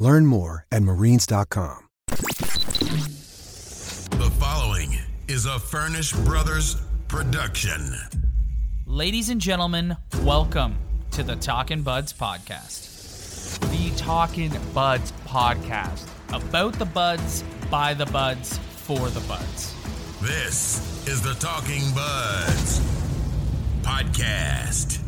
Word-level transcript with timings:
Learn 0.00 0.26
more 0.26 0.66
at 0.72 0.82
marines.com. 0.82 1.86
The 4.08 4.32
following 4.40 4.98
is 5.28 5.46
a 5.46 5.58
Furnish 5.58 6.12
Brothers 6.12 6.76
production. 7.06 7.94
Ladies 8.86 9.28
and 9.28 9.40
gentlemen, 9.40 9.96
welcome 10.22 10.76
to 11.12 11.22
the 11.22 11.36
Talkin' 11.36 11.82
Buds 11.82 12.12
podcast. 12.12 12.88
The 13.70 13.96
Talking 13.96 14.52
Buds 14.74 15.12
podcast. 15.26 16.08
About 16.30 16.72
the 16.74 16.86
buds, 16.86 17.44
by 17.70 17.92
the 17.94 18.06
buds, 18.06 18.58
for 18.58 19.10
the 19.10 19.20
buds. 19.28 19.74
This 20.22 21.06
is 21.06 21.20
the 21.22 21.34
Talking 21.34 21.82
Buds 21.94 22.80
podcast. 23.82 24.99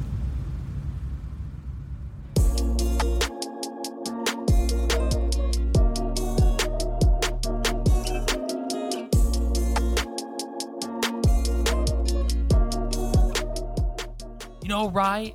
You 14.63 14.69
know, 14.69 14.91
right? 14.91 15.35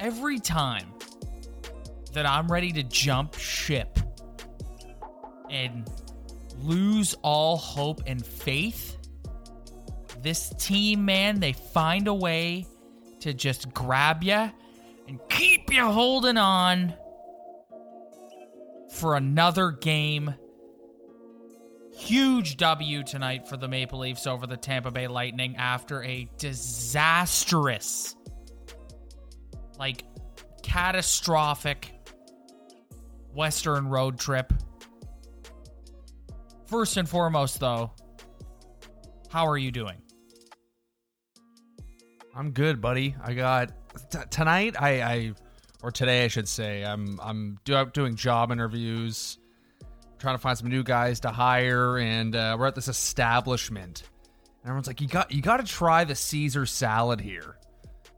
Every 0.00 0.40
time 0.40 0.92
that 2.12 2.26
I'm 2.26 2.50
ready 2.50 2.72
to 2.72 2.82
jump 2.82 3.34
ship 3.34 3.98
and 5.50 5.88
lose 6.58 7.14
all 7.22 7.56
hope 7.56 8.02
and 8.06 8.24
faith, 8.24 8.96
this 10.22 10.48
team, 10.58 11.04
man, 11.04 11.40
they 11.40 11.52
find 11.52 12.08
a 12.08 12.14
way 12.14 12.66
to 13.20 13.34
just 13.34 13.72
grab 13.74 14.22
you 14.22 14.50
and 15.06 15.20
keep 15.28 15.72
you 15.72 15.84
holding 15.84 16.38
on 16.38 16.94
for 18.90 19.16
another 19.16 19.70
game. 19.70 20.34
Huge 21.96 22.56
W 22.56 23.02
tonight 23.02 23.48
for 23.48 23.56
the 23.56 23.68
Maple 23.68 24.00
Leafs 24.00 24.26
over 24.26 24.46
the 24.46 24.56
Tampa 24.56 24.90
Bay 24.90 25.06
Lightning 25.06 25.56
after 25.56 26.02
a 26.02 26.28
disastrous, 26.38 28.16
like 29.78 30.04
catastrophic 30.62 31.92
Western 33.32 33.88
road 33.88 34.18
trip. 34.18 34.52
First 36.66 36.96
and 36.96 37.08
foremost, 37.08 37.60
though, 37.60 37.92
how 39.30 39.46
are 39.46 39.58
you 39.58 39.70
doing? 39.70 40.02
I'm 42.34 42.50
good, 42.50 42.80
buddy. 42.80 43.14
I 43.22 43.34
got 43.34 43.72
t- 44.10 44.18
tonight. 44.30 44.74
I, 44.80 45.02
I 45.02 45.32
or 45.82 45.90
today, 45.90 46.24
I 46.24 46.28
should 46.28 46.48
say. 46.48 46.84
I'm 46.84 47.20
I'm 47.22 47.58
do, 47.64 47.84
doing 47.92 48.16
job 48.16 48.50
interviews, 48.50 49.38
trying 50.24 50.34
to 50.36 50.40
find 50.40 50.56
some 50.58 50.68
new 50.68 50.82
guys 50.82 51.20
to 51.20 51.28
hire, 51.28 51.98
and 51.98 52.34
uh, 52.34 52.56
we're 52.58 52.66
at 52.66 52.74
this 52.74 52.88
establishment. 52.88 54.02
And 54.62 54.70
everyone's 54.70 54.86
like, 54.86 55.00
"You 55.00 55.06
got 55.06 55.30
you 55.30 55.42
got 55.42 55.58
to 55.58 55.64
try 55.64 56.04
the 56.04 56.14
Caesar 56.14 56.66
salad 56.66 57.20
here." 57.20 57.58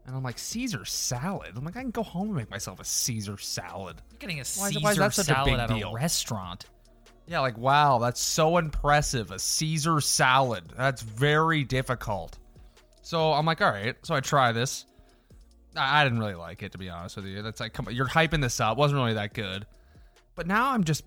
And 0.05 0.15
I'm 0.15 0.23
like, 0.23 0.39
"Caesar 0.39 0.85
salad?" 0.85 1.51
I'm 1.55 1.65
like, 1.65 1.75
"I 1.75 1.81
can 1.81 1.91
go 1.91 2.03
home 2.03 2.29
and 2.29 2.37
make 2.37 2.49
myself 2.49 2.79
a 2.79 2.85
Caesar 2.85 3.37
salad." 3.37 4.01
You're 4.11 4.19
getting 4.19 4.37
a 4.37 4.39
Why 4.39 4.69
Caesar 4.69 4.79
why 4.79 4.91
is 4.91 4.97
that 4.97 5.13
such 5.13 5.25
a 5.25 5.33
salad 5.33 5.51
big 5.51 5.59
at 5.59 5.69
deal? 5.69 5.91
a 5.91 5.93
restaurant. 5.93 6.65
Yeah, 7.27 7.41
like 7.41 7.57
wow, 7.57 7.99
that's 7.99 8.21
so 8.21 8.57
impressive. 8.57 9.31
A 9.31 9.39
Caesar 9.39 9.99
salad. 9.99 10.63
That's 10.77 11.01
very 11.01 11.65
difficult. 11.65 12.37
So 13.01 13.33
I'm 13.33 13.45
like, 13.45 13.61
all 13.61 13.69
right. 13.69 13.95
So 14.03 14.15
I 14.15 14.21
try 14.21 14.53
this. 14.53 14.85
I, 15.75 16.01
I 16.01 16.03
didn't 16.05 16.19
really 16.19 16.35
like 16.35 16.63
it 16.63 16.71
to 16.71 16.77
be 16.77 16.89
honest 16.89 17.17
with 17.17 17.25
you. 17.25 17.41
That's 17.41 17.59
like, 17.59 17.73
come 17.73 17.87
on, 17.87 17.95
you're 17.95 18.07
hyping 18.07 18.41
this 18.41 18.61
up. 18.61 18.77
wasn't 18.77 18.99
really 18.99 19.15
that 19.15 19.33
good. 19.33 19.65
But 20.35 20.47
now 20.47 20.71
I'm 20.71 20.85
just 20.85 21.03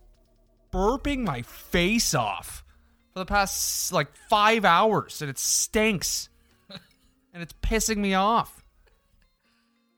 burping 0.73 1.25
my 1.25 1.43
face 1.43 2.15
off 2.15 2.65
for 3.13 3.19
the 3.21 3.27
past 3.27 3.93
like 3.93 4.09
five 4.29 4.65
hours, 4.65 5.21
and 5.21 5.31
it 5.31 5.39
stinks, 5.39 6.29
and 7.33 7.43
it's 7.43 7.55
pissing 7.63 7.97
me 7.99 8.15
off. 8.15 8.65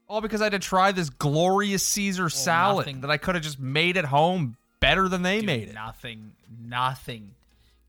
All 0.09 0.21
because 0.21 0.41
I 0.43 0.47
had 0.47 0.53
to 0.53 0.59
try 0.59 0.93
this 0.93 1.09
glorious 1.11 1.83
Caesar 1.87 2.29
salad 2.29 2.87
nothing- 2.87 3.01
that 3.03 3.11
I 3.11 3.17
could 3.17 3.35
have 3.35 3.45
just 3.45 3.59
made 3.61 3.97
at 3.97 4.05
home 4.05 4.57
better 4.81 5.09
than 5.09 5.23
they 5.23 5.39
Dude, 5.39 5.47
made 5.47 5.69
it. 5.69 5.75
Nothing, 5.75 6.33
nothing 6.61 7.35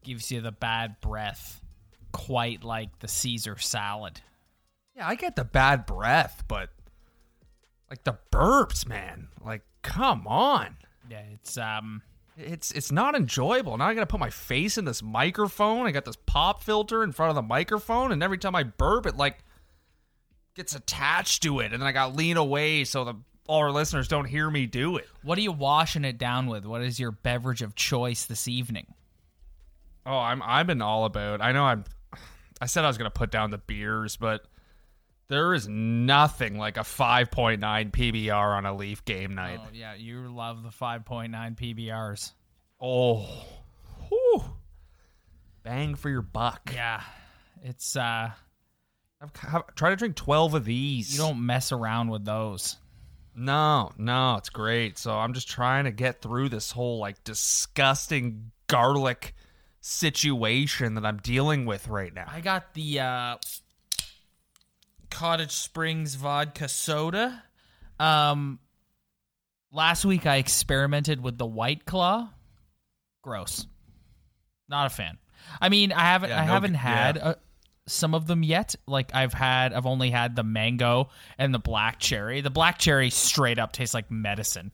gives 0.04 0.32
you 0.32 0.40
the 0.42 0.52
bad 0.52 1.02
breath 1.02 1.62
quite 2.12 2.64
like 2.64 3.00
the 3.00 3.08
Caesar 3.08 3.58
salad. 3.58 4.22
Yeah, 4.96 5.08
I 5.08 5.16
get 5.16 5.36
the 5.36 5.44
bad 5.44 5.86
breath, 5.86 6.44
but 6.48 6.70
like 7.90 8.04
the 8.04 8.18
burps, 8.32 8.88
man. 8.88 9.28
Like, 9.44 9.64
come 9.82 10.28
on. 10.28 10.78
Yeah, 11.10 11.24
it's 11.34 11.58
um 11.58 12.04
It's 12.38 12.72
it's 12.72 12.92
not 12.92 13.16
enjoyable. 13.16 13.78
Now 13.78 13.88
I 13.88 13.94
gotta 13.94 14.08
put 14.08 14.20
my 14.20 14.30
face 14.30 14.78
in 14.78 14.86
this 14.86 15.04
microphone. 15.04 15.86
I 15.86 15.92
got 15.92 16.06
this 16.06 16.18
pop 16.26 16.64
filter 16.64 17.04
in 17.04 17.12
front 17.12 17.30
of 17.30 17.36
the 17.36 17.42
microphone, 17.42 18.12
and 18.12 18.24
every 18.24 18.38
time 18.38 18.56
I 18.56 18.64
burp, 18.64 19.06
it 19.06 19.16
like 19.16 19.40
gets 20.56 20.76
attached 20.76 21.44
to 21.44 21.60
it, 21.60 21.74
and 21.74 21.82
then 21.82 21.88
I 21.88 21.92
gotta 21.92 22.14
lean 22.14 22.38
away 22.38 22.84
so 22.86 23.04
the 23.04 23.16
all 23.48 23.60
our 23.60 23.72
listeners 23.72 24.08
don't 24.08 24.26
hear 24.26 24.50
me 24.50 24.66
do 24.66 24.96
it. 24.98 25.08
what 25.22 25.38
are 25.38 25.42
you 25.42 25.52
washing 25.52 26.06
it 26.06 26.18
down 26.18 26.48
with? 26.48 26.66
What 26.66 26.82
is 26.82 27.00
your 27.00 27.12
beverage 27.12 27.62
of 27.62 27.76
choice 27.76 28.26
this 28.26 28.48
evening? 28.48 28.88
Oh, 30.06 30.18
I'm 30.18 30.42
I've 30.44 30.68
been 30.68 30.82
all 30.82 31.06
about. 31.06 31.42
I 31.42 31.52
know 31.52 31.66
I'm. 31.66 31.84
I 32.62 32.66
said 32.66 32.84
I 32.84 32.88
was 32.88 32.98
gonna 32.98 33.12
put 33.12 33.32
down 33.32 33.52
the 33.52 33.58
beers, 33.58 34.18
but 34.18 34.46
there 35.28 35.54
is 35.54 35.68
nothing 35.68 36.58
like 36.58 36.78
a 36.78 36.82
5.9 36.82 37.60
PBR 37.60 38.58
on 38.58 38.66
a 38.66 38.76
Leaf 38.76 39.04
game 39.06 39.36
night. 39.36 39.60
Oh 39.62 39.68
yeah, 39.74 39.96
you 39.96 40.32
love 40.34 40.64
the 40.64 40.70
5.9 40.70 41.32
PBRs. 41.58 42.32
Oh, 42.82 43.26
whew. 44.10 44.44
bang 45.64 45.96
for 45.96 46.10
your 46.10 46.22
buck. 46.22 46.72
Yeah. 46.74 47.02
It's 47.64 47.96
uh 47.96 48.32
I've, 49.22 49.32
I've 49.54 49.76
tried 49.76 49.92
to 49.92 49.96
drink 49.96 50.16
twelve 50.18 50.54
of 50.54 50.66
these. 50.66 51.14
you 51.14 51.20
don't 51.20 51.46
mess 51.46 51.72
around 51.72 52.10
with 52.10 52.26
those. 52.26 52.76
No, 53.36 53.92
no, 53.98 54.36
it's 54.36 54.50
great. 54.50 54.98
So 54.98 55.14
I'm 55.14 55.34
just 55.34 55.50
trying 55.50 55.86
to 55.86 55.92
get 55.92 56.22
through 56.22 56.50
this 56.50 56.72
whole 56.72 57.00
like 57.00 57.24
disgusting 57.24 58.52
garlic 58.68 59.34
situation 59.80 60.96
that 60.96 61.06
I'm 61.06 61.18
dealing 61.18 61.66
with 61.66 61.88
right 61.88 62.14
now. 62.14 62.26
I 62.28 62.42
got 62.42 62.74
the 62.74 63.00
uh 63.00 63.38
Cottage 65.14 65.52
Springs 65.52 66.16
vodka 66.16 66.68
soda. 66.68 67.44
Um 68.00 68.60
last 69.72 70.04
week 70.06 70.26
I 70.26 70.38
experimented 70.38 71.22
with 71.22 71.38
the 71.38 71.46
White 71.46 71.86
Claw. 71.86 72.30
Gross. 73.22 73.66
Not 74.68 74.88
a 74.88 74.90
fan. 74.90 75.18
I 75.62 75.70
mean, 75.70 75.92
I 75.92 76.02
haven't 76.02 76.30
Yeah, 76.32 76.42
I 76.42 76.46
no- 76.46 76.52
haven't 76.54 76.74
yeah. 76.74 76.80
had 76.80 77.18
uh, 77.18 77.36
some 77.88 78.16
of 78.16 78.28
them 78.28 78.44
yet. 78.44 78.76
Like 78.88 79.14
I've 79.14 79.34
had 79.34 79.72
I've 79.74 79.86
only 79.86 80.10
had 80.10 80.36
the 80.36 80.44
mango 80.44 81.10
and 81.38 81.54
the 81.54 81.60
black 81.60 82.00
cherry. 82.00 82.42
The 82.42 82.50
black 82.50 82.80
cherry 82.80 83.10
straight 83.10 83.60
up 83.60 83.72
tastes 83.72 83.94
like 83.94 84.10
medicine. 84.10 84.72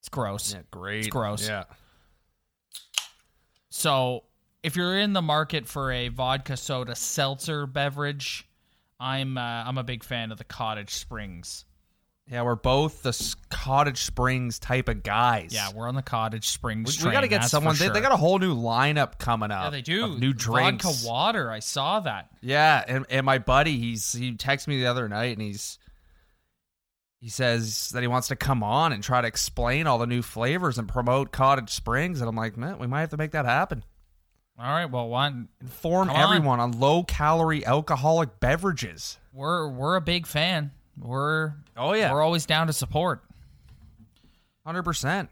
It's 0.00 0.08
gross. 0.08 0.54
Yeah, 0.54 0.62
great. 0.70 1.00
It's 1.00 1.08
gross. 1.08 1.46
Yeah. 1.46 1.64
So, 3.70 4.24
if 4.62 4.76
you're 4.76 4.98
in 4.98 5.12
the 5.12 5.22
market 5.22 5.66
for 5.66 5.92
a 5.92 6.08
vodka 6.08 6.56
soda 6.56 6.94
seltzer 6.94 7.66
beverage, 7.66 8.46
I'm 9.00 9.38
uh, 9.38 9.40
I'm 9.40 9.78
a 9.78 9.82
big 9.82 10.04
fan 10.04 10.30
of 10.30 10.38
the 10.38 10.44
Cottage 10.44 10.94
Springs. 10.94 11.64
Yeah, 12.30 12.42
we're 12.42 12.54
both 12.54 13.02
the 13.02 13.34
Cottage 13.48 14.02
Springs 14.04 14.60
type 14.60 14.88
of 14.88 15.02
guys. 15.02 15.52
Yeah, 15.52 15.70
we're 15.74 15.88
on 15.88 15.96
the 15.96 16.02
Cottage 16.02 16.48
Springs. 16.48 17.02
we, 17.02 17.08
we 17.08 17.12
got 17.12 17.22
to 17.22 17.28
get 17.28 17.44
someone. 17.44 17.74
They, 17.76 17.88
they 17.88 18.00
got 18.00 18.12
a 18.12 18.16
whole 18.16 18.38
new 18.38 18.54
lineup 18.54 19.18
coming 19.18 19.50
up. 19.50 19.64
Yeah, 19.64 19.70
they 19.70 19.82
do. 19.82 20.16
new 20.16 20.32
drinks. 20.32 20.84
Vodka 20.84 21.08
water. 21.08 21.50
I 21.50 21.58
saw 21.58 21.98
that. 22.00 22.28
Yeah, 22.40 22.84
and, 22.86 23.04
and 23.10 23.26
my 23.26 23.38
buddy, 23.38 23.78
he's 23.78 24.12
he 24.12 24.32
texted 24.34 24.68
me 24.68 24.78
the 24.78 24.86
other 24.86 25.08
night, 25.08 25.36
and 25.36 25.42
he's 25.42 25.78
he 27.20 27.28
says 27.30 27.88
that 27.90 28.02
he 28.02 28.06
wants 28.06 28.28
to 28.28 28.36
come 28.36 28.62
on 28.62 28.92
and 28.92 29.02
try 29.02 29.20
to 29.20 29.26
explain 29.26 29.86
all 29.88 29.98
the 29.98 30.06
new 30.06 30.22
flavors 30.22 30.78
and 30.78 30.88
promote 30.88 31.32
Cottage 31.32 31.70
Springs, 31.70 32.20
and 32.20 32.28
I'm 32.28 32.36
like, 32.36 32.56
man, 32.56 32.78
we 32.78 32.86
might 32.86 33.00
have 33.00 33.10
to 33.10 33.16
make 33.16 33.32
that 33.32 33.44
happen. 33.44 33.82
All 34.60 34.70
right. 34.70 34.84
Well, 34.90 35.08
one 35.08 35.48
Inform 35.62 36.08
Come 36.08 36.16
on. 36.16 36.22
everyone 36.22 36.60
on 36.60 36.72
low 36.78 37.02
calorie 37.02 37.64
alcoholic 37.64 38.40
beverages. 38.40 39.18
we're 39.32 39.68
we're 39.68 39.96
a 39.96 40.00
big 40.02 40.26
fan. 40.26 40.70
We're 40.98 41.54
Oh, 41.76 41.94
yeah. 41.94 42.12
We're 42.12 42.22
always 42.22 42.44
down 42.44 42.66
to 42.66 42.72
support. 42.74 43.22
Hundred 44.66 44.82
percent. 44.82 45.30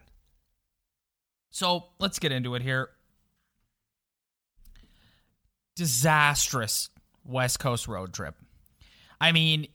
So 1.50 1.84
let's 1.98 2.18
get 2.18 2.32
into 2.32 2.54
it 2.54 2.62
here. 2.62 2.88
Disastrous 5.76 6.88
West 7.24 7.58
Coast 7.60 7.86
road 7.86 8.12
trip. 8.14 8.34
I 9.20 9.32
mean, 9.32 9.66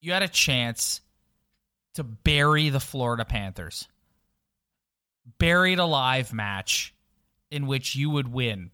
you 0.00 0.12
had 0.12 0.22
a 0.22 0.28
chance 0.28 1.00
to 1.94 2.04
bury 2.04 2.68
the 2.68 2.80
Florida 2.80 3.24
Panthers. 3.24 3.88
Buried 5.38 5.78
alive 5.78 6.32
match 6.32 6.94
in 7.52 7.66
which 7.66 7.94
you 7.94 8.08
would 8.08 8.32
win 8.32 8.70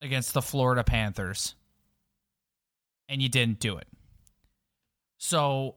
against 0.00 0.32
the 0.32 0.40
Florida 0.40 0.84
Panthers. 0.84 1.56
And 3.08 3.20
you 3.20 3.28
didn't 3.28 3.58
do 3.58 3.76
it. 3.76 3.88
So, 5.18 5.74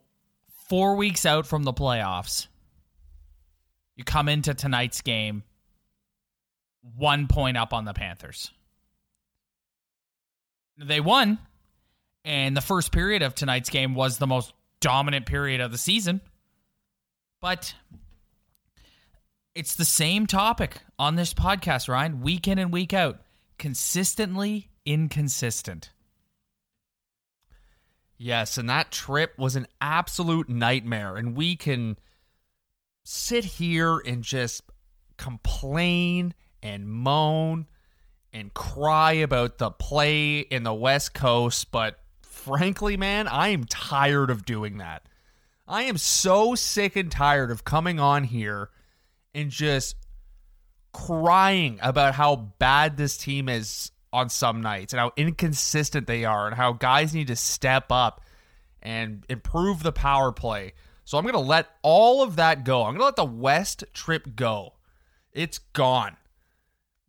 four 0.69 0.95
weeks 0.95 1.25
out 1.25 1.47
from 1.47 1.63
the 1.63 1.73
playoffs, 1.73 2.45
you 3.95 4.03
come 4.03 4.29
into 4.29 4.53
tonight's 4.53 5.01
game 5.01 5.41
one 6.95 7.27
point 7.27 7.57
up 7.57 7.73
on 7.73 7.85
the 7.85 7.93
Panthers. 7.93 8.51
They 10.77 10.99
won, 10.99 11.39
and 12.23 12.55
the 12.55 12.61
first 12.61 12.91
period 12.91 13.23
of 13.23 13.33
tonight's 13.33 13.71
game 13.71 13.95
was 13.95 14.19
the 14.19 14.27
most 14.27 14.53
dominant 14.79 15.25
period 15.25 15.59
of 15.59 15.71
the 15.71 15.77
season. 15.79 16.21
But 17.41 17.73
it's 19.55 19.75
the 19.75 19.85
same 19.85 20.25
topic 20.25 20.77
on 20.97 21.15
this 21.15 21.33
podcast, 21.33 21.87
Ryan, 21.87 22.21
week 22.21 22.47
in 22.47 22.57
and 22.57 22.71
week 22.71 22.93
out. 22.93 23.21
Consistently 23.57 24.69
inconsistent. 24.85 25.91
Yes, 28.17 28.57
and 28.57 28.69
that 28.69 28.91
trip 28.91 29.37
was 29.37 29.55
an 29.55 29.67
absolute 29.79 30.49
nightmare. 30.49 31.17
And 31.17 31.35
we 31.35 31.55
can 31.55 31.97
sit 33.03 33.43
here 33.43 33.99
and 33.99 34.23
just 34.23 34.63
complain 35.17 36.33
and 36.61 36.87
moan 36.87 37.67
and 38.31 38.53
cry 38.53 39.13
about 39.13 39.59
the 39.59 39.69
play 39.69 40.39
in 40.39 40.63
the 40.63 40.73
West 40.73 41.13
Coast, 41.13 41.71
but 41.71 41.99
frankly, 42.23 42.97
man, 42.97 43.27
I 43.27 43.49
am 43.49 43.65
tired 43.65 44.31
of 44.31 44.45
doing 44.45 44.77
that. 44.77 45.03
I 45.67 45.83
am 45.83 45.97
so 45.97 46.55
sick 46.55 46.95
and 46.95 47.11
tired 47.11 47.51
of 47.51 47.63
coming 47.63 47.99
on 47.99 48.23
here 48.23 48.69
and 49.33 49.49
just 49.49 49.95
crying 50.93 51.79
about 51.81 52.13
how 52.13 52.35
bad 52.35 52.97
this 52.97 53.17
team 53.17 53.49
is 53.49 53.91
on 54.11 54.29
some 54.29 54.61
nights 54.61 54.93
and 54.93 54.99
how 54.99 55.11
inconsistent 55.17 56.05
they 56.05 56.23
are 56.23 56.47
and 56.47 56.55
how 56.55 56.71
guys 56.71 57.13
need 57.13 57.27
to 57.27 57.35
step 57.35 57.91
up 57.91 58.21
and 58.81 59.25
improve 59.27 59.81
the 59.81 59.91
power 59.91 60.31
play. 60.31 60.73
So 61.03 61.17
I'm 61.17 61.23
going 61.23 61.33
to 61.33 61.39
let 61.39 61.67
all 61.81 62.21
of 62.21 62.35
that 62.35 62.63
go. 62.63 62.83
I'm 62.83 62.91
going 62.91 62.99
to 62.99 63.05
let 63.05 63.15
the 63.15 63.25
West 63.25 63.83
trip 63.93 64.35
go. 64.35 64.73
It's 65.31 65.57
gone. 65.57 66.15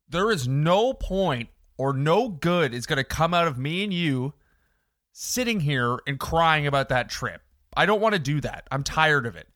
There 0.08 0.30
is 0.30 0.48
no 0.48 0.94
point 0.94 1.50
or 1.76 1.92
no 1.92 2.28
good 2.28 2.72
is 2.72 2.86
going 2.86 2.96
to 2.96 3.04
come 3.04 3.34
out 3.34 3.46
of 3.46 3.58
me 3.58 3.84
and 3.84 3.92
you 3.92 4.32
sitting 5.12 5.60
here 5.60 5.98
and 6.06 6.18
crying 6.18 6.66
about 6.66 6.88
that 6.88 7.08
trip. 7.08 7.42
I 7.76 7.86
don't 7.86 8.00
want 8.00 8.14
to 8.14 8.18
do 8.20 8.40
that. 8.40 8.66
I'm 8.70 8.82
tired 8.82 9.26
of 9.26 9.36
it. 9.36 9.48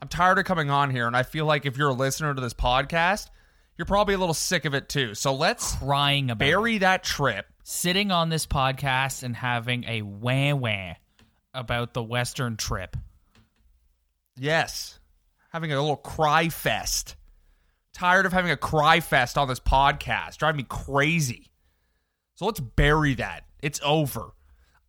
I'm 0.00 0.08
tired 0.08 0.38
of 0.38 0.44
coming 0.44 0.70
on 0.70 0.90
here, 0.90 1.06
and 1.06 1.16
I 1.16 1.22
feel 1.22 1.46
like 1.46 1.64
if 1.66 1.76
you're 1.76 1.88
a 1.88 1.94
listener 1.94 2.34
to 2.34 2.40
this 2.40 2.54
podcast, 2.54 3.28
you're 3.78 3.86
probably 3.86 4.14
a 4.14 4.18
little 4.18 4.34
sick 4.34 4.64
of 4.64 4.74
it 4.74 4.88
too. 4.88 5.14
So 5.14 5.34
let's 5.34 5.74
Crying 5.76 6.30
about 6.30 6.38
bury 6.38 6.78
that 6.78 7.02
trip. 7.02 7.46
sitting 7.62 8.10
on 8.10 8.28
this 8.28 8.46
podcast 8.46 9.22
and 9.22 9.34
having 9.36 9.84
a 9.84 10.02
wah 10.02 10.54
wah 10.54 10.94
about 11.54 11.94
the 11.94 12.02
Western 12.02 12.56
trip. 12.56 12.96
Yes. 14.36 14.98
Having 15.52 15.72
a 15.72 15.80
little 15.80 15.96
cry 15.96 16.48
fest. 16.50 17.16
Tired 17.94 18.26
of 18.26 18.32
having 18.32 18.50
a 18.50 18.56
cry 18.56 19.00
fest 19.00 19.38
on 19.38 19.48
this 19.48 19.60
podcast. 19.60 20.36
Driving 20.36 20.58
me 20.58 20.66
crazy. 20.68 21.50
So 22.34 22.44
let's 22.44 22.60
bury 22.60 23.14
that. 23.14 23.44
It's 23.62 23.80
over. 23.82 24.32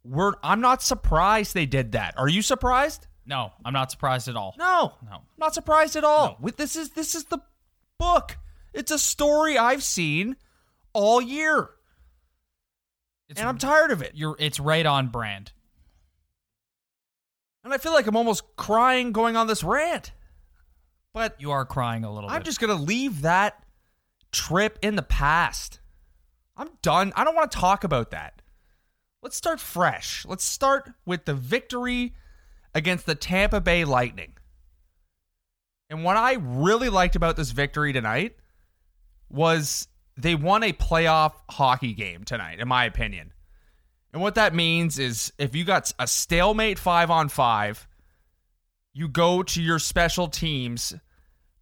We're 0.03 0.33
I'm 0.43 0.59
not 0.59 0.81
surprised 0.81 1.53
they 1.53 1.65
did 1.65 1.93
that. 1.93 2.15
Are 2.17 2.27
you 2.27 2.41
surprised? 2.41 3.07
No, 3.27 3.51
I'm 3.65 3.73
not 3.73 3.91
surprised 3.91 4.27
at 4.29 4.35
all. 4.35 4.55
No. 4.57 4.93
No. 5.03 5.21
Not 5.37 5.53
surprised 5.53 5.95
at 5.95 6.03
all. 6.03 6.37
With 6.39 6.57
this 6.57 6.75
is 6.75 6.91
this 6.91 7.13
is 7.13 7.25
the 7.25 7.39
book. 7.99 8.37
It's 8.73 8.91
a 8.91 8.97
story 8.97 9.57
I've 9.57 9.83
seen 9.83 10.37
all 10.93 11.21
year. 11.21 11.69
It's, 13.29 13.39
And 13.39 13.49
I'm 13.49 13.57
tired 13.57 13.91
of 13.91 14.01
it. 14.01 14.13
you're 14.15 14.35
it's 14.39 14.59
right 14.59 14.85
on 14.85 15.09
brand. 15.09 15.51
And 17.63 17.73
I 17.73 17.77
feel 17.77 17.91
like 17.91 18.07
I'm 18.07 18.15
almost 18.15 18.43
crying 18.55 19.11
going 19.11 19.35
on 19.35 19.47
this 19.47 19.63
rant. 19.63 20.13
But 21.13 21.35
You 21.39 21.51
are 21.51 21.65
crying 21.65 22.03
a 22.05 22.13
little 22.13 22.29
I'm 22.29 22.39
bit. 22.39 22.45
just 22.45 22.59
to 22.61 22.81
leave 22.81 23.21
that 23.23 23.61
trip 24.31 24.79
in 24.81 24.95
the 24.95 25.01
past. 25.03 25.79
I'm 26.55 26.69
done. 26.81 27.11
I 27.15 27.23
don't 27.25 27.35
want 27.35 27.51
to 27.51 27.57
talk 27.57 27.83
about 27.83 28.11
that. 28.11 28.41
Let's 29.21 29.35
start 29.35 29.59
fresh. 29.59 30.25
Let's 30.25 30.43
start 30.45 30.91
with 31.05 31.25
the 31.25 31.33
victory 31.33 32.13
against 32.77 33.07
the 33.07 33.15
Tampa 33.15 33.59
Bay 33.59 33.85
Lightning. 33.85 34.33
And 35.89 36.03
what 36.03 36.15
I 36.15 36.33
really 36.39 36.89
liked 36.89 37.15
about 37.15 37.35
this 37.35 37.49
victory 37.49 37.91
tonight 37.91 38.35
was 39.29 39.87
they 40.15 40.35
won 40.35 40.61
a 40.61 40.73
playoff 40.73 41.33
hockey 41.49 41.93
game 41.93 42.23
tonight, 42.23 42.59
in 42.59 42.67
my 42.67 42.85
opinion. 42.85 43.33
And 44.13 44.21
what 44.21 44.35
that 44.35 44.53
means 44.53 44.99
is 44.99 45.33
if 45.39 45.55
you 45.55 45.63
got 45.63 45.91
a 45.97 46.05
stalemate 46.05 46.77
five 46.77 47.09
on 47.09 47.29
five, 47.29 47.87
you 48.93 49.07
go 49.07 49.41
to 49.41 49.61
your 49.61 49.79
special 49.79 50.27
teams 50.27 50.93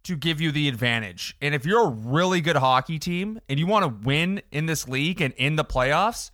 to 0.04 0.16
give 0.16 0.38
you 0.38 0.52
the 0.52 0.68
advantage. 0.68 1.34
And 1.40 1.54
if 1.54 1.64
you're 1.64 1.86
a 1.86 1.90
really 1.90 2.42
good 2.42 2.56
hockey 2.56 2.98
team 2.98 3.40
and 3.48 3.58
you 3.58 3.66
want 3.66 3.84
to 3.84 4.06
win 4.06 4.42
in 4.52 4.66
this 4.66 4.86
league 4.86 5.22
and 5.22 5.32
in 5.34 5.56
the 5.56 5.64
playoffs, 5.64 6.30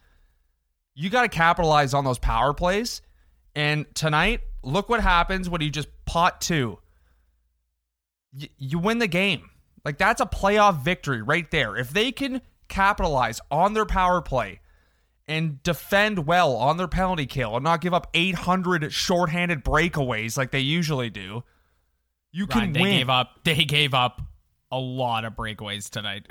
you 0.97 1.09
got 1.09 1.23
to 1.23 1.29
capitalize 1.29 1.95
on 1.95 2.05
those 2.05 2.19
power 2.19 2.53
plays. 2.53 3.01
And 3.55 3.87
tonight, 3.95 4.41
look 4.63 4.89
what 4.89 5.01
happens 5.01 5.49
when 5.49 5.61
you 5.61 5.71
just 5.71 5.89
pot 6.07 6.41
two. 6.41 6.79
Y- 8.39 8.49
you 8.59 8.79
win 8.79 8.99
the 8.99 9.07
game. 9.09 9.51
Like 9.85 9.99
that's 9.99 10.21
a 10.21 10.27
playoff 10.27 10.83
victory 10.83 11.23
right 11.23 11.51
there. 11.51 11.77
If 11.77 11.91
they 11.91 12.13
can 12.13 12.41
capitalize 12.69 13.41
on 13.51 13.75
their 13.75 13.85
power 13.87 14.23
play 14.23 14.61
and 15.29 15.63
defend 15.63 16.27
well 16.27 16.55
on 16.57 16.77
their 16.77 16.89
penalty 16.89 17.27
kill 17.27 17.57
and 17.57 17.65
not 17.65 17.81
give 17.81 17.93
up 17.95 18.09
800 18.15 18.93
shorthanded 18.93 19.65
breakaways 19.65 20.37
like 20.37 20.51
they 20.51 20.61
usually 20.61 21.11
do, 21.11 21.43
you 22.33 22.47
Ryan, 22.47 22.61
can 22.67 22.73
they 22.73 22.81
win. 22.81 22.97
gave 22.99 23.11
up 23.11 23.41
they 23.45 23.65
gave 23.65 23.93
up 23.95 24.23
a 24.71 24.79
lot 24.79 25.25
of 25.25 25.35
breakaways 25.35 25.91
tonight. 25.91 26.27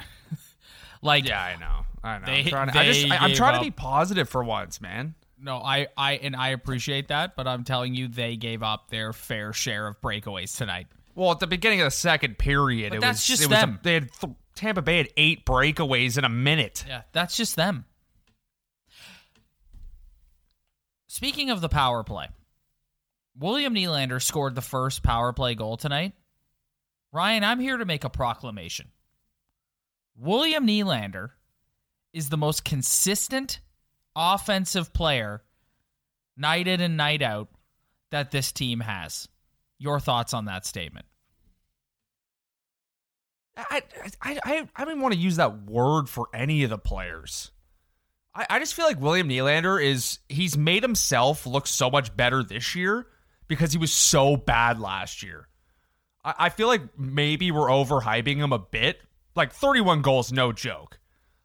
like 1.02 1.28
Yeah, 1.28 1.42
I 1.44 1.56
know. 1.60 1.86
I 2.04 2.18
know. 2.20 2.26
They- 2.26 2.40
I'm 2.40 2.46
trying, 2.48 2.68
to, 2.72 2.80
I 2.80 2.86
just, 2.86 3.12
I, 3.12 3.18
I'm 3.18 3.34
trying 3.34 3.56
up- 3.56 3.62
to 3.62 3.66
be 3.68 3.72
positive 3.72 4.28
for 4.30 4.44
once, 4.44 4.82
man. 4.82 5.14
No, 5.42 5.58
I 5.58 5.88
I 5.98 6.14
and 6.14 6.36
I 6.36 6.50
appreciate 6.50 7.08
that, 7.10 7.36
but 7.36 7.48
I'm 7.48 7.64
telling 7.64 7.94
you 7.96 8.08
they 8.08 8.38
gave 8.38 8.64
up 8.64 8.90
their 8.90 9.12
fair 9.14 9.54
share 9.54 9.88
of 9.88 10.00
breakaways 10.02 10.56
tonight. 10.56 10.88
Well, 11.16 11.32
at 11.32 11.40
the 11.40 11.48
beginning 11.48 11.82
of 11.82 11.86
the 11.86 11.92
second 11.92 12.38
period, 12.38 12.94
it 12.94 13.02
that's 13.02 13.20
was 13.20 13.28
just 13.28 13.44
it 13.44 13.50
was 13.50 13.58
a- 13.58 13.62
them. 13.62 13.80
they 13.84 13.94
had 13.96 14.12
th- 14.14 14.34
Tampa 14.56 14.82
Bay 14.82 14.98
had 14.98 15.10
eight 15.18 15.46
breakaways 15.46 16.18
in 16.18 16.24
a 16.24 16.30
minute. 16.30 16.86
Yeah, 16.88 17.02
that's 17.12 17.36
just 17.36 17.56
them. 17.56 17.86
Speaking 21.08 21.50
of 21.50 21.62
the 21.62 21.70
power 21.70 22.04
play, 22.04 22.30
William 23.38 23.74
Nylander 23.76 24.22
scored 24.22 24.56
the 24.56 24.62
first 24.62 25.04
power 25.04 25.34
play 25.34 25.56
goal 25.56 25.78
tonight. 25.78 26.14
Ryan, 27.12 27.44
I'm 27.44 27.60
here 27.60 27.78
to 27.78 27.86
make 27.86 28.04
a 28.04 28.10
proclamation. 28.10 28.88
William 30.16 30.66
Nylander 30.66 31.32
is 32.14 32.30
the 32.30 32.38
most 32.38 32.64
consistent 32.64 33.60
offensive 34.16 34.94
player 34.94 35.44
night 36.38 36.68
in 36.68 36.82
and 36.82 36.98
night 36.98 37.22
out 37.22 37.50
that 38.12 38.32
this 38.32 38.52
team 38.52 38.80
has. 38.80 39.28
Your 39.78 40.00
thoughts 40.00 40.34
on 40.34 40.46
that 40.46 40.66
statement? 40.66 41.06
I, 43.58 43.82
I, 44.22 44.40
I, 44.44 44.68
I 44.76 44.84
don't 44.84 44.94
even 44.94 45.02
want 45.02 45.14
to 45.14 45.20
use 45.20 45.36
that 45.36 45.64
word 45.64 46.08
for 46.08 46.28
any 46.34 46.64
of 46.64 46.70
the 46.70 46.78
players. 46.78 47.52
I, 48.34 48.46
I 48.50 48.60
just 48.60 48.74
feel 48.74 48.86
like 48.86 49.00
William 49.00 49.28
Nylander 49.30 49.84
is 49.84 50.20
he's 50.30 50.58
made 50.58 50.84
himself 50.84 51.46
look 51.46 51.68
so 51.68 51.90
much 51.90 52.16
better 52.16 52.44
this 52.44 52.76
year 52.76 53.08
because 53.48 53.72
he 53.72 53.78
was 53.78 53.92
so 53.92 54.38
bad 54.38 54.80
last 54.80 55.24
year. 55.24 55.48
I, 56.24 56.34
I 56.40 56.50
feel 56.50 56.68
like 56.68 56.98
maybe 56.98 57.52
we're 57.52 57.68
overhyping 57.68 58.38
him 58.38 58.54
a 58.54 58.60
bit. 58.60 59.02
Like 59.36 59.54
31 59.54 60.02
goals, 60.02 60.32
no 60.32 60.52
joke. 60.52 61.00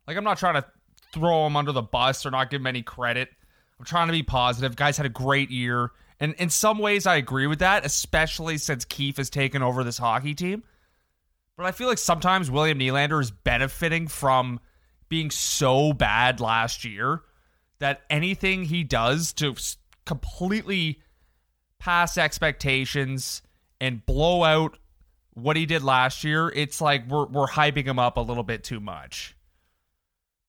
Like 0.06 0.16
I'm 0.16 0.24
not 0.24 0.38
trying 0.38 0.54
to 0.54 0.64
throw 1.12 1.46
him 1.46 1.56
under 1.56 1.72
the 1.72 1.82
bus 1.82 2.24
or 2.26 2.30
not 2.30 2.50
give 2.50 2.60
him 2.60 2.66
any 2.66 2.82
credit. 2.82 3.30
I'm 3.78 3.84
trying 3.84 4.08
to 4.08 4.12
be 4.12 4.22
positive. 4.22 4.76
Guys 4.76 4.96
had 4.96 5.06
a 5.06 5.10
great 5.10 5.50
year. 5.50 5.90
And 6.18 6.34
in 6.34 6.48
some 6.48 6.78
ways 6.78 7.06
I 7.06 7.16
agree 7.16 7.46
with 7.46 7.58
that, 7.58 7.84
especially 7.84 8.58
since 8.58 8.84
Keefe 8.84 9.18
has 9.18 9.30
taken 9.30 9.62
over 9.62 9.84
this 9.84 9.98
hockey 9.98 10.34
team. 10.34 10.62
But 11.56 11.66
I 11.66 11.72
feel 11.72 11.88
like 11.88 11.98
sometimes 11.98 12.50
William 12.50 12.78
Nylander 12.78 13.20
is 13.20 13.30
benefiting 13.30 14.08
from 14.08 14.60
being 15.08 15.30
so 15.30 15.92
bad 15.92 16.40
last 16.40 16.84
year 16.84 17.22
that 17.78 18.02
anything 18.10 18.64
he 18.64 18.84
does 18.84 19.32
to 19.34 19.54
completely 20.04 21.00
pass 21.78 22.18
expectations 22.18 23.42
and 23.80 24.04
blow 24.04 24.42
out 24.42 24.78
what 25.34 25.56
he 25.56 25.66
did 25.66 25.82
last 25.82 26.24
year, 26.24 26.48
it's 26.54 26.80
like 26.80 27.06
we're 27.08 27.26
we're 27.26 27.46
hyping 27.46 27.84
him 27.84 27.98
up 27.98 28.16
a 28.16 28.20
little 28.20 28.42
bit 28.42 28.64
too 28.64 28.80
much. 28.80 29.35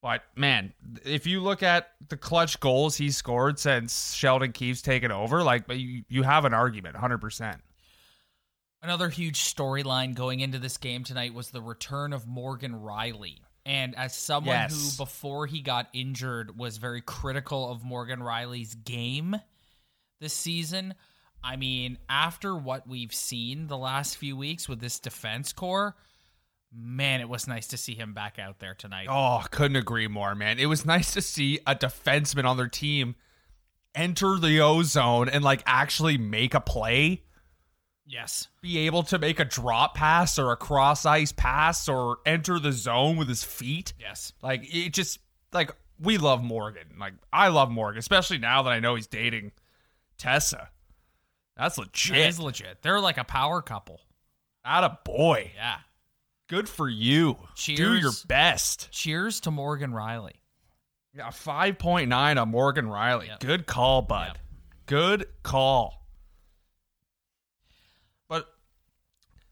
But 0.07 0.23
man, 0.37 0.71
if 1.03 1.27
you 1.27 1.41
look 1.41 1.61
at 1.61 1.89
the 2.07 2.15
clutch 2.15 2.61
goals 2.61 2.95
he 2.95 3.11
scored 3.11 3.59
since 3.59 4.13
Sheldon 4.13 4.53
Keefe's 4.53 4.81
taken 4.81 5.11
over, 5.11 5.43
like 5.43 5.65
you, 5.69 6.05
you 6.07 6.23
have 6.23 6.45
an 6.45 6.53
argument, 6.53 6.95
hundred 6.95 7.17
percent. 7.17 7.57
Another 8.81 9.09
huge 9.09 9.41
storyline 9.41 10.15
going 10.15 10.39
into 10.39 10.59
this 10.59 10.77
game 10.77 11.03
tonight 11.03 11.33
was 11.33 11.49
the 11.49 11.61
return 11.61 12.13
of 12.13 12.25
Morgan 12.25 12.71
Rielly. 12.75 13.39
And 13.65 13.97
as 13.97 14.15
someone 14.15 14.55
Yes. 14.55 14.95
who, 14.95 15.03
before 15.03 15.45
he 15.45 15.59
got 15.59 15.89
injured, 15.91 16.57
was 16.57 16.77
very 16.77 17.01
critical 17.01 17.69
of 17.69 17.83
Morgan 17.83 18.21
Rielly's 18.21 18.75
game 18.75 19.35
this 20.21 20.31
season, 20.33 20.93
I 21.43 21.57
mean, 21.57 21.97
after 22.07 22.55
what 22.55 22.87
we've 22.87 23.13
seen 23.13 23.67
the 23.67 23.77
last 23.77 24.15
few 24.15 24.37
weeks 24.37 24.69
with 24.69 24.79
this 24.79 25.01
defense 25.01 25.51
core, 25.51 25.97
man, 26.73 27.21
it 27.21 27.29
was 27.29 27.47
nice 27.47 27.67
to 27.67 27.77
see 27.77 27.95
him 27.95 28.13
back 28.13 28.39
out 28.39 28.59
there 28.59 28.73
tonight. 28.73 29.07
Oh, 29.09 29.43
couldn't 29.51 29.77
agree 29.77 30.07
more, 30.07 30.35
man. 30.35 30.59
It 30.59 30.67
was 30.67 30.85
nice 30.85 31.13
to 31.13 31.21
see 31.21 31.59
a 31.65 31.75
defenseman 31.75 32.45
on 32.45 32.57
their 32.57 32.67
team 32.67 33.15
enter 33.95 34.37
the 34.37 34.61
O 34.61 34.83
zone 34.83 35.27
and 35.27 35.43
like 35.43 35.63
actually 35.65 36.17
make 36.17 36.53
a 36.53 36.61
play. 36.61 37.23
Yes. 38.09 38.47
be 38.61 38.77
able 38.79 39.03
to 39.03 39.19
make 39.19 39.39
a 39.41 39.45
drop 39.45 39.95
pass 39.95 40.39
or 40.39 40.53
a 40.53 40.55
cross 40.55 41.05
ice 41.05 41.33
pass 41.33 41.89
or 41.89 42.19
enter 42.25 42.57
the 42.57 42.71
zone 42.71 43.17
with 43.17 43.27
his 43.27 43.43
feet. 43.43 43.91
Yes. 43.99 44.31
Like 44.41 44.73
it 44.73 44.93
just 44.93 45.19
like 45.51 45.71
we 45.99 46.17
love 46.17 46.41
Morgan. 46.41 46.95
Like 46.97 47.15
I 47.33 47.49
love 47.49 47.69
Morgan, 47.69 47.99
especially 47.99 48.37
now 48.37 48.63
that 48.63 48.69
I 48.69 48.79
know 48.79 48.95
he's 48.95 49.07
dating 49.07 49.51
Tessa. 50.17 50.69
That's 51.57 51.77
legit. 51.77 52.17
It 52.17 52.27
is 52.27 52.39
legit. 52.39 52.81
They're 52.81 53.01
like 53.01 53.17
a 53.17 53.25
power 53.25 53.61
couple. 53.61 53.99
Out 54.63 54.83
a 54.85 54.99
boy. 55.03 55.51
Yeah. 55.55 55.77
Good 56.47 56.69
for 56.69 56.87
you. 56.87 57.33
Do 57.33 57.39
Cheers. 57.55 58.01
your 58.01 58.11
best. 58.27 58.89
Cheers 58.91 59.41
to 59.41 59.51
Morgan 59.51 59.91
Rielly. 59.91 60.33
Yeah, 61.13 61.27
5.9 61.27 62.41
on 62.41 62.49
Morgan 62.49 62.85
Rielly. 62.85 63.27
Yep. 63.27 63.39
Good 63.39 63.65
call, 63.65 64.01
bud. 64.01 64.27
Yep. 64.27 64.37
Good 64.85 65.25
call. 65.43 66.05
But 68.29 68.47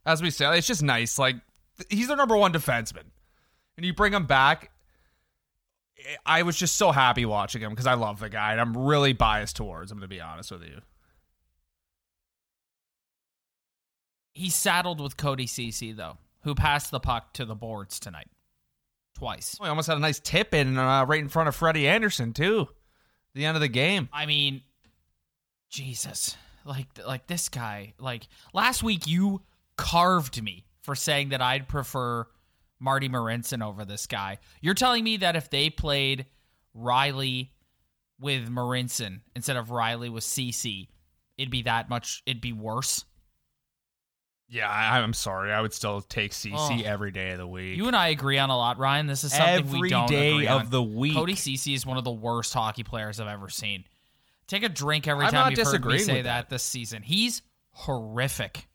as 0.06 0.22
we 0.22 0.30
say, 0.30 0.58
it's 0.58 0.68
just 0.68 0.84
nice. 0.84 1.20
Like 1.20 1.36
he's 1.90 2.08
their 2.08 2.18
number 2.18 2.38
one 2.38 2.54
defenseman, 2.54 3.04
and 3.78 3.86
you 3.86 3.94
bring 3.94 4.14
him 4.14 4.25
back. 4.25 4.72
I 6.25 6.44
was 6.44 6.56
just 6.56 6.75
so 6.75 6.92
happy 6.92 7.25
watching 7.25 7.62
him 7.62 7.72
because 7.72 7.88
I 7.88 7.96
love 7.96 8.20
the 8.20 8.30
guy, 8.30 8.52
and 8.52 8.62
I'm 8.62 8.78
really 8.78 9.14
biased 9.14 9.56
towards 9.56 9.92
him. 9.92 10.00
To 10.02 10.08
be 10.08 10.22
honest 10.22 10.52
with 10.52 10.64
you, 10.64 10.82
He's 14.36 14.54
saddled 14.54 15.00
with 15.00 15.16
Cody 15.16 15.48
Ceci 15.48 15.94
though, 15.94 16.18
who 16.46 16.56
passed 16.56 16.92
the 16.92 17.00
puck 17.00 17.34
to 17.34 17.44
the 17.44 17.56
boards 17.56 18.00
tonight, 18.00 18.30
twice. 19.18 19.58
we 19.60 19.68
almost 19.68 19.88
had 19.88 19.98
a 19.98 20.00
nice 20.00 20.20
tip 20.20 20.54
in 20.54 20.78
uh, 20.78 21.04
right 21.06 21.20
in 21.20 21.28
front 21.28 21.50
of 21.50 21.56
Freddie 21.56 21.88
Andersen 21.88 22.34
too. 22.34 22.68
The 23.34 23.46
end 23.46 23.58
of 23.58 23.62
the 23.62 23.68
game. 23.68 24.08
I 24.14 24.28
mean, 24.28 24.62
Jesus, 25.70 26.38
like 26.64 26.88
like 27.06 27.28
this 27.28 27.50
guy. 27.50 27.96
Like 28.00 28.28
last 28.54 28.84
week, 28.84 29.08
you 29.08 29.42
carved 29.75 30.42
me 30.42 30.66
for 30.84 30.96
saying 30.96 31.30
that 31.30 31.42
I'd 31.42 31.68
prefer 31.68 32.28
Marty 32.80 33.10
Marincin 33.10 33.66
over 33.66 33.84
this 33.84 34.06
guy. 34.06 34.38
You're 34.62 34.75
telling 34.75 35.04
me 35.04 35.18
that 35.18 35.36
if 35.36 35.50
they 35.50 35.72
played 35.72 36.28
Rielly 36.78 37.50
with 38.20 38.48
Marincin 38.50 39.22
instead 39.36 39.58
of 39.58 39.70
Rielly 39.70 40.14
with 40.14 40.24
Ceci, 40.24 40.90
it'd 41.40 41.52
be 41.52 41.64
that 41.64 41.90
much. 41.90 42.22
It'd 42.28 42.40
be 42.40 42.54
worse. 42.54 43.04
Yeah, 44.48 44.70
I, 44.70 45.00
I'm 45.00 45.14
sorry. 45.14 45.52
I 45.52 45.60
would 45.60 45.74
still 45.74 46.02
take 46.02 46.32
Ceci 46.32 46.56
Oh. 46.56 46.82
every 46.86 47.12
day 47.12 47.32
of 47.32 47.40
the 47.40 47.48
week. 47.48 47.78
You 47.78 47.88
and 47.88 47.96
I 47.96 48.10
agree 48.10 48.38
on 48.38 48.50
a 48.52 48.58
lot, 48.58 48.78
Ryan. 48.78 49.08
This 49.08 49.24
is 49.24 49.34
something 49.34 49.66
we 49.72 49.78
Every 49.78 49.90
don't 49.90 50.08
day 50.08 50.32
agree 50.34 50.48
of 50.48 50.62
on. 50.62 50.70
the 50.70 50.84
week. 50.84 51.14
Cody 51.16 51.36
Ceci 51.36 51.74
is 51.74 51.86
one 51.86 51.98
of 51.98 52.04
the 52.04 52.12
worst 52.12 52.54
hockey 52.54 52.84
players 52.84 53.20
I've 53.20 53.28
ever 53.28 53.50
seen. 53.50 53.86
Take 54.48 54.62
a 54.64 54.70
drink 54.70 55.08
every 55.08 55.25
I'm 55.25 55.32
time 55.32 55.52
you've 55.56 55.66
heard 55.66 55.84
me 55.86 55.98
say 55.98 56.22
that. 56.22 56.24
that. 56.24 56.50
this 56.50 56.62
season. 56.62 57.02
He's 57.02 57.42
horrific. 57.72 58.68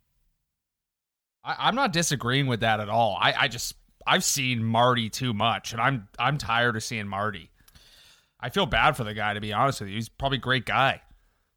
I, 1.44 1.54
I'm 1.58 1.76
not 1.76 1.92
disagreeing 1.92 2.48
with 2.48 2.60
that 2.60 2.80
at 2.80 2.88
all. 2.88 3.16
I, 3.20 3.32
I 3.32 3.48
just 3.48 3.74
I've 4.06 4.24
seen 4.24 4.64
Marty 4.64 5.08
too 5.08 5.32
much, 5.32 5.72
and 5.72 5.80
I'm 5.80 6.08
I'm 6.18 6.36
tired 6.38 6.74
of 6.74 6.82
seeing 6.82 7.06
Marty. 7.06 7.50
I 8.40 8.48
feel 8.48 8.66
bad 8.66 8.96
for 8.96 9.04
the 9.04 9.14
guy 9.14 9.34
to 9.34 9.40
be 9.40 9.52
honest 9.52 9.80
with 9.80 9.90
you. 9.90 9.94
He's 9.96 10.08
probably 10.08 10.38
a 10.38 10.40
great 10.40 10.66
guy. 10.66 11.02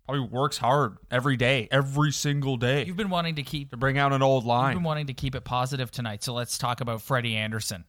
Probably 0.05 0.27
works 0.27 0.57
hard 0.57 0.97
every 1.09 1.37
day, 1.37 1.69
every 1.71 2.11
single 2.11 2.57
day 2.57 2.83
You've 2.83 2.97
been 2.97 3.09
wanting 3.09 3.35
to 3.35 3.43
keep 3.43 3.71
to 3.71 3.77
bring 3.77 3.97
out 3.97 4.11
an 4.11 4.21
old 4.21 4.43
line. 4.45 4.71
you've 4.71 4.79
been 4.79 4.83
wanting 4.83 5.07
to 5.07 5.13
keep 5.13 5.33
it 5.33 5.45
positive 5.45 5.91
tonight. 5.91 6.23
So 6.23 6.33
let's 6.33 6.57
talk 6.57 6.81
about 6.81 7.01
Freddie 7.01 7.37
Andersen. 7.37 7.85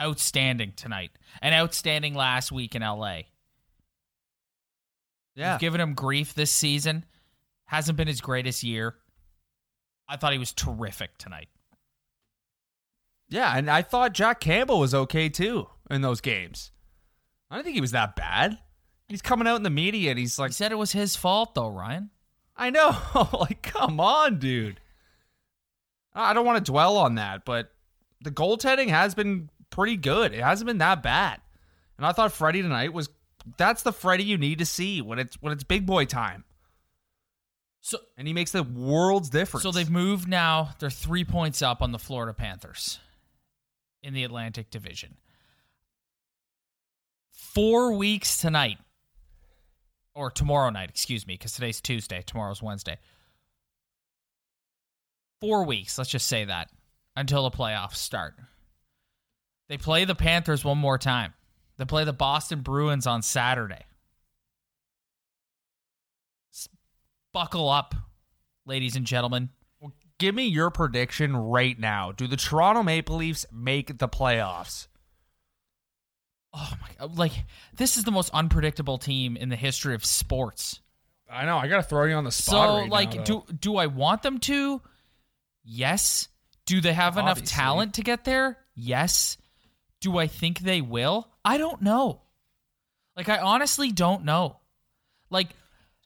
Outstanding 0.00 0.74
tonight. 0.76 1.10
And 1.42 1.54
outstanding 1.54 2.14
last 2.14 2.52
week 2.52 2.74
in 2.76 2.82
LA. 2.82 3.22
yeah, 5.34 5.54
We've 5.54 5.60
given 5.60 5.80
him 5.80 5.94
grief 5.94 6.34
this 6.34 6.50
season. 6.52 7.04
Hasn't 7.64 7.96
been 7.96 8.06
his 8.06 8.20
greatest 8.20 8.62
year. 8.62 8.94
I 10.08 10.16
thought 10.16 10.32
he 10.32 10.38
was 10.38 10.52
terrific 10.52 11.18
tonight. 11.18 11.48
yeah, 13.28 13.56
and 13.56 13.68
I 13.68 13.82
thought 13.82 14.12
Jack 14.12 14.38
Campbell 14.38 14.78
was 14.78 14.94
okay 14.94 15.28
too 15.28 15.66
in 15.90 16.00
those 16.00 16.20
games. 16.20 16.70
I 17.50 17.56
don't 17.56 17.64
think 17.64 17.74
he 17.74 17.80
was 17.80 17.90
that 17.90 18.14
bad. 18.14 18.58
He's 19.08 19.22
coming 19.22 19.46
out 19.46 19.56
in 19.56 19.62
the 19.62 19.70
media 19.70 20.10
and 20.10 20.18
he's 20.18 20.38
like, 20.38 20.50
He 20.50 20.54
said 20.54 20.72
it 20.72 20.76
was 20.76 20.92
his 20.92 21.16
fault 21.16 21.54
though, 21.54 21.68
Ryan. 21.68 22.10
I 22.56 22.70
know. 22.70 22.96
like, 23.40 23.62
come 23.62 24.00
on, 24.00 24.38
dude. 24.38 24.80
I 26.14 26.32
don't 26.32 26.46
want 26.46 26.64
to 26.64 26.70
dwell 26.70 26.96
on 26.96 27.16
that, 27.16 27.44
but 27.44 27.70
the 28.22 28.30
goaltending 28.30 28.88
has 28.88 29.14
been 29.14 29.50
pretty 29.68 29.96
good. 29.96 30.32
It 30.32 30.40
hasn't 30.40 30.66
been 30.66 30.78
that 30.78 31.02
bad. 31.02 31.40
And 31.98 32.06
I 32.06 32.12
thought 32.12 32.32
Freddie 32.32 32.62
tonight 32.62 32.92
was 32.92 33.10
that's 33.56 33.82
the 33.82 33.92
Freddie 33.92 34.24
you 34.24 34.38
need 34.38 34.58
to 34.58 34.66
see 34.66 35.00
when 35.02 35.18
it's 35.18 35.40
when 35.40 35.52
it's 35.52 35.64
big 35.64 35.86
boy 35.86 36.06
time. 36.06 36.44
So 37.80 37.98
And 38.16 38.26
he 38.26 38.34
makes 38.34 38.50
the 38.50 38.62
world's 38.62 39.30
difference. 39.30 39.62
So 39.62 39.70
they've 39.70 39.88
moved 39.90 40.26
now. 40.26 40.70
They're 40.78 40.90
three 40.90 41.24
points 41.24 41.62
up 41.62 41.82
on 41.82 41.92
the 41.92 41.98
Florida 41.98 42.34
Panthers 42.34 42.98
in 44.02 44.14
the 44.14 44.24
Atlantic 44.24 44.70
Division. 44.70 45.16
Four 47.30 47.92
weeks 47.92 48.38
tonight, 48.38 48.78
or 50.16 50.30
tomorrow 50.30 50.70
night, 50.70 50.88
excuse 50.88 51.26
me, 51.26 51.34
because 51.34 51.52
today's 51.52 51.80
Tuesday, 51.80 52.22
tomorrow's 52.26 52.62
Wednesday. 52.62 52.98
Four 55.40 55.64
weeks, 55.66 55.98
let's 55.98 56.10
just 56.10 56.26
say 56.26 56.46
that, 56.46 56.70
until 57.14 57.42
the 57.48 57.56
playoffs 57.56 57.96
start. 57.96 58.34
They 59.68 59.76
play 59.76 60.04
the 60.06 60.14
Panthers 60.14 60.64
one 60.64 60.78
more 60.78 60.96
time. 60.96 61.34
They 61.76 61.84
play 61.84 62.04
the 62.04 62.14
Boston 62.14 62.62
Bruins 62.62 63.06
on 63.06 63.20
Saturday. 63.20 63.84
Buckle 67.34 67.68
up, 67.68 67.94
ladies 68.64 68.96
and 68.96 69.04
gentlemen. 69.04 69.50
Give 70.18 70.34
me 70.34 70.46
your 70.46 70.70
prediction 70.70 71.36
right 71.36 71.78
now. 71.78 72.12
Do 72.12 72.26
the 72.26 72.38
Toronto 72.38 72.82
Maple 72.82 73.16
Leafs 73.16 73.44
make 73.52 73.98
the 73.98 74.08
playoffs? 74.08 74.86
Oh 76.56 76.72
my 76.80 76.88
god! 76.98 77.18
Like 77.18 77.32
this 77.76 77.96
is 77.96 78.04
the 78.04 78.10
most 78.10 78.30
unpredictable 78.32 78.96
team 78.98 79.36
in 79.36 79.48
the 79.50 79.56
history 79.56 79.94
of 79.94 80.04
sports. 80.04 80.80
I 81.30 81.44
know. 81.44 81.58
I 81.58 81.66
got 81.68 81.76
to 81.78 81.82
throw 81.82 82.04
you 82.04 82.14
on 82.14 82.24
the 82.24 82.30
So, 82.32 82.52
spot. 82.52 82.80
right 82.82 82.90
like, 82.90 83.14
now, 83.14 83.22
do 83.24 83.44
do 83.52 83.76
I 83.76 83.86
want 83.86 84.22
them 84.22 84.38
to? 84.40 84.80
Yes. 85.64 86.28
Do 86.66 86.80
they 86.80 86.92
have 86.92 87.16
enough 87.18 87.42
talent 87.42 87.94
to 87.94 88.02
get 88.02 88.24
there? 88.24 88.58
Yes. 88.74 89.36
Do 90.00 90.18
I 90.18 90.26
think 90.28 90.60
they 90.60 90.80
will? 90.80 91.28
I 91.44 91.58
don't 91.58 91.82
know. 91.82 92.22
Like, 93.16 93.28
I 93.28 93.38
honestly 93.38 93.92
don't 93.92 94.24
know. 94.24 94.58
Like, 95.30 95.48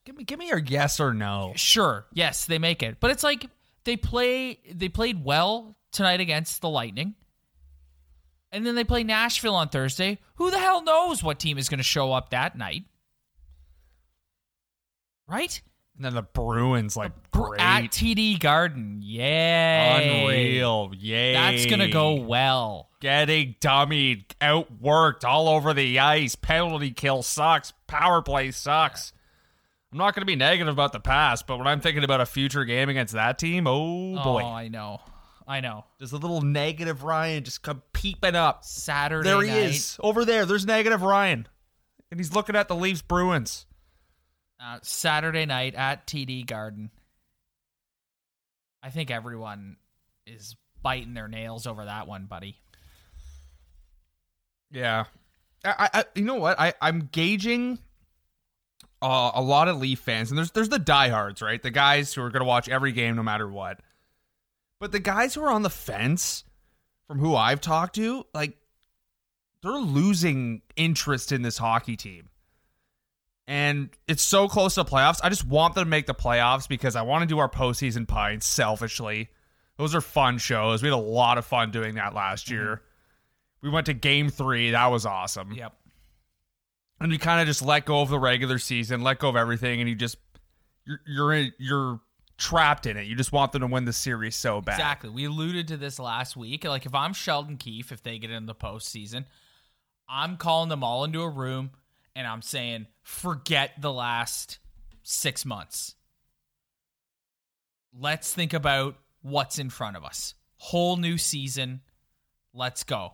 give 0.05 0.15
me 0.15 0.23
give 0.23 0.39
me 0.39 0.47
your 0.47 0.59
yes 0.59 0.99
or 0.99 1.13
no. 1.13 1.53
sure, 1.55 2.05
yes, 2.13 2.45
they 2.45 2.57
make 2.57 2.83
it, 2.83 2.97
but 2.99 3.11
it's 3.11 3.23
like 3.23 3.47
they 3.83 3.97
play. 3.97 4.59
They 4.73 4.89
played 4.89 5.23
well 5.23 5.75
tonight 5.91 6.19
against 6.19 6.61
the 6.61 6.69
Lightning. 6.69 7.15
And 8.51 8.65
then 8.65 8.75
they 8.75 8.83
play 8.83 9.03
Nashville 9.03 9.55
on 9.55 9.69
Thursday. 9.69 10.19
Who 10.35 10.51
the 10.51 10.59
hell 10.59 10.83
knows 10.83 11.23
what 11.23 11.39
team 11.39 11.57
is 11.57 11.69
going 11.69 11.77
to 11.77 11.83
show 11.83 12.11
up 12.11 12.29
that 12.31 12.57
night? 12.57 12.83
Right? 15.27 15.61
And 15.95 16.05
then 16.05 16.13
the 16.15 16.21
Bruins, 16.23 16.97
like 16.97 17.11
Br- 17.31 17.39
great, 17.41 17.61
At 17.61 17.83
TD 17.91 18.39
Garden. 18.39 18.99
Yay. 19.03 20.23
unreal, 20.25 20.91
yay! 20.97 21.33
That's 21.33 21.65
going 21.67 21.79
to 21.79 21.89
go 21.89 22.15
well. 22.15 22.89
getting 23.01 23.55
dummied, 23.61 24.25
outworked 24.41 25.23
all 25.23 25.47
over 25.47 25.73
the 25.73 25.99
ice. 25.99 26.35
Penalty 26.35 26.91
kill 26.91 27.21
sucks. 27.23 27.71
Power 27.87 28.21
play 28.21 28.51
sucks. 28.51 29.13
I'm 29.91 29.97
not 29.97 30.15
going 30.15 30.21
to 30.21 30.25
be 30.25 30.37
negative 30.37 30.73
about 30.73 30.93
the 30.93 31.01
past, 31.01 31.45
but 31.47 31.57
when 31.57 31.67
I'm 31.67 31.81
thinking 31.81 32.03
about 32.03 32.21
a 32.21 32.25
future 32.25 32.63
game 32.65 32.87
against 32.89 33.13
that 33.13 33.37
team, 33.37 33.67
oh, 33.67 34.15
oh 34.17 34.23
boy, 34.23 34.41
Oh, 34.43 34.47
I 34.47 34.69
know. 34.69 35.01
I 35.51 35.59
know. 35.59 35.83
there's 35.97 36.13
a 36.13 36.17
little 36.17 36.41
negative 36.41 37.03
Ryan 37.03 37.43
just 37.43 37.61
come 37.61 37.81
peeping 37.91 38.35
up. 38.35 38.63
Saturday 38.63 39.27
There 39.29 39.41
he 39.41 39.49
night. 39.49 39.63
is 39.71 39.97
over 39.99 40.23
there. 40.23 40.45
There's 40.45 40.65
negative 40.65 41.01
Ryan, 41.01 41.45
and 42.09 42.19
he's 42.19 42.33
looking 42.33 42.55
at 42.55 42.69
the 42.69 42.75
Leafs 42.75 43.01
Bruins. 43.01 43.65
Uh, 44.63 44.79
Saturday 44.81 45.45
night 45.45 45.75
at 45.75 46.07
TD 46.07 46.45
Garden. 46.45 46.89
I 48.81 48.91
think 48.91 49.11
everyone 49.11 49.75
is 50.25 50.55
biting 50.81 51.15
their 51.15 51.27
nails 51.27 51.67
over 51.67 51.83
that 51.83 52.07
one, 52.07 52.27
buddy. 52.27 52.57
Yeah. 54.71 55.05
I, 55.65 55.89
I 55.93 56.03
you 56.15 56.23
know 56.23 56.35
what? 56.35 56.59
I 56.59 56.73
I'm 56.81 57.09
gauging 57.11 57.77
uh, 59.01 59.31
a 59.35 59.41
lot 59.41 59.67
of 59.67 59.77
Leaf 59.79 59.99
fans, 59.99 60.31
and 60.31 60.37
there's 60.37 60.51
there's 60.51 60.69
the 60.69 60.79
diehards, 60.79 61.41
right? 61.41 61.61
The 61.61 61.71
guys 61.71 62.13
who 62.13 62.21
are 62.23 62.29
gonna 62.29 62.45
watch 62.45 62.69
every 62.69 62.93
game 62.93 63.15
no 63.17 63.23
matter 63.23 63.47
what. 63.49 63.79
But 64.81 64.91
the 64.91 64.99
guys 64.99 65.35
who 65.35 65.43
are 65.43 65.51
on 65.51 65.61
the 65.61 65.69
fence, 65.69 66.43
from 67.07 67.19
who 67.19 67.35
I've 67.35 67.61
talked 67.61 67.95
to, 67.95 68.25
like 68.33 68.57
they're 69.61 69.73
losing 69.73 70.63
interest 70.75 71.31
in 71.31 71.43
this 71.43 71.55
hockey 71.55 71.95
team. 71.95 72.29
And 73.47 73.91
it's 74.07 74.23
so 74.23 74.47
close 74.47 74.73
to 74.75 74.83
the 74.83 74.89
playoffs. 74.89 75.19
I 75.23 75.29
just 75.29 75.45
want 75.45 75.75
them 75.75 75.83
to 75.83 75.89
make 75.89 76.07
the 76.07 76.15
playoffs 76.15 76.67
because 76.67 76.95
I 76.95 77.03
want 77.03 77.21
to 77.21 77.27
do 77.27 77.37
our 77.37 77.47
postseason 77.47 78.07
pints 78.07 78.47
selfishly. 78.47 79.29
Those 79.77 79.93
are 79.93 80.01
fun 80.01 80.39
shows. 80.39 80.81
We 80.81 80.89
had 80.89 80.95
a 80.95 80.97
lot 80.97 81.37
of 81.37 81.45
fun 81.45 81.69
doing 81.69 81.95
that 81.95 82.15
last 82.15 82.47
mm-hmm. 82.47 82.55
year. 82.55 82.81
We 83.61 83.69
went 83.69 83.85
to 83.85 83.93
game 83.93 84.29
three. 84.29 84.71
That 84.71 84.87
was 84.87 85.05
awesome. 85.05 85.51
Yep. 85.51 85.73
And 86.99 87.11
you 87.11 87.19
kind 87.19 87.39
of 87.39 87.45
just 87.45 87.61
let 87.61 87.85
go 87.85 88.01
of 88.01 88.09
the 88.09 88.17
regular 88.17 88.57
season, 88.57 89.03
let 89.03 89.19
go 89.19 89.29
of 89.29 89.35
everything, 89.35 89.79
and 89.79 89.87
you 89.87 89.95
just 89.95 90.17
you're 90.87 91.01
you're 91.05 91.33
in, 91.33 91.53
you're 91.59 91.99
trapped 92.41 92.87
in 92.87 92.97
it. 92.97 93.05
You 93.05 93.15
just 93.15 93.31
want 93.31 93.51
them 93.51 93.61
to 93.61 93.67
win 93.67 93.85
the 93.85 93.93
series 93.93 94.35
so 94.35 94.61
bad. 94.61 94.73
Exactly. 94.73 95.11
We 95.11 95.25
alluded 95.25 95.67
to 95.67 95.77
this 95.77 95.99
last 95.99 96.35
week. 96.35 96.63
Like 96.65 96.87
if 96.87 96.95
I'm 96.95 97.13
Sheldon 97.13 97.57
Keefe, 97.57 97.91
if 97.91 98.01
they 98.01 98.17
get 98.17 98.31
in 98.31 98.47
the 98.47 98.55
postseason, 98.55 99.25
I'm 100.09 100.37
calling 100.37 100.69
them 100.69 100.83
all 100.83 101.03
into 101.03 101.21
a 101.21 101.29
room 101.29 101.69
and 102.15 102.25
I'm 102.25 102.41
saying, 102.41 102.87
forget 103.03 103.73
the 103.79 103.93
last 103.93 104.57
six 105.03 105.45
months. 105.45 105.93
Let's 107.97 108.33
think 108.33 108.53
about 108.53 108.95
what's 109.21 109.59
in 109.59 109.69
front 109.69 109.95
of 109.95 110.03
us. 110.03 110.33
Whole 110.57 110.97
new 110.97 111.19
season. 111.19 111.81
Let's 112.55 112.83
go. 112.83 113.13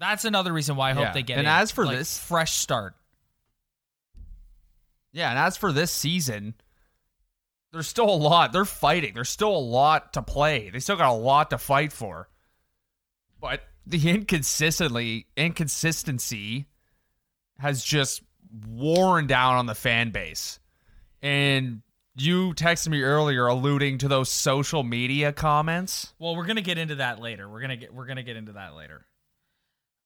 That's 0.00 0.24
another 0.24 0.52
reason 0.52 0.74
why 0.74 0.90
I 0.90 0.94
hope 0.94 1.04
Yeah. 1.04 1.12
they 1.12 1.22
get 1.22 1.38
And 1.38 1.46
in. 1.46 1.52
as 1.52 1.70
for 1.70 1.86
Like, 1.86 1.98
this- 1.98 2.18
fresh 2.18 2.54
start. 2.54 2.96
Yeah, 5.12 5.30
and 5.30 5.38
as 5.38 5.56
for 5.56 5.70
this 5.70 5.92
season, 5.92 6.54
there's 7.74 7.88
still 7.88 8.08
a 8.08 8.16
lot. 8.16 8.52
They're 8.52 8.64
fighting. 8.64 9.12
There's 9.14 9.28
still 9.28 9.54
a 9.54 9.58
lot 9.58 10.14
to 10.14 10.22
play. 10.22 10.70
They 10.70 10.78
still 10.78 10.96
got 10.96 11.10
a 11.10 11.12
lot 11.12 11.50
to 11.50 11.58
fight 11.58 11.92
for. 11.92 12.28
But 13.40 13.60
the 13.86 14.08
inconsistently 14.08 15.26
inconsistency 15.36 16.66
has 17.58 17.84
just 17.84 18.22
worn 18.66 19.26
down 19.26 19.56
on 19.56 19.66
the 19.66 19.74
fan 19.74 20.10
base. 20.10 20.60
And 21.20 21.82
you 22.16 22.54
texted 22.54 22.88
me 22.88 23.02
earlier 23.02 23.46
alluding 23.46 23.98
to 23.98 24.08
those 24.08 24.30
social 24.30 24.82
media 24.82 25.32
comments. 25.32 26.14
Well, 26.18 26.36
we're 26.36 26.46
gonna 26.46 26.60
get 26.62 26.78
into 26.78 26.94
that 26.96 27.18
later. 27.18 27.48
We're 27.48 27.60
gonna 27.60 27.76
get 27.76 27.92
we're 27.92 28.06
gonna 28.06 28.22
get 28.22 28.36
into 28.36 28.52
that 28.52 28.74
later. 28.74 29.04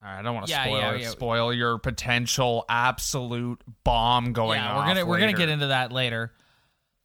All 0.03 0.09
right, 0.09 0.19
I 0.19 0.23
don't 0.23 0.35
want 0.35 0.47
to 0.47 0.51
Yeah, 0.53 0.65
spoil 0.65 0.79
yeah, 0.79 0.95
yeah. 0.95 1.09
spoil 1.09 1.53
your 1.53 1.79
potential 1.79 2.65
absolute 2.69 3.61
bomb 3.85 4.33
going 4.33 4.59
yeah, 4.59 4.77
we're 4.77 4.87
gonna 4.87 5.07
we're 5.07 5.19
gonna 5.21 5.33
get 5.35 5.49
into 5.51 5.67
that 5.69 5.93
later. 5.93 6.33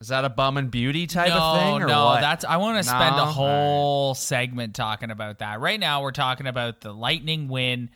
Is 0.03 0.10
that 0.10 0.25
a 0.25 0.29
bum 0.29 0.57
and 0.57 0.69
beauty 0.69 1.07
type 1.07 1.29
no, 1.29 1.38
of 1.38 1.60
thing? 1.62 1.81
Or 1.81 1.88
no, 1.88 2.05
what? 2.07 2.19
that's 2.19 2.43
I 2.43 2.57
want 2.57 2.77
to 2.77 2.83
spend 2.83 3.15
No? 3.15 3.24
a 3.24 3.25
whole 3.25 4.13
segment 4.13 4.75
talking 4.75 5.12
about 5.12 5.39
that. 5.39 5.62
Right 5.62 5.79
now, 5.79 6.01
we're 6.01 6.12
talking 6.12 6.45
about 6.45 6.81
the 6.81 6.91
Lightning 6.91 7.48
win, 7.48 7.89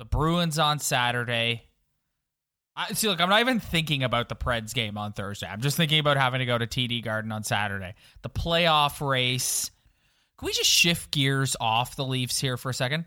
the 0.00 0.04
Bruins 0.04 0.58
on 0.58 0.80
Saturday. 0.80 1.62
I 2.74 2.94
see. 2.94 3.06
Look, 3.06 3.20
I'm 3.20 3.28
not 3.28 3.38
even 3.38 3.60
thinking 3.60 4.02
about 4.02 4.28
the 4.28 4.34
Preds 4.34 4.74
game 4.74 4.98
on 4.98 5.12
Thursday. 5.12 5.46
I'm 5.46 5.60
just 5.60 5.76
thinking 5.76 6.00
about 6.00 6.16
having 6.16 6.40
to 6.40 6.46
go 6.46 6.58
to 6.58 6.66
TD 6.66 7.04
Garden 7.04 7.30
on 7.30 7.44
Saturday. 7.44 7.94
The 8.22 8.30
playoff 8.30 9.00
race. 9.00 9.70
Can 10.36 10.46
we 10.46 10.52
just 10.52 10.68
shift 10.68 11.12
gears 11.12 11.54
off 11.60 11.94
the 11.94 12.04
Leafs 12.04 12.40
here 12.40 12.56
for 12.56 12.70
a 12.70 12.74
second? 12.74 13.04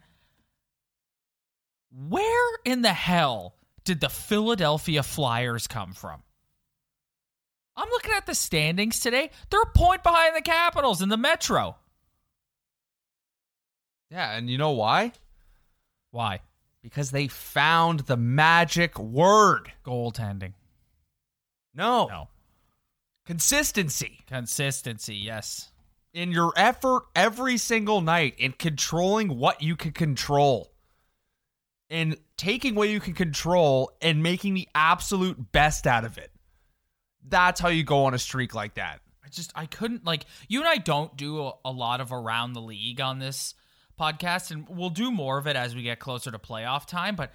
Where 1.92 2.58
in 2.64 2.84
the 2.84 2.94
hell 2.94 3.56
did 3.84 4.00
the 4.00 4.08
Philadelphia 4.08 5.04
Flyers 5.04 5.68
come 5.68 5.92
from? 5.92 6.24
I'm 7.76 7.90
looking 7.90 8.14
at 8.16 8.26
the 8.26 8.36
standings 8.36 9.00
today. 9.00 9.32
They're 9.50 9.62
a 9.62 9.66
point 9.72 10.04
behind 10.04 10.36
the 10.36 10.42
Capitals 10.42 11.02
in 11.02 11.10
the 11.10 11.18
Metro. 11.18 11.76
Yeah, 14.12 14.38
and 14.38 14.50
you 14.50 14.60
know 14.60 14.72
why? 14.72 15.14
Why? 16.12 16.42
Because 16.84 17.10
they 17.10 17.28
found 17.28 18.02
the 18.02 18.18
magic 18.18 19.00
word. 19.00 19.72
Goaltending. 19.84 20.54
No. 21.74 22.08
No. 22.08 22.28
Consistency 23.26 24.20
Consistency, 24.28 25.16
yes. 25.16 25.72
in 26.14 26.32
your 26.32 26.52
effort 26.56 27.04
every 27.16 27.58
single 27.58 28.02
night 28.02 28.36
in 28.38 28.52
controlling 28.52 29.40
what 29.40 29.64
you 29.64 29.76
can 29.76 29.94
control. 29.94 30.72
And 31.90 32.18
taking 32.38 32.76
what 32.76 32.90
you 32.90 33.00
can 33.00 33.14
control 33.14 33.92
and 34.02 34.22
making 34.22 34.54
the 34.56 34.68
absolute 34.76 35.52
best 35.52 35.88
out 35.88 36.06
of 36.06 36.18
it. 36.18 36.32
That's 37.28 37.60
how 37.60 37.70
you 37.70 37.84
go 37.84 38.06
on 38.06 38.14
a 38.14 38.20
streak 38.20 38.54
like 38.54 38.76
that. 38.76 39.02
I 39.24 39.30
just 39.30 39.52
I 39.56 39.66
couldn't 39.66 40.06
like 40.06 40.26
you 40.48 40.60
and 40.60 40.68
I 40.68 40.78
don't 40.78 41.16
do 41.16 41.42
a, 41.42 41.54
a 41.66 41.72
lot 41.72 42.02
of 42.02 42.12
around 42.12 42.54
the 42.54 42.62
league 42.62 43.02
on 43.02 43.20
this 43.20 43.56
podcast 44.00 44.52
and 44.52 44.68
we'll 44.68 44.90
do 44.90 45.12
more 45.12 45.38
of 45.38 45.48
it 45.48 45.56
as 45.56 45.76
we 45.76 45.84
get 45.84 46.00
closer 46.00 46.32
to 46.32 46.40
playoff 46.40 46.86
time, 46.86 47.16
but 47.16 47.32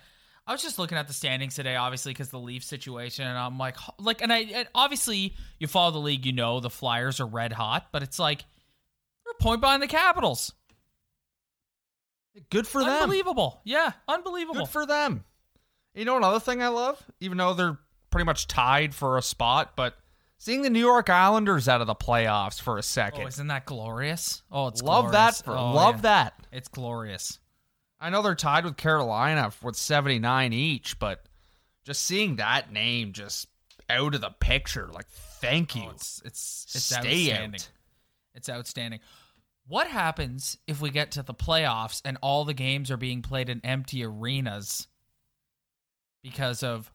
I 0.47 0.53
was 0.53 0.63
just 0.63 0.79
looking 0.79 0.99
at 0.99 1.07
the 1.07 1.13
standings 1.13 1.55
today 1.55 1.77
obviously 1.77 2.13
cuz 2.15 2.29
the 2.29 2.39
Leaf 2.39 2.65
situation 2.65 3.27
and 3.27 3.39
I'm 3.39 3.59
like 3.59 3.77
like 3.99 4.23
and 4.23 4.33
I 4.33 4.39
and 4.41 4.69
obviously 4.75 5.35
you 5.59 5.67
follow 5.67 5.93
the 5.93 5.99
league, 5.99 6.27
you 6.27 6.33
know 6.33 6.61
the 6.61 6.71
Flyers 6.71 7.21
are 7.21 7.27
red 7.27 7.53
hot, 7.53 7.89
but 7.93 8.03
it's 8.03 8.19
like 8.19 8.45
they're 9.25 9.33
a 9.33 9.43
point 9.43 9.61
behind 9.61 9.83
the 9.83 9.89
Capitals. 9.89 10.53
Good 12.51 12.67
for 12.67 12.83
them. 12.83 13.03
Unbelievable. 13.03 13.61
Yeah, 13.65 13.93
unbelievable. 14.07 14.61
Good 14.61 14.69
for 14.69 14.87
them. 14.87 15.25
You 15.95 16.05
know 16.05 16.17
another 16.17 16.41
thing 16.41 16.63
I 16.63 16.69
love, 16.69 17.03
even 17.21 17.39
though 17.39 17.55
they're 17.55 17.79
pretty 18.11 18.25
much 18.25 18.47
tied 18.47 18.95
for 18.95 19.19
a 19.19 19.23
spot, 19.23 19.73
but 19.77 19.97
seeing 20.39 20.63
the 20.63 20.71
New 20.71 20.81
York 20.81 21.11
Islanders 21.11 21.69
out 21.69 21.81
of 21.81 21.87
the 21.87 21.95
playoffs 21.95 22.61
for 22.61 22.79
a 22.79 22.83
second. 22.83 23.25
Oh, 23.25 23.27
isn't 23.27 23.47
that 23.49 23.67
glorious? 23.67 24.43
Oh, 24.51 24.69
it's 24.69 24.83
love 24.83 25.11
glorious. 25.11 25.39
that 25.39 25.45
for 25.45 25.57
Oh, 25.57 25.73
love 25.73 25.97
yeah. 25.97 26.03
that. 26.03 26.47
It's 26.53 26.69
glorious. 26.69 27.39
I 28.01 28.11
know 28.11 28.23
they're 28.23 28.35
tied 28.35 28.65
with 28.65 28.77
Carolina 28.77 29.51
with 29.63 29.77
79 29.77 30.53
each, 30.53 30.99
but 30.99 31.25
just 31.85 32.03
seeing 32.05 32.37
that 32.37 32.73
name 32.73 33.13
just 33.13 33.49
out 33.91 34.15
of 34.15 34.21
the 34.21 34.31
picture, 34.31 34.89
like 34.93 35.09
thank 35.09 35.73
oh, 35.77 35.81
you. 35.81 35.87
Oh, 35.89 35.93
it's 35.93 36.23
it's 36.25 36.67
it's 36.75 36.85
Stay 36.85 36.97
outstanding. 37.31 37.61
out. 37.61 37.71
It's 38.35 38.49
outstanding. 38.49 39.01
What 39.67 39.89
happens 39.89 40.57
if 40.67 40.81
we 40.81 40.91
get 40.91 41.11
to 41.13 41.23
the 41.23 41.35
playoffs 41.35 42.01
and 42.05 42.17
all 42.23 42.45
the 42.45 42.55
games 42.55 42.91
are 42.91 42.97
being 42.97 43.21
played 43.21 43.51
in 43.51 43.61
empty 43.65 44.05
arenas 44.05 44.87
because 46.23 46.63
of 46.63 46.91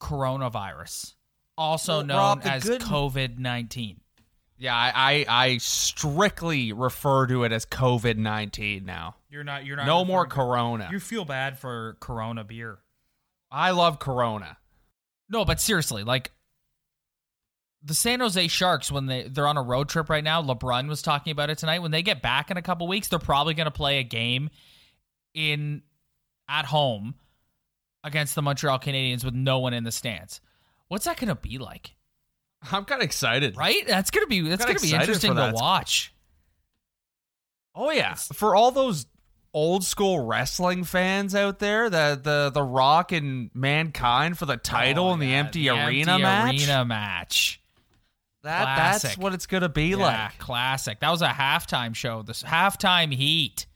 coronavirus, 0.00 1.14
also 1.56 1.98
Well, 1.98 2.06
known 2.06 2.16
Rob, 2.16 2.40
as 2.44 2.64
good- 2.64 2.80
COVID 2.82 3.38
nineteen? 3.38 4.00
Yeah, 4.60 4.74
I, 4.74 4.92
I 5.28 5.44
I 5.44 5.58
strictly 5.58 6.72
refer 6.72 7.28
to 7.28 7.44
it 7.44 7.52
as 7.52 7.64
COVID 7.64 8.16
19 8.16 8.84
now. 8.84 9.14
You're 9.30 9.44
not. 9.44 9.64
You're 9.64 9.76
not. 9.76 9.86
No 9.86 10.04
more 10.04 10.26
Corona. 10.26 10.88
You 10.90 10.98
feel 10.98 11.24
bad 11.24 11.58
for 11.60 11.96
Corona 12.00 12.42
beer. 12.42 12.78
I 13.52 13.70
love 13.70 14.00
Corona. 14.00 14.56
No, 15.28 15.44
but 15.44 15.60
seriously, 15.60 16.02
like 16.02 16.32
the 17.84 17.94
San 17.94 18.18
Jose 18.18 18.48
Sharks 18.48 18.90
when 18.90 19.06
they 19.06 19.28
they're 19.28 19.46
on 19.46 19.56
a 19.56 19.62
road 19.62 19.88
trip 19.88 20.10
right 20.10 20.24
now. 20.24 20.42
LeBron 20.42 20.88
was 20.88 21.02
talking 21.02 21.30
about 21.30 21.50
it 21.50 21.58
tonight. 21.58 21.78
When 21.78 21.92
they 21.92 22.02
get 22.02 22.20
back 22.20 22.50
in 22.50 22.56
a 22.56 22.62
couple 22.62 22.88
weeks, 22.88 23.06
they're 23.06 23.20
probably 23.20 23.54
going 23.54 23.66
to 23.66 23.70
play 23.70 24.00
a 24.00 24.04
game 24.04 24.50
in 25.34 25.82
at 26.48 26.64
home 26.64 27.14
against 28.04 28.34
the 28.34 28.42
Montreal 28.42 28.78
Canadiens 28.78 29.24
with 29.24 29.34
no 29.34 29.58
one 29.58 29.74
in 29.74 29.84
the 29.84 29.92
stands. 29.92 30.40
What's 30.88 31.04
that 31.04 31.16
going 31.18 31.28
to 31.28 31.34
be 31.34 31.58
like? 31.58 31.94
I'm 32.72 32.84
kind 32.84 33.00
of 33.00 33.06
excited. 33.06 33.56
Right? 33.56 33.86
That's 33.86 34.10
going 34.10 34.24
to 34.24 34.28
be 34.28 34.40
that's 34.40 34.64
going 34.64 34.76
to 34.78 34.82
be 34.82 34.92
interesting 34.92 35.34
to 35.34 35.52
watch. 35.54 36.12
Oh 37.74 37.90
yeah, 37.92 38.14
for 38.14 38.56
all 38.56 38.72
those 38.72 39.06
old 39.54 39.84
school 39.84 40.26
wrestling 40.26 40.82
fans 40.82 41.34
out 41.34 41.60
there, 41.60 41.88
the 41.88 42.18
the 42.20 42.50
the 42.52 42.62
Rock 42.62 43.12
and 43.12 43.50
Mankind 43.54 44.36
for 44.36 44.46
the 44.46 44.54
oh, 44.54 44.56
title 44.56 45.06
Oh, 45.10 45.12
in 45.14 45.20
the 45.20 45.26
yeah, 45.28 45.36
empty 45.36 45.68
arena 45.68 46.12
empty 46.12 46.22
match. 46.22 46.54
Arena 46.58 46.84
match. 46.84 47.60
that 48.42 48.76
that's 48.76 49.16
what 49.16 49.34
it's 49.34 49.46
gonna 49.46 49.68
be 49.68 49.90
Yeah, 49.90 49.96
like. 49.96 50.38
classic. 50.38 50.98
That 51.00 51.10
was 51.10 51.22
a 51.22 51.28
halftime 51.28 51.94
show. 51.94 52.22
This 52.22 52.42
halftime 52.42 53.14
heat. 53.14 53.66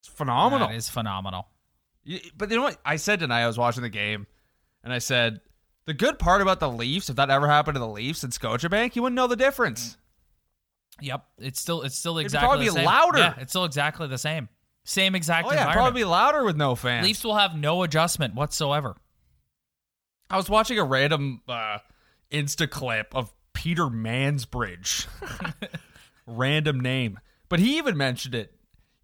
It's 0.00 0.08
phenomenal. 0.08 0.68
That 0.68 0.76
is 0.76 0.90
phenomenal. 0.90 1.48
But 2.36 2.50
you 2.50 2.56
know 2.56 2.62
what 2.62 2.78
I 2.84 2.96
said 2.96 3.20
tonight? 3.20 3.42
I 3.42 3.46
was 3.46 3.58
watching 3.58 3.82
the 3.82 3.88
game, 3.88 4.26
and 4.84 4.92
I 4.92 4.98
said 4.98 5.40
the 5.86 5.94
good 5.94 6.18
part 6.18 6.42
about 6.42 6.60
the 6.60 6.68
Leafs, 6.68 7.08
if 7.10 7.16
that 7.16 7.30
ever 7.30 7.48
happened 7.48 7.76
to 7.76 7.80
the 7.80 7.88
Leafs 7.88 8.24
in 8.24 8.30
Scotiabank, 8.30 8.96
you 8.96 9.02
wouldn't 9.02 9.16
know 9.16 9.26
the 9.26 9.36
difference. 9.36 9.96
Yep, 11.00 11.24
it's 11.38 11.60
still 11.60 11.82
it's 11.82 11.96
still 11.96 12.18
It'd 12.18 12.26
exactly 12.26 12.46
probably 12.48 12.66
the 12.66 12.72
same. 12.72 12.84
louder. 12.84 13.18
Yeah, 13.18 13.34
it's 13.38 13.52
still 13.52 13.64
exactly 13.64 14.06
the 14.08 14.18
same. 14.18 14.48
Same 14.84 15.14
exact 15.14 15.48
Oh 15.48 15.52
yeah, 15.52 15.72
probably 15.72 16.04
louder 16.04 16.44
with 16.44 16.56
no 16.56 16.74
fans. 16.74 17.04
Leafs 17.04 17.24
will 17.24 17.36
have 17.36 17.56
no 17.56 17.82
adjustment 17.82 18.34
whatsoever. 18.34 18.96
I 20.30 20.36
was 20.36 20.48
watching 20.48 20.78
a 20.78 20.84
random 20.84 21.42
uh, 21.48 21.78
Insta 22.30 22.68
clip 22.68 23.14
of 23.14 23.32
Peter 23.52 23.86
Mansbridge 23.86 25.06
random 26.26 26.80
name. 26.80 27.18
But 27.48 27.60
he 27.60 27.78
even 27.78 27.96
mentioned 27.96 28.34
it. 28.34 28.55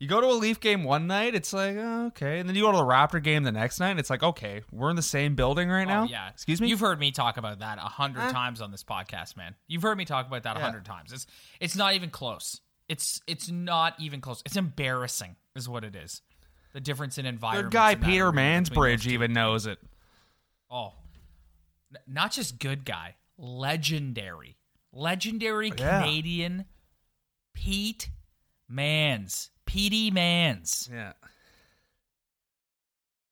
You 0.03 0.09
go 0.09 0.21
to 0.21 0.27
a 0.27 0.35
Leaf 0.35 0.59
game 0.59 0.83
one 0.83 1.07
night, 1.07 1.37
it's 1.37 1.53
like, 1.53 1.77
oh, 1.79 2.07
okay. 2.07 2.41
And 2.41 2.49
then 2.49 2.57
you 2.57 2.63
go 2.63 2.73
to 2.73 2.77
the 2.77 2.83
Raptor 2.83 3.23
game 3.23 3.45
the 3.45 3.53
next 3.53 3.79
night, 3.79 3.91
and 3.91 4.01
it's 4.01 4.11
like, 4.11 4.25
okay, 4.25 4.63
we're 4.73 4.91
in 4.91 4.97
the 4.97 5.01
same 5.01 5.37
building 5.37 5.71
right 5.71 5.87
oh, 5.87 5.91
now. 5.91 6.03
Oh, 6.03 6.07
yeah. 6.07 6.29
Excuse 6.29 6.61
me? 6.61 6.67
You've 6.67 6.81
heard 6.81 6.99
me 6.99 7.13
talk 7.13 7.37
about 7.37 7.61
that 7.61 7.79
a 7.79 7.83
hundred 7.83 8.23
eh. 8.23 8.33
times 8.33 8.61
on 8.61 8.73
this 8.73 8.83
podcast, 8.83 9.37
man. 9.37 9.55
You've 9.69 9.83
heard 9.83 9.97
me 9.97 10.05
talk 10.05 10.27
about 10.27 10.43
that 10.43 10.57
a 10.57 10.59
Yeah. 10.59 10.65
hundred 10.65 10.87
times. 10.87 11.13
It's 11.13 11.29
it's 11.61 11.77
not 11.77 11.95
even 11.95 12.11
close. 12.11 12.61
It's 12.89 13.21
it's 13.29 13.49
not 13.49 13.95
even 14.01 14.21
close. 14.21 14.43
It's 14.45 14.57
embarrassing, 14.57 15.37
is 15.55 15.69
what 15.69 15.85
it 15.85 15.95
is. 15.95 16.21
The 16.73 16.81
difference 16.81 17.17
in 17.17 17.25
environment. 17.25 17.71
Good 17.71 17.79
guy 17.79 17.95
Peter 17.95 18.33
Mansbridge 18.33 19.07
even 19.07 19.33
knows 19.33 19.67
it. 19.67 19.79
Oh, 20.69 20.95
N- 21.95 22.03
not 22.09 22.33
just 22.33 22.59
good 22.59 22.85
guy, 22.85 23.15
legendary, 23.39 24.57
legendary 24.93 25.69
Yeah. 25.69 26.01
Canadian 26.01 26.65
Pete 27.55 28.11
Mans, 28.69 29.51
Petey 29.73 30.11
Mans. 30.11 30.91
Yeah. 30.93 31.15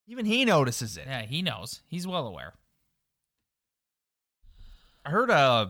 Even 0.07 0.25
he 0.25 0.43
notices 0.43 0.97
it. 0.97 1.05
Yeah, 1.05 1.21
he 1.21 1.43
knows. 1.43 1.81
He's 1.87 2.07
well 2.07 2.25
aware. 2.25 2.53
I 5.05 5.11
heard 5.11 5.29
uh 5.29 5.67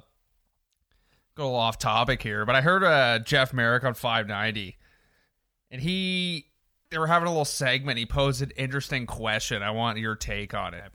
go 1.35 1.43
a 1.43 1.45
little 1.45 1.59
off 1.59 1.77
topic 1.77 2.23
here, 2.23 2.45
but 2.45 2.55
I 2.55 2.61
heard 2.61 2.85
uh 2.85 3.19
Jeff 3.19 3.51
Marek 3.51 3.83
on 3.83 3.95
590, 3.95 4.77
and 5.71 5.81
he 5.81 6.45
they 6.89 6.97
were 6.97 7.07
having 7.07 7.27
a 7.27 7.31
little 7.31 7.43
segment. 7.43 7.97
He 7.97 8.05
posed 8.05 8.41
an 8.41 8.51
interesting 8.55 9.05
question. 9.05 9.61
I 9.61 9.71
want 9.71 9.97
your 9.97 10.15
take 10.15 10.53
on 10.53 10.73
it. 10.73 10.93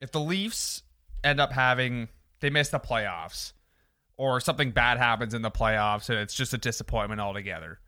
If 0.00 0.12
the 0.12 0.20
Leafs 0.20 0.84
end 1.24 1.40
up 1.40 1.50
having 1.50 2.08
they 2.38 2.50
miss 2.50 2.68
the 2.68 2.78
playoffs, 2.78 3.52
or 4.16 4.38
something 4.38 4.70
bad 4.70 4.96
happens 4.96 5.34
in 5.34 5.42
the 5.42 5.50
playoffs 5.50 6.08
and 6.08 6.20
it's 6.20 6.34
just 6.34 6.54
a 6.54 6.58
disappointment 6.58 7.20
altogether, 7.20 7.80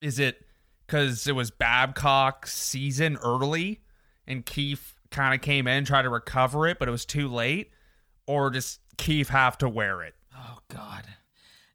is 0.00 0.18
it 0.18 0.44
because 0.86 1.26
it 1.26 1.34
was 1.34 1.50
Babcock's 1.50 2.52
season 2.52 3.16
early 3.22 3.80
and 4.26 4.44
Keefe 4.46 4.94
kind 5.10 5.34
of 5.34 5.40
came 5.40 5.66
in, 5.66 5.84
tried 5.84 6.02
to 6.02 6.10
recover 6.10 6.66
it, 6.66 6.78
but 6.78 6.88
it 6.88 6.90
was 6.90 7.04
too 7.04 7.28
late? 7.28 7.70
Or 8.26 8.50
does 8.50 8.78
Keefe 8.98 9.28
have 9.28 9.58
to 9.58 9.68
wear 9.68 10.02
it? 10.02 10.14
Oh 10.36 10.58
God. 10.68 11.04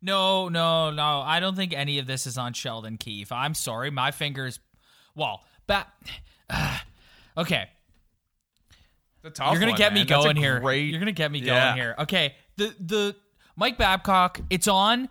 No, 0.02 0.50
no, 0.50 0.90
no. 0.92 1.22
I 1.22 1.40
don't 1.40 1.56
think 1.56 1.74
any 1.74 2.00
of 2.00 2.08
this 2.08 2.26
is 2.26 2.38
on 2.38 2.54
Sheldon 2.54 2.98
Keefe. 2.98 3.32
I'm 3.32 3.54
sorry. 3.54 3.92
My 3.92 4.12
fingers 4.12 4.60
well, 5.16 5.44
but 5.68 5.88
okay. 7.38 7.70
The 9.22 9.30
tough 9.30 9.52
You're 9.52 9.60
gonna 9.60 9.74
one, 9.74 9.78
get 9.78 9.94
me 9.94 10.00
man. 10.00 10.08
That's 10.08 10.20
a 10.22 10.24
going 10.24 10.36
here. 10.38 10.60
great- 10.60 10.90
You're 10.90 11.00
gonna 11.00 11.12
get 11.12 11.32
me 11.32 11.40
Yeah. 11.40 11.66
going 11.70 11.78
here. 11.78 11.96
Okay. 12.00 12.36
The 12.58 12.76
the 12.80 13.16
Mike 13.56 13.78
Babcock, 13.78 14.40
it's 14.50 14.68
on 14.68 15.10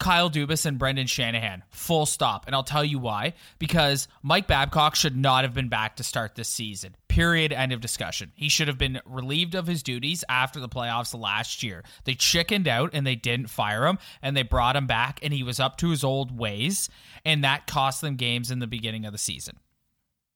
Kyle 0.00 0.30
Dubas 0.30 0.66
and 0.66 0.78
Brendan 0.78 1.06
Shanahan. 1.06 1.62
Full 1.68 2.06
stop. 2.06 2.46
And 2.46 2.54
I'll 2.54 2.64
tell 2.64 2.84
you 2.84 2.98
why. 2.98 3.34
Because 3.58 4.08
Mike 4.22 4.46
Babcock 4.48 4.96
should 4.96 5.16
not 5.16 5.44
have 5.44 5.54
been 5.54 5.68
back 5.68 5.96
to 5.96 6.02
start 6.02 6.34
this 6.34 6.48
season. 6.48 6.96
Period. 7.06 7.52
End 7.52 7.70
of 7.70 7.80
discussion. 7.80 8.32
He 8.34 8.48
should 8.48 8.66
have 8.66 8.78
been 8.78 9.00
relieved 9.04 9.54
of 9.54 9.66
his 9.66 9.82
duties 9.82 10.24
after 10.28 10.58
the 10.58 10.68
playoffs 10.68 11.16
last 11.16 11.62
year. 11.62 11.84
They 12.04 12.14
chickened 12.14 12.66
out 12.66 12.90
and 12.94 13.06
they 13.06 13.14
didn't 13.14 13.50
fire 13.50 13.86
him 13.86 13.98
and 14.22 14.36
they 14.36 14.42
brought 14.42 14.74
him 14.74 14.86
back 14.86 15.20
and 15.22 15.32
he 15.32 15.42
was 15.42 15.60
up 15.60 15.76
to 15.78 15.90
his 15.90 16.02
old 16.02 16.36
ways 16.36 16.88
and 17.24 17.44
that 17.44 17.66
cost 17.66 18.00
them 18.00 18.16
games 18.16 18.50
in 18.50 18.58
the 18.58 18.66
beginning 18.66 19.04
of 19.04 19.12
the 19.12 19.18
season. 19.18 19.58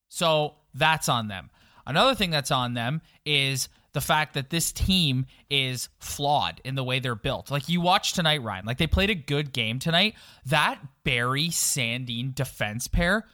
So 0.09 0.57
that's 0.75 1.09
on 1.09 1.29
them. 1.29 1.51
Another 1.87 2.15
thing 2.15 2.31
that's 2.31 2.51
on 2.51 2.75
them 2.75 3.01
is 3.25 3.69
the 3.95 4.01
fact 4.01 4.35
that 4.35 4.51
this 4.51 4.73
team 4.73 5.25
is 5.49 5.89
flawed 5.99 6.61
in 6.65 6.75
the 6.75 6.85
way 6.85 6.99
they're 6.99 7.15
built. 7.15 7.51
Like 7.51 7.69
you 7.69 7.81
watched 7.81 8.17
tonight, 8.17 8.43
Ryan. 8.43 8.67
Like 8.67 8.77
they 8.77 8.89
played 8.89 9.09
a 9.09 9.15
good 9.15 9.53
game 9.53 9.79
tonight. 9.79 10.15
That 10.47 10.81
Barrie 11.05 11.49
Sandin 11.49 12.35
defense 12.35 12.89
pair, 12.89 13.25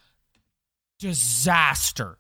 disaster. 0.99 2.19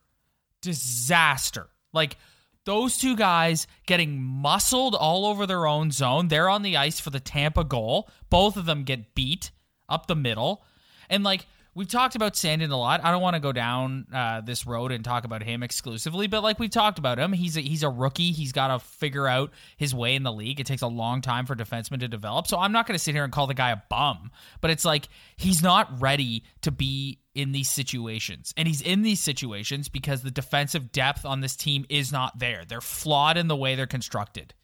Disaster. 0.63 1.69
Like 1.93 2.17
those 2.65 2.97
two 2.97 3.15
guys 3.15 3.67
getting 3.87 4.23
muscled 4.23 4.95
all 4.95 5.27
over 5.27 5.47
their 5.47 5.67
own 5.67 5.91
zone. 5.91 6.29
They're 6.29 6.49
on 6.49 6.63
the 6.63 6.79
ice 6.79 6.99
for 6.99 7.11
the 7.11 7.21
Tampa 7.21 7.63
goal. 7.63 8.09
Both 8.31 8.57
of 8.57 8.65
them 8.65 8.85
get 8.85 9.15
beat 9.15 9.51
up 9.89 10.07
the 10.07 10.17
middle. 10.17 10.65
And 11.11 11.25
like 11.25 11.47
we've 11.75 11.89
talked 11.89 12.15
about 12.15 12.35
Sandin 12.35 12.71
a 12.71 12.77
lot. 12.77 13.05
I 13.05 13.11
don't 13.11 13.23
want 13.23 13.35
to 13.35 13.41
go 13.41 13.53
down 13.53 14.07
uh, 14.13 14.41
this 14.41 14.67
road 14.67 14.93
and 14.93 15.05
talk 15.05 15.25
about 15.25 15.43
him 15.43 15.63
exclusively, 15.63 16.27
but 16.27 16.43
like 16.43 16.59
we've 16.59 16.71
talked 16.71 16.99
about 16.99 17.19
him, 17.19 17.33
he's 17.33 17.57
a, 17.57 17.61
he's 17.61 17.83
a 17.83 17.89
rookie. 17.89 18.33
He's 18.33 18.53
got 18.53 18.69
to 18.69 18.79
figure 18.79 19.27
out 19.27 19.53
his 19.77 19.95
way 19.95 20.15
in 20.15 20.23
the 20.23 20.33
league. 20.33 20.61
It 20.61 20.67
takes 20.67 20.83
a 20.83 20.89
long 20.89 21.21
time 21.21 21.47
for 21.47 21.55
defensemen 21.55 22.01
to 22.01 22.09
develop. 22.09 22.47
So 22.47 22.59
I'm 22.59 22.73
not 22.73 22.87
going 22.87 22.97
to 22.97 23.03
sit 23.03 23.15
here 23.15 23.25
and 23.25 23.33
call 23.33 23.47
the 23.47 23.55
guy 23.55 23.71
a 23.71 23.83
bum, 23.89 24.31
but 24.61 24.71
it's 24.71 24.85
like 24.85 25.09
he's 25.37 25.63
not 25.63 26.01
ready 26.01 26.45
to 26.63 26.71
be 26.71 27.21
in 27.35 27.53
these 27.53 27.71
situations. 27.71 28.53
And 28.57 28.67
he's 28.67 28.83
in 28.83 29.03
these 29.03 29.21
situations 29.21 29.89
because 29.89 30.23
the 30.23 30.31
defensive 30.31 30.93
depth 30.93 31.25
on 31.25 31.41
this 31.41 31.57
team 31.57 31.87
is 31.89 32.11
not 32.11 32.39
there. 32.39 32.65
They're 32.67 32.81
flawed 32.81 33.37
in 33.37 33.49
the 33.49 33.57
way 33.57 33.77
they're 33.77 33.87
constructed. 33.87 34.55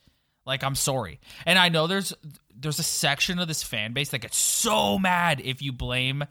Like 0.45 0.63
I'm 0.63 0.75
sorry. 0.75 1.21
And 1.45 1.59
I 1.59 1.69
know 1.69 1.87
there's 1.87 2.15
there's 2.59 2.79
a 2.79 2.85
section 2.85 3.39
of 3.39 3.49
this 3.49 3.63
fan 3.63 3.93
base 3.93 4.11
that 4.11 4.21
gets 4.21 4.37
so 4.37 4.99
mad 4.99 5.43
if 5.45 5.61
you 5.61 5.73
blame 5.73 6.25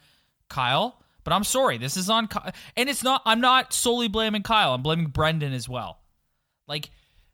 Kyle, 0.49 1.01
but 1.23 1.34
I'm 1.34 1.43
sorry. 1.43 1.77
This 1.77 1.97
is 1.97 2.10
on 2.10 2.27
Kyle. 2.27 2.51
And 2.77 2.89
it's 2.89 3.03
not 3.03 3.21
I'm 3.25 3.41
not 3.41 3.73
solely 3.73 4.08
blaming 4.08 4.43
Kyle. 4.43 4.73
I'm 4.73 4.81
blaming 4.84 5.08
Brendan 5.08 5.53
as 5.53 5.67
well. 5.67 5.99
Like 6.67 6.89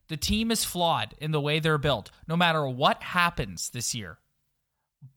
the 0.08 0.18
team 0.18 0.52
is 0.52 0.64
flawed 0.66 1.14
in 1.20 1.32
the 1.32 1.42
way 1.42 1.60
they're 1.60 1.78
built. 1.78 2.12
No 2.28 2.36
matter 2.36 2.68
what 2.68 3.02
happens 3.02 3.70
this 3.70 3.96
year, 3.96 4.18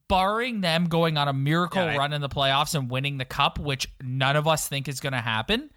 barring 0.09 0.61
them 0.61 0.87
going 0.87 1.17
on 1.17 1.29
a 1.29 1.33
miracle 1.33 1.83
Yeah, 1.83 1.93
I- 1.93 1.97
run 1.97 2.13
in 2.13 2.21
the 2.21 2.29
playoffs 2.29 2.75
and 2.75 2.91
winning 2.91 3.19
the 3.19 3.25
cup, 3.25 3.59
which 3.59 3.89
none 4.03 4.37
of 4.37 4.47
us 4.47 4.69
think 4.69 4.89
is 4.89 5.01
going 5.01 5.13
to 5.13 5.21
happen, 5.21 5.71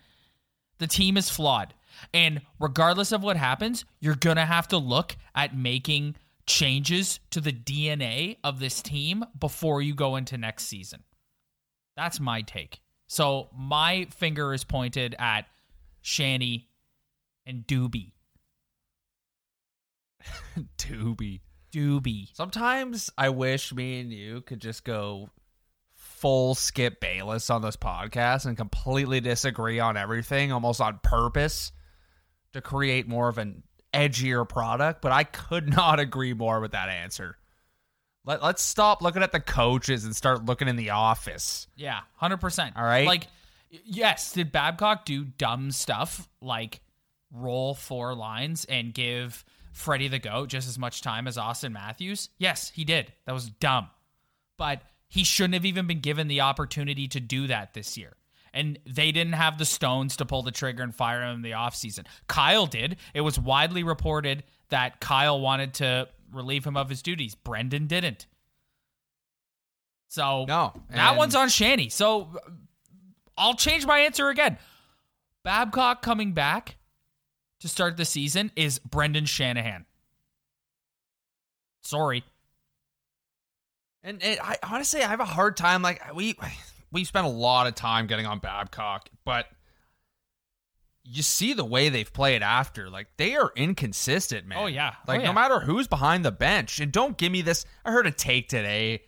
the 0.80 0.88
team 0.88 1.18
is 1.18 1.30
flawed. 1.30 1.74
And 2.14 2.42
regardless 2.60 3.12
of 3.12 3.24
what 3.24 3.38
happens, 3.38 3.86
you're 4.00 4.16
going 4.16 4.36
to 4.36 4.46
have 4.46 4.68
to 4.70 4.78
look 4.78 5.16
at 5.34 5.58
making 5.58 6.16
changes 6.46 7.20
to 7.32 7.42
the 7.42 7.52
DNA 7.52 8.38
of 8.44 8.60
this 8.60 8.82
team 8.82 9.26
before 9.40 9.82
you 9.82 9.96
go 9.96 10.16
into 10.16 10.38
next 10.38 10.66
season. 10.66 11.04
That's 11.98 12.20
my 12.20 12.44
take. 12.44 12.80
So 13.08 13.50
my 13.58 14.06
finger 14.12 14.54
is 14.54 14.64
pointed 14.64 15.16
at 15.18 15.48
Shanny 16.02 16.70
and 17.46 17.66
Doobie. 17.66 18.14
Doobie. 20.78 21.42
Doobie. 21.74 22.30
Sometimes 22.34 23.10
I 23.18 23.30
wish 23.30 23.74
me 23.74 24.00
and 24.00 24.14
you 24.14 24.42
could 24.42 24.62
just 24.62 24.84
go 24.84 25.30
full 25.96 26.56
skip 26.56 27.00
Bayless 27.02 27.50
on 27.50 27.62
this 27.62 27.76
podcast 27.76 28.46
and 28.46 28.56
completely 28.56 29.20
disagree 29.20 29.80
on 29.80 29.98
everything, 29.98 30.52
almost 30.52 30.80
on 30.80 31.00
purpose 31.04 31.72
to 32.54 32.62
create 32.62 33.08
more 33.08 33.28
of 33.28 33.38
an 33.38 33.64
edgier 33.94 34.48
product. 34.48 35.02
But 35.02 35.12
I 35.12 35.24
could 35.24 35.68
not 35.76 36.00
agree 36.00 36.34
more 36.34 36.60
with 36.60 36.72
that 36.72 36.90
answer. 36.90 37.38
Let, 38.28 38.44
let's 38.44 38.62
stop 38.62 39.02
looking 39.02 39.24
at 39.24 39.32
the 39.32 39.40
coaches 39.40 40.04
and 40.04 40.14
start 40.14 40.46
looking 40.46 40.68
in 40.68 40.76
the 40.76 40.90
office. 40.90 41.66
Yeah, 41.78 42.02
hundred 42.18 42.42
percent. 42.42 42.76
All 42.76 42.84
right. 42.84 43.08
Like, 43.08 43.28
yes, 43.70 44.34
did 44.34 44.52
Babcock 44.52 45.06
do 45.06 45.24
dumb 45.24 45.72
stuff 45.72 46.28
like 46.42 46.82
roll 47.32 47.74
four 47.74 48.14
lines 48.14 48.66
and 48.66 48.94
give 48.94 49.46
Freddie 49.72 50.10
the 50.10 50.20
goat 50.20 50.50
just 50.50 50.68
as 50.68 50.78
much 50.78 51.02
time 51.02 51.26
as 51.26 51.38
Auston 51.38 51.72
Matthews? 51.72 52.30
Yes, 52.38 52.70
he 52.70 52.84
did. 52.84 53.14
That 53.26 53.32
was 53.32 53.50
dumb, 53.50 53.90
but 54.58 54.82
he 55.08 55.24
shouldn't 55.24 55.54
have 55.54 55.66
even 55.66 55.88
been 55.88 56.02
given 56.02 56.28
the 56.28 56.42
opportunity 56.42 57.08
to 57.08 57.22
do 57.22 57.48
that 57.48 57.74
this 57.74 57.98
year. 57.98 58.18
And 58.54 58.78
they 58.86 59.14
didn't 59.14 59.34
have 59.34 59.58
the 59.58 59.66
stones 59.66 60.18
to 60.18 60.26
pull 60.26 60.42
the 60.42 60.52
trigger 60.52 60.84
and 60.84 60.94
fire 60.94 61.24
him 61.24 61.36
in 61.36 61.42
the 61.44 61.52
offseason. 61.52 62.06
Kyle 62.28 62.66
did. 62.66 62.98
It 63.14 63.22
was 63.22 63.40
widely 63.40 63.84
reported 63.84 64.44
that 64.70 65.00
Kyle 65.00 65.40
wanted 65.40 65.76
to 65.76 66.10
relieve 66.32 66.66
him 66.66 66.78
of 66.78 66.90
his 66.90 67.02
duties. 67.02 67.36
Brendan 67.36 67.88
didn't. 67.88 68.28
So 70.10 70.46
No, 70.48 70.74
that 70.92 71.18
one's 71.18 71.36
on 71.36 71.50
Shanny. 71.50 71.90
So 71.90 72.30
I'll 73.38 73.56
change 73.56 73.86
my 73.86 74.00
answer 74.00 74.30
again. 74.30 74.58
Babcock 75.44 76.02
coming 76.02 76.34
back 76.34 76.78
to 77.60 77.68
start 77.68 77.98
the 77.98 78.06
season 78.06 78.52
is 78.56 78.80
Brendan 78.80 79.26
Shanahan. 79.26 79.86
Sorry. 81.82 82.24
And 84.04 84.22
it, 84.24 84.40
I 84.42 84.58
honestly, 84.64 85.04
I 85.04 85.08
have 85.08 85.20
a 85.20 85.26
hard 85.26 85.58
time. 85.58 85.82
Like 85.82 86.02
we 86.16 86.36
we 86.92 87.04
spent 87.04 87.26
a 87.26 87.30
lot 87.30 87.68
of 87.68 87.76
time 87.76 88.08
getting 88.08 88.26
on 88.26 88.40
Babcock, 88.40 89.10
but 89.26 89.48
you 91.10 91.24
see 91.24 91.54
the 91.54 91.64
way 91.66 91.90
they've 91.90 92.12
played 92.12 92.42
after. 92.44 92.90
Like 92.90 93.08
they 93.18 93.36
are 93.36 93.52
inconsistent, 93.56 94.46
man. 94.48 94.58
Oh, 94.62 94.66
yeah. 94.68 94.94
Oh, 94.96 95.04
Like 95.08 95.22
yeah. 95.22 95.28
no 95.28 95.34
matter 95.34 95.60
who's 95.60 95.88
behind 95.88 96.26
the 96.26 96.32
bench, 96.32 96.80
and 96.80 96.92
don't 96.92 97.18
give 97.18 97.32
me 97.32 97.42
this. 97.42 97.66
I 97.86 97.92
heard 97.92 98.08
a 98.08 98.12
take 98.12 98.50
today. 98.50 99.04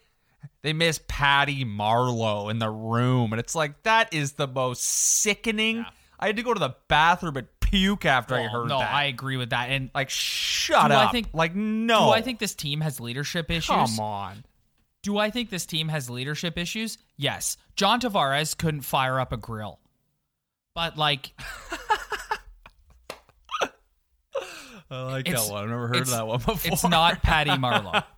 They 0.62 0.74
miss 0.74 1.00
Patty 1.08 1.66
Marleau 1.66 2.50
in 2.52 2.60
the 2.60 2.70
room, 2.70 3.34
and 3.34 3.40
it's 3.40 3.56
like 3.56 3.84
that 3.84 4.14
is 4.14 4.34
the 4.34 4.48
most 4.48 4.84
sickening. 4.84 5.78
Yeah. 5.78 5.86
I 6.20 6.28
had 6.28 6.38
to 6.38 6.44
go 6.44 6.54
to 6.54 6.60
the 6.60 6.76
bathroom 6.88 7.38
and 7.38 7.48
puke 7.62 8.06
after 8.06 8.36
I 8.36 8.46
oh, 8.46 8.50
heard 8.50 8.68
no, 8.68 8.80
that. 8.80 8.92
No, 8.92 8.98
I 8.98 9.04
agree 9.06 9.38
with 9.38 9.52
that. 9.52 9.70
And 9.70 9.90
like 9.94 10.10
shut 10.10 10.90
Do 10.90 10.94
I 10.96 11.06
up. 11.06 11.12
think- 11.12 11.30
like 11.34 11.56
no. 11.56 12.08
do 12.08 12.12
I 12.12 12.22
think 12.22 12.40
this 12.40 12.56
team 12.56 12.82
has 12.82 13.00
leadership 13.00 13.50
issues? 13.52 13.68
Come 13.68 14.00
on. 14.00 14.44
Do 15.02 15.18
I 15.18 15.30
think 15.30 15.50
this 15.50 15.66
team 15.66 15.88
has 15.88 16.10
leadership 16.10 16.58
issues? 16.58 16.98
Yes. 17.16 17.56
John 17.78 18.02
Tavares 18.02 18.58
couldn't 18.58 18.82
fire 18.82 19.18
up 19.20 19.32
a 19.32 19.38
grill. 19.38 19.80
But 20.80 20.96
like 20.98 21.34
I 24.90 25.02
like 25.02 25.26
that 25.26 25.50
one. 25.52 25.64
I've 25.64 25.70
never 25.70 25.90
heard 25.90 25.98
of 25.98 26.10
that 26.12 26.26
one 26.26 26.38
before. 26.38 26.72
it's 26.72 26.88
not 26.88 27.22
Patty 27.22 27.52
Marleau. 27.52 28.02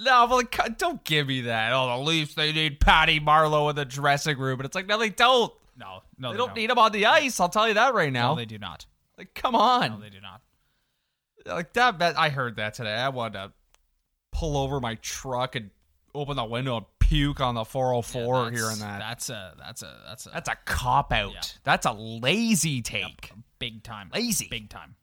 No, 0.00 0.26
but 0.28 0.36
like, 0.36 0.78
don't 0.78 1.02
give 1.02 1.26
me 1.26 1.40
that. 1.42 1.72
Oh, 1.72 1.88
the 1.88 1.98
Leafs, 2.04 2.34
they 2.34 2.52
need 2.52 2.78
Patty 2.78 3.18
Marleau 3.18 3.68
in 3.70 3.74
the 3.74 3.84
dressing 3.84 4.38
room. 4.38 4.60
And 4.60 4.66
it's 4.66 4.76
like, 4.76 4.86
no, 4.86 4.96
they 4.96 5.10
don't. 5.10 5.52
No, 5.76 6.02
no, 6.16 6.30
They 6.30 6.36
don't 6.36 6.54
need 6.54 6.70
him 6.70 6.78
on 6.78 6.92
the 6.92 7.06
ice. 7.06 7.40
I'll 7.40 7.48
tell 7.48 7.66
you 7.66 7.74
that 7.74 7.94
right 7.94 8.12
now. 8.12 8.34
No, 8.34 8.36
they 8.36 8.44
do 8.44 8.58
not. 8.58 8.86
like, 9.16 9.34
come 9.34 9.56
on. 9.56 9.90
No, 9.90 9.98
they 10.00 10.10
do 10.10 10.20
not. 10.20 10.40
like 11.52 11.72
that, 11.72 11.98
that. 11.98 12.16
I 12.16 12.28
heard 12.28 12.54
that 12.56 12.74
today. 12.74 12.94
I 12.94 13.08
wanted 13.08 13.32
to 13.38 13.52
pull 14.30 14.56
over 14.56 14.78
my 14.78 14.94
truck 14.96 15.56
and 15.56 15.70
open 16.14 16.36
the 16.36 16.44
window 16.44 16.76
and 16.76 16.86
puke 17.08 17.40
on 17.40 17.54
the 17.54 17.64
404 17.64 18.44
Yeah, 18.44 18.50
here 18.50 18.70
and 18.70 18.80
that. 18.80 18.98
That's 19.00 19.30
a 19.30 19.54
that's 19.58 19.82
a 19.82 20.00
that's 20.06 20.26
a 20.26 20.30
That's 20.30 20.48
a 20.48 20.56
cop 20.64 21.12
out. 21.12 21.32
Yeah. 21.32 21.40
That's 21.64 21.86
a 21.86 21.92
lazy 21.92 22.82
take. 22.82 23.32
big 23.58 23.82
time. 23.82 24.10
Lazy. 24.14 24.48
Big 24.50 24.68
time. 24.68 24.94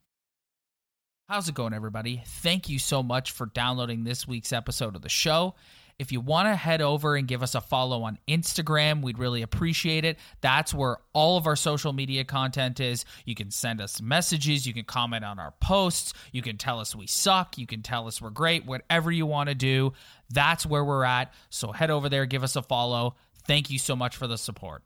How's 1.27 1.49
it 1.49 1.55
going, 1.55 1.73
everybody? 1.73 2.21
Thank 2.23 2.69
you 2.69 2.77
so 2.77 3.01
much 3.01 3.31
for 3.31 3.47
downloading 3.47 4.03
this 4.03 4.27
week's 4.27 4.53
episode 4.53 4.95
of 4.95 5.01
the 5.01 5.09
show. 5.09 5.55
If 5.97 6.11
you 6.11 6.19
want 6.19 6.49
to 6.49 6.55
head 6.55 6.81
over 6.81 7.15
and 7.15 7.25
give 7.27 7.41
us 7.41 7.55
a 7.55 7.61
follow 7.61 8.03
on 8.03 8.17
Instagram, 8.27 9.01
we'd 9.01 9.17
really 9.17 9.41
appreciate 9.41 10.03
it. 10.03 10.19
That's 10.41 10.73
where 10.73 10.97
all 11.13 11.37
of 11.37 11.47
our 11.47 11.55
social 11.55 11.93
media 11.93 12.25
content 12.25 12.81
is. 12.81 13.05
You 13.23 13.33
can 13.33 13.49
send 13.49 13.79
us 13.79 14.01
messages, 14.01 14.67
you 14.67 14.73
can 14.73 14.83
comment 14.83 15.23
on 15.23 15.39
our 15.39 15.53
posts, 15.61 16.13
you 16.33 16.41
can 16.41 16.57
tell 16.57 16.81
us 16.81 16.95
we 16.95 17.07
suck, 17.07 17.57
you 17.57 17.65
can 17.65 17.81
tell 17.81 18.07
us 18.07 18.21
we're 18.21 18.29
great, 18.29 18.65
whatever 18.65 19.09
you 19.09 19.25
want 19.25 19.47
to 19.47 19.55
do. 19.55 19.93
That's 20.29 20.65
where 20.65 20.83
we're 20.83 21.05
at. 21.05 21.33
So 21.49 21.71
head 21.71 21.89
over 21.89 22.09
there, 22.09 22.25
give 22.25 22.43
us 22.43 22.57
a 22.57 22.61
follow. 22.61 23.15
Thank 23.47 23.69
you 23.69 23.79
so 23.79 23.95
much 23.95 24.17
for 24.17 24.27
the 24.27 24.37
support. 24.37 24.83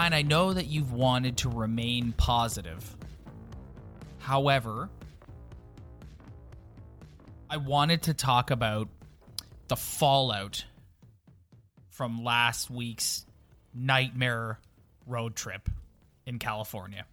I 0.00 0.22
know 0.22 0.52
that 0.52 0.66
you've 0.66 0.92
wanted 0.92 1.38
to 1.38 1.48
remain 1.48 2.12
positive. 2.16 2.96
However, 4.18 4.88
I 7.48 7.56
wanted 7.56 8.02
to 8.02 8.14
talk 8.14 8.50
about 8.50 8.88
the 9.68 9.76
fallout 9.76 10.64
from 11.88 12.24
last 12.24 12.70
week's 12.70 13.26
nightmare 13.74 14.58
road 15.06 15.36
trip 15.36 15.68
in 16.26 16.38
California. 16.38 17.04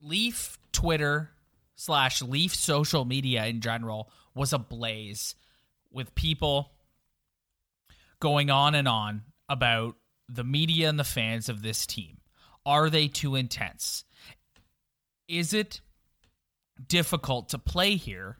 Leaf 0.00 0.58
Twitter 0.72 1.30
slash 1.74 2.22
Leaf 2.22 2.54
social 2.54 3.04
media 3.04 3.46
in 3.46 3.60
general 3.60 4.10
was 4.34 4.52
ablaze 4.52 5.34
with 5.90 6.14
people 6.14 6.70
going 8.20 8.50
on 8.50 8.74
and 8.74 8.88
on 8.88 9.22
about 9.48 9.96
the 10.28 10.44
media 10.44 10.88
and 10.88 10.98
the 10.98 11.04
fans 11.04 11.48
of 11.48 11.62
this 11.62 11.86
team. 11.86 12.18
Are 12.64 12.90
they 12.90 13.08
too 13.08 13.36
intense? 13.36 14.04
Is 15.28 15.52
it 15.52 15.80
difficult 16.88 17.50
to 17.50 17.58
play 17.58 17.96
here 17.96 18.38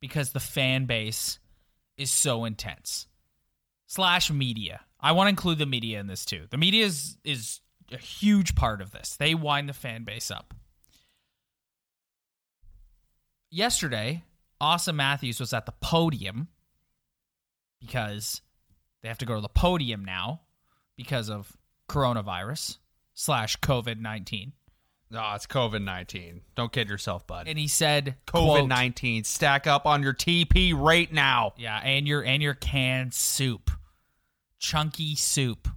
because 0.00 0.30
the 0.30 0.40
fan 0.40 0.86
base 0.86 1.38
is 1.96 2.10
so 2.10 2.44
intense? 2.44 3.06
Slash 3.86 4.30
media. 4.30 4.80
I 4.98 5.12
want 5.12 5.26
to 5.26 5.30
include 5.30 5.58
the 5.58 5.66
media 5.66 6.00
in 6.00 6.06
this 6.06 6.24
too. 6.24 6.46
The 6.50 6.56
media 6.56 6.86
is, 6.86 7.16
is 7.24 7.60
a 7.92 7.98
huge 7.98 8.54
part 8.54 8.80
of 8.80 8.90
this. 8.90 9.16
They 9.16 9.34
wind 9.34 9.68
the 9.68 9.74
fan 9.74 10.04
base 10.04 10.30
up. 10.30 10.54
Yesterday, 13.50 14.24
Auston 14.60 14.94
Matthews 14.94 15.38
was 15.38 15.52
at 15.52 15.66
the 15.66 15.74
podium 15.80 16.48
because 17.80 18.40
they 19.02 19.08
have 19.08 19.18
to 19.18 19.26
go 19.26 19.34
to 19.34 19.40
the 19.40 19.48
podium 19.48 20.04
now 20.04 20.40
because 20.96 21.30
of 21.30 21.56
coronavirus 21.88 22.78
slash 23.14 23.56
COVID 23.58 24.00
19. 24.00 24.52
No, 25.10 25.32
it's 25.34 25.46
COVID 25.46 25.82
19. 25.82 26.40
Don't 26.54 26.72
kid 26.72 26.88
yourself, 26.88 27.26
bud. 27.26 27.46
And 27.46 27.58
he 27.58 27.68
said, 27.68 28.16
COVID 28.26 28.66
19, 28.66 29.24
Stack 29.24 29.66
up 29.66 29.84
on 29.84 30.02
your 30.02 30.14
TP 30.14 30.72
right 30.74 31.12
now. 31.12 31.52
Yeah, 31.58 31.78
and 31.78 32.08
your 32.08 32.24
and 32.24 32.42
your 32.42 32.54
canned 32.54 33.12
soup. 33.12 33.70
Chunky 34.58 35.14
soup. 35.14 35.68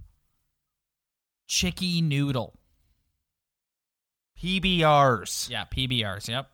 Chicky 1.46 2.00
noodle. 2.00 2.58
PBRs. 4.42 5.50
Yeah, 5.50 5.64
PBRs. 5.64 6.28
Yep. 6.28 6.48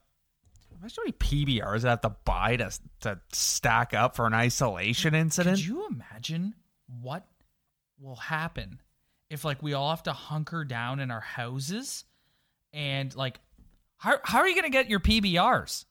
Imagine 0.78 0.96
how 0.96 1.02
many 1.04 1.12
PBRs 1.12 1.84
I 1.84 1.90
have 1.90 2.00
to 2.00 2.16
buy 2.24 2.56
to, 2.56 2.70
to 3.02 3.20
stack 3.32 3.94
up 3.94 4.16
for 4.16 4.26
an 4.26 4.34
isolation 4.34 5.14
incident. 5.14 5.58
Could 5.58 5.66
you 5.66 5.86
imagine 5.86 6.54
what 7.00 7.24
will 8.02 8.16
happen 8.16 8.80
if 9.30 9.44
like 9.44 9.62
we 9.62 9.72
all 9.72 9.90
have 9.90 10.02
to 10.02 10.12
hunker 10.12 10.64
down 10.64 11.00
in 11.00 11.10
our 11.10 11.20
houses 11.20 12.04
and 12.72 13.14
like 13.14 13.40
how 13.96 14.18
how 14.24 14.38
are 14.38 14.48
you 14.48 14.54
to 14.64 14.70
get 14.70 14.90
your 14.90 15.00
PBRs? 15.00 15.84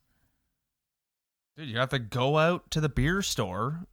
Dude, 1.57 1.69
you 1.69 1.77
have 1.77 1.89
to 1.89 1.99
go 1.99 2.37
out 2.37 2.69
to 2.71 2.81
the 2.81 2.89
beer 2.89 3.21
store 3.21 3.85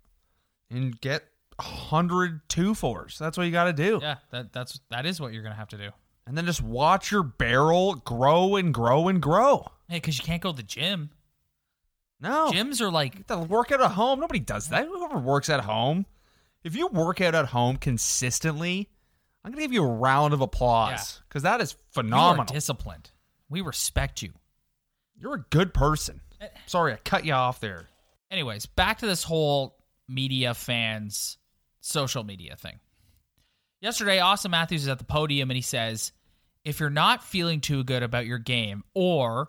and 0.70 1.00
get 1.00 1.24
hundred 1.61 2.40
two 2.48 2.74
fours. 2.74 3.18
That's 3.18 3.37
what 3.37 3.44
you 3.44 3.52
got 3.52 3.64
to 3.64 3.72
do. 3.72 3.98
Yeah, 4.02 4.16
that 4.31 4.52
that's 4.52 4.81
that 4.90 5.07
is 5.07 5.20
what 5.20 5.33
you're 5.33 5.42
to 5.54 5.59
have 5.59 5.68
to 5.68 5.78
do. 5.78 5.90
And 6.26 6.37
then 6.37 6.44
just 6.44 6.62
watch 6.62 7.11
your 7.11 7.22
barrel 7.22 7.94
grow 7.94 8.57
and 8.57 8.74
grow 8.74 9.09
and 9.09 9.22
grow. 9.22 9.66
Hey, 9.88 10.00
cuz 10.00 10.18
you 10.18 10.24
can't 10.24 10.42
go 10.42 10.50
to 10.50 10.57
the 10.57 10.62
gym. 10.62 11.11
No. 12.20 12.50
Gyms 12.52 12.81
are 12.81 12.90
like 12.90 13.26
The 13.28 13.38
work 13.38 13.70
out 13.72 13.81
at 13.81 13.92
home. 13.92 14.20
Nobody 14.20 14.40
does 14.40 14.68
that. 14.68 14.87
Whoever 14.87 15.18
works 15.18 15.48
at 15.48 15.61
home. 15.61 16.04
If 16.64 16.77
you 16.77 16.88
work 16.88 17.21
out 17.21 17.35
at 17.35 17.47
home 17.47 17.77
consistently, 17.77 18.88
I'm 19.44 19.53
gonna 19.53 19.62
give 19.62 19.73
you 19.73 19.85
a 19.85 19.92
round 19.92 20.35
of 20.35 20.40
applause 20.40 21.23
because 21.29 21.42
that 21.42 21.61
is 21.61 21.73
you 21.73 21.79
are 21.79 22.03
phenomenal. 22.03 22.53
disciplined. 22.53 23.11
We 23.49 23.61
respect 23.61 24.23
you. 24.23 24.33
You're 25.16 25.35
a 25.35 25.44
good 25.51 25.73
person. 25.73 26.21
Sorry, 26.66 26.92
I 26.92 26.97
cut 26.97 27.25
you 27.25 27.33
off 27.33 27.61
there. 27.61 27.87
Anyways, 28.31 28.66
back 28.66 28.99
to 28.99 29.07
this 29.07 29.23
whole 29.23 29.79
media 30.09 30.55
fans 30.55 31.38
social 31.81 32.25
media 32.25 32.57
thing. 32.57 32.79
Yesterday, 33.81 34.18
Auston 34.18 34.51
Matthews 34.51 34.83
is 34.83 34.88
at 34.88 34.99
the 34.99 35.05
podium 35.05 35.51
and 35.51 35.57
he 35.57 35.62
says, 35.62 36.12
if 36.64 36.81
you're 36.81 36.90
not 36.90 37.25
feeling 37.25 37.61
too 37.61 37.85
good 37.85 38.03
about 38.03 38.27
your 38.27 38.38
game 38.38 38.83
or 38.94 39.49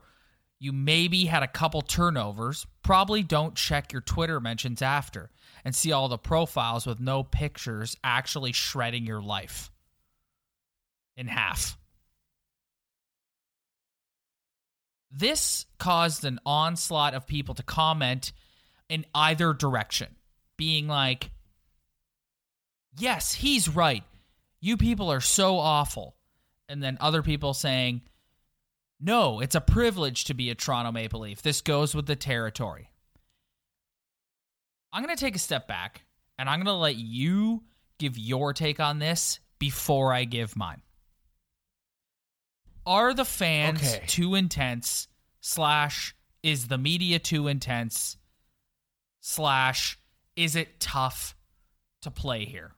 you 0.59 0.71
maybe 0.71 1.25
had 1.25 1.43
a 1.43 1.47
couple 1.47 1.81
turnovers, 1.81 2.65
probably 2.83 3.23
don't 3.23 3.55
check 3.55 3.91
your 3.91 4.01
Twitter 4.01 4.39
mentions 4.39 4.81
after 4.81 5.31
and 5.63 5.75
see 5.75 5.91
all 5.91 6.07
the 6.07 6.17
profiles 6.17 6.85
with 6.85 6.99
no 6.99 7.23
pictures 7.23 7.97
actually 8.03 8.51
shredding 8.51 9.05
your 9.05 9.21
life 9.21 9.71
in 11.15 11.27
half. 11.27 11.77
This 15.11 15.65
caused 15.79 16.23
an 16.23 16.39
onslaught 16.45 17.13
of 17.13 17.25
people 17.25 17.55
to 17.55 17.63
comment 17.63 18.31
in 18.87 19.05
either 19.13 19.53
direction, 19.53 20.15
being 20.57 20.87
like, 20.87 21.31
Yes, 22.97 23.33
he's 23.33 23.69
right. 23.69 24.03
You 24.59 24.75
people 24.75 25.11
are 25.11 25.21
so 25.21 25.57
awful. 25.57 26.15
And 26.67 26.83
then 26.83 26.97
other 26.99 27.23
people 27.23 27.53
saying, 27.53 28.01
No, 28.99 29.39
it's 29.39 29.55
a 29.55 29.61
privilege 29.61 30.25
to 30.25 30.33
be 30.33 30.49
a 30.49 30.55
Toronto 30.55 30.91
Maple 30.91 31.21
Leaf. 31.21 31.41
This 31.41 31.61
goes 31.61 31.95
with 31.95 32.05
the 32.05 32.15
territory. 32.15 32.88
I'm 34.91 35.03
going 35.03 35.15
to 35.15 35.19
take 35.19 35.35
a 35.35 35.39
step 35.39 35.67
back 35.67 36.03
and 36.37 36.49
I'm 36.49 36.59
going 36.59 36.65
to 36.65 36.73
let 36.73 36.95
you 36.95 37.63
give 37.99 38.17
your 38.17 38.53
take 38.53 38.79
on 38.79 38.99
this 38.99 39.39
before 39.59 40.13
I 40.13 40.23
give 40.23 40.55
mine. 40.55 40.81
Are 42.85 43.13
the 43.13 43.25
fans 43.25 43.81
Okay. 43.81 44.03
too 44.07 44.35
intense? 44.35 45.07
Slash, 45.41 46.15
is 46.41 46.67
the 46.67 46.77
media 46.77 47.19
too 47.19 47.47
intense? 47.47 48.17
Slash, 49.21 49.99
is 50.35 50.55
it 50.55 50.79
tough 50.79 51.35
to 52.01 52.09
play 52.11 52.45
here? 52.45 52.71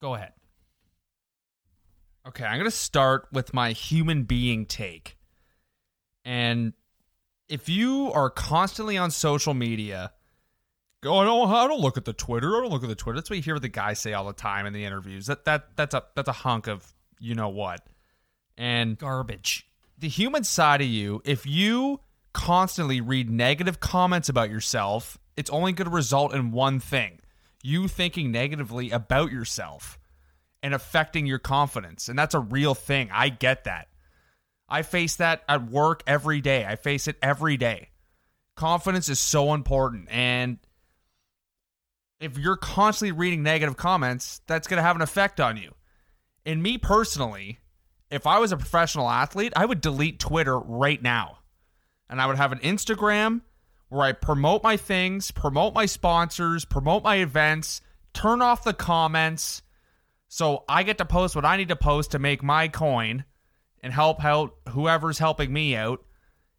Go 0.00 0.14
ahead. 0.14 0.32
Okay, 2.26 2.44
I'm 2.44 2.58
going 2.58 2.64
to 2.70 2.76
start 2.76 3.28
with 3.32 3.52
my 3.54 3.72
human 3.72 4.24
being 4.24 4.66
take. 4.66 5.16
And 6.24 6.72
if 7.48 7.68
you 7.68 8.10
are 8.12 8.30
constantly 8.30 8.96
on 8.96 9.10
social 9.10 9.54
media, 9.54 10.12
go, 11.02 11.16
I 11.18 11.24
don't, 11.24 11.50
I 11.50 11.66
don't 11.66 11.80
look 11.80 11.96
at 11.96 12.04
the 12.04 12.12
Twitter. 12.12 12.56
I 12.56 12.60
don't 12.60 12.70
look 12.70 12.82
at 12.82 12.88
the 12.88 12.94
Twitter. 12.94 13.18
That's 13.18 13.30
what 13.30 13.36
you 13.36 13.42
hear 13.42 13.58
the 13.58 13.68
guys 13.68 13.98
say 13.98 14.12
all 14.12 14.26
the 14.26 14.32
time 14.32 14.66
in 14.66 14.72
the 14.72 14.84
interviews. 14.84 15.26
That 15.26 15.44
that 15.44 15.76
that's 15.76 15.94
a 15.94 16.04
that's 16.14 16.28
a 16.28 16.32
hunk 16.32 16.66
of 16.66 16.92
you 17.18 17.34
know 17.34 17.48
what. 17.48 17.86
And 18.58 18.96
Garbage. 18.98 19.66
the 19.98 20.08
human 20.08 20.44
side 20.44 20.80
of 20.80 20.86
you, 20.86 21.20
if 21.24 21.46
you 21.46 22.00
constantly 22.32 23.00
read 23.00 23.30
negative 23.30 23.80
comments 23.80 24.28
about 24.28 24.50
yourself, 24.50 25.18
it's 25.36 25.50
only 25.50 25.72
going 25.72 25.88
to 25.88 25.94
result 25.94 26.34
in 26.34 26.52
one 26.52 26.80
thing. 26.80 27.20
you 27.62 27.88
thinking 27.88 28.30
negatively 28.30 28.90
about 28.90 29.32
yourself 29.32 29.98
and 30.62 30.72
affecting 30.72 31.26
your 31.26 31.38
confidence. 31.38 32.08
And 32.08 32.18
that's 32.18 32.34
a 32.34 32.38
real 32.40 32.74
thing. 32.74 33.10
I 33.12 33.28
get 33.28 33.64
that. 33.64 33.88
I 34.68 34.82
face 34.82 35.16
that 35.16 35.42
at 35.48 35.68
work 35.68 36.02
every 36.06 36.40
day. 36.40 36.64
I 36.64 36.76
face 36.76 37.08
it 37.08 37.16
every 37.22 37.56
day. 37.56 37.90
Confidence 38.56 39.08
is 39.08 39.18
so 39.18 39.52
important. 39.52 40.08
And 40.10 40.58
if 42.20 42.38
you're 42.38 42.56
constantly 42.56 43.12
reading 43.12 43.42
negative 43.42 43.76
comments, 43.76 44.40
that's 44.46 44.66
going 44.66 44.78
to 44.78 44.82
have 44.82 44.96
an 44.96 45.02
effect 45.02 45.40
on 45.40 45.56
you. 45.56 45.74
And 46.44 46.62
me 46.62 46.78
personally, 46.78 47.58
if 48.10 48.26
I 48.26 48.38
was 48.38 48.52
a 48.52 48.56
professional 48.56 49.08
athlete, 49.08 49.52
I 49.56 49.66
would 49.66 49.80
delete 49.80 50.18
Twitter 50.18 50.58
right 50.58 51.02
now. 51.02 51.38
And 52.08 52.20
I 52.20 52.26
would 52.26 52.36
have 52.36 52.52
an 52.52 52.60
Instagram 52.60 53.42
where 53.88 54.02
I 54.02 54.12
promote 54.12 54.62
my 54.62 54.76
things, 54.76 55.30
promote 55.30 55.74
my 55.74 55.86
sponsors, 55.86 56.64
promote 56.64 57.02
my 57.02 57.16
events, 57.16 57.80
turn 58.14 58.42
off 58.42 58.64
the 58.64 58.72
comments. 58.72 59.62
So 60.28 60.64
I 60.68 60.82
get 60.82 60.98
to 60.98 61.04
post 61.04 61.36
what 61.36 61.44
I 61.44 61.56
need 61.56 61.68
to 61.68 61.76
post 61.76 62.12
to 62.12 62.18
make 62.18 62.42
my 62.42 62.68
coin 62.68 63.24
and 63.82 63.92
help 63.92 64.24
out 64.24 64.54
whoever's 64.70 65.18
helping 65.18 65.52
me 65.52 65.76
out. 65.76 66.04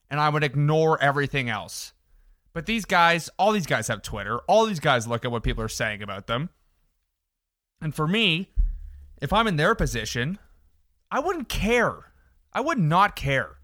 And 0.09 0.19
I 0.19 0.29
would 0.29 0.43
ignore 0.43 1.01
everything 1.01 1.49
else. 1.49 1.93
But 2.57 2.65
these 2.65 2.85
guys, 2.85 3.29
all 3.37 3.51
these 3.51 3.67
guys 3.67 3.87
have 3.87 4.01
Twitter. 4.01 4.39
All 4.47 4.65
these 4.65 4.79
guys 4.79 5.07
look 5.07 5.23
at 5.23 5.29
what 5.29 5.43
people 5.43 5.63
are 5.63 5.69
saying 5.69 6.01
about 6.01 6.25
them. 6.25 6.49
And 7.81 7.93
for 7.93 8.07
me, 8.07 8.49
if 9.21 9.31
I'm 9.31 9.45
in 9.45 9.57
their 9.57 9.75
position, 9.75 10.39
I 11.11 11.19
wouldn't 11.19 11.49
care. 11.49 12.13
I 12.51 12.61
would 12.61 12.79
not 12.79 13.15
care 13.15 13.59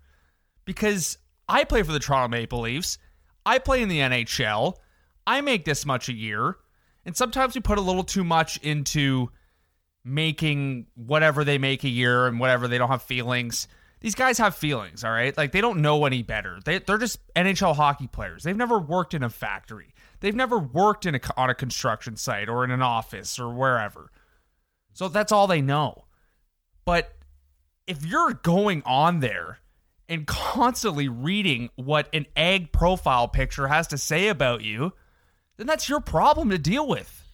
because 0.63 1.17
I 1.49 1.63
play 1.63 1.81
for 1.81 1.91
the 1.91 1.97
Toronto 1.97 2.27
Maple 2.27 2.59
Leafs. 2.59 2.99
I 3.47 3.57
play 3.57 3.81
in 3.81 3.89
the 3.89 3.97
NHL. 3.97 4.75
I 5.25 5.41
make 5.41 5.65
this 5.65 5.87
much 5.87 6.07
a 6.07 6.13
year. 6.13 6.57
And 7.03 7.17
sometimes 7.17 7.55
we 7.55 7.61
put 7.61 7.79
a 7.79 7.81
little 7.81 8.03
too 8.03 8.23
much 8.23 8.57
into 8.57 9.31
making 10.05 10.85
whatever 10.93 11.43
they 11.43 11.57
make 11.57 11.83
a 11.83 11.89
year 11.89 12.27
and 12.27 12.39
whatever 12.39 12.67
they 12.67 12.77
don't 12.77 12.91
have 12.91 13.01
feelings. 13.01 13.67
These 14.03 14.15
guys 14.15 14.37
have 14.37 14.53
feelings, 14.53 15.05
all 15.05 15.11
right? 15.11 15.35
Like 15.35 15.53
they 15.53 15.61
don't 15.61 15.81
know 15.81 16.03
any 16.03 16.23
better. 16.23 16.59
They, 16.65 16.79
they're 16.79 16.97
just 16.97 17.19
NHL 17.35 17.73
hockey 17.77 18.07
players. 18.07 18.43
They've 18.43 18.55
never 18.55 18.77
worked 18.77 19.13
in 19.13 19.23
a 19.23 19.29
factory. 19.29 19.93
They've 20.19 20.35
never 20.35 20.59
worked 20.59 21.05
in 21.05 21.15
a, 21.15 21.21
on 21.37 21.49
a 21.49 21.55
construction 21.55 22.17
site 22.17 22.49
or 22.49 22.65
in 22.65 22.71
an 22.71 22.81
office 22.81 23.39
or 23.39 23.53
wherever. 23.53 24.11
So 24.91 25.07
that's 25.07 25.31
all 25.31 25.47
they 25.47 25.61
know. 25.61 26.03
But 26.83 27.15
if 27.87 28.05
you're 28.05 28.33
going 28.33 28.83
on 28.85 29.21
there 29.21 29.59
and 30.09 30.27
constantly 30.27 31.07
reading 31.07 31.69
what 31.77 32.09
an 32.11 32.25
egg 32.35 32.73
profile 32.73 33.29
picture 33.29 33.69
has 33.69 33.87
to 33.87 33.97
say 33.97 34.27
about 34.27 34.63
you, 34.63 34.91
then 35.55 35.65
that's 35.65 35.87
your 35.87 36.01
problem 36.01 36.49
to 36.49 36.57
deal 36.57 36.85
with. 36.89 37.25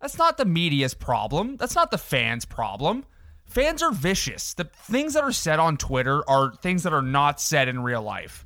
That's 0.00 0.16
not 0.16 0.38
the 0.38 0.46
media's 0.46 0.94
problem. 0.94 1.58
That's 1.58 1.74
not 1.74 1.90
the 1.90 1.98
fans' 1.98 2.46
problem. 2.46 3.04
Fans 3.48 3.82
are 3.82 3.92
vicious. 3.92 4.54
The 4.54 4.64
things 4.64 5.14
that 5.14 5.24
are 5.24 5.32
said 5.32 5.58
on 5.58 5.78
Twitter 5.78 6.22
are 6.28 6.52
things 6.56 6.82
that 6.82 6.92
are 6.92 7.02
not 7.02 7.40
said 7.40 7.68
in 7.68 7.82
real 7.82 8.02
life. 8.02 8.44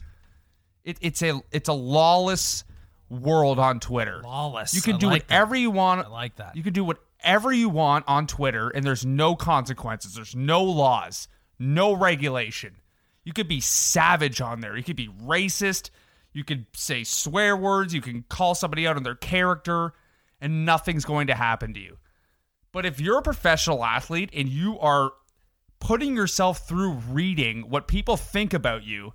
It, 0.84 0.96
it's 1.00 1.22
a 1.22 1.40
it's 1.50 1.68
a 1.68 1.72
lawless 1.72 2.64
world 3.10 3.58
on 3.58 3.80
Twitter. 3.80 4.20
Lawless. 4.22 4.74
You 4.74 4.80
can 4.80 4.94
I 4.94 4.98
do 4.98 5.06
like 5.08 5.22
whatever 5.24 5.54
that. 5.54 5.60
you 5.60 5.70
want. 5.70 6.06
I 6.06 6.08
like 6.08 6.36
that. 6.36 6.56
You 6.56 6.62
can 6.62 6.72
do 6.72 6.84
whatever 6.84 7.52
you 7.52 7.68
want 7.68 8.04
on 8.08 8.26
Twitter, 8.26 8.68
and 8.70 8.84
there's 8.84 9.04
no 9.04 9.34
consequences. 9.34 10.14
There's 10.14 10.36
no 10.36 10.62
laws, 10.62 11.28
no 11.58 11.92
regulation. 11.92 12.76
You 13.24 13.32
could 13.32 13.48
be 13.48 13.60
savage 13.60 14.40
on 14.40 14.60
there. 14.60 14.76
You 14.76 14.82
could 14.82 14.96
be 14.96 15.08
racist. 15.08 15.90
You 16.32 16.44
could 16.44 16.66
say 16.74 17.04
swear 17.04 17.56
words. 17.56 17.92
You 17.92 18.00
can 18.00 18.24
call 18.28 18.54
somebody 18.54 18.86
out 18.86 18.96
on 18.96 19.02
their 19.02 19.14
character, 19.14 19.92
and 20.40 20.64
nothing's 20.64 21.04
going 21.04 21.26
to 21.26 21.34
happen 21.34 21.74
to 21.74 21.80
you. 21.80 21.98
But 22.72 22.86
if 22.86 23.00
you're 23.00 23.18
a 23.18 23.22
professional 23.22 23.84
athlete 23.84 24.30
and 24.32 24.48
you 24.48 24.78
are 24.78 25.12
putting 25.78 26.16
yourself 26.16 26.66
through 26.66 26.92
reading 27.10 27.68
what 27.68 27.86
people 27.86 28.16
think 28.16 28.54
about 28.54 28.84
you, 28.84 29.12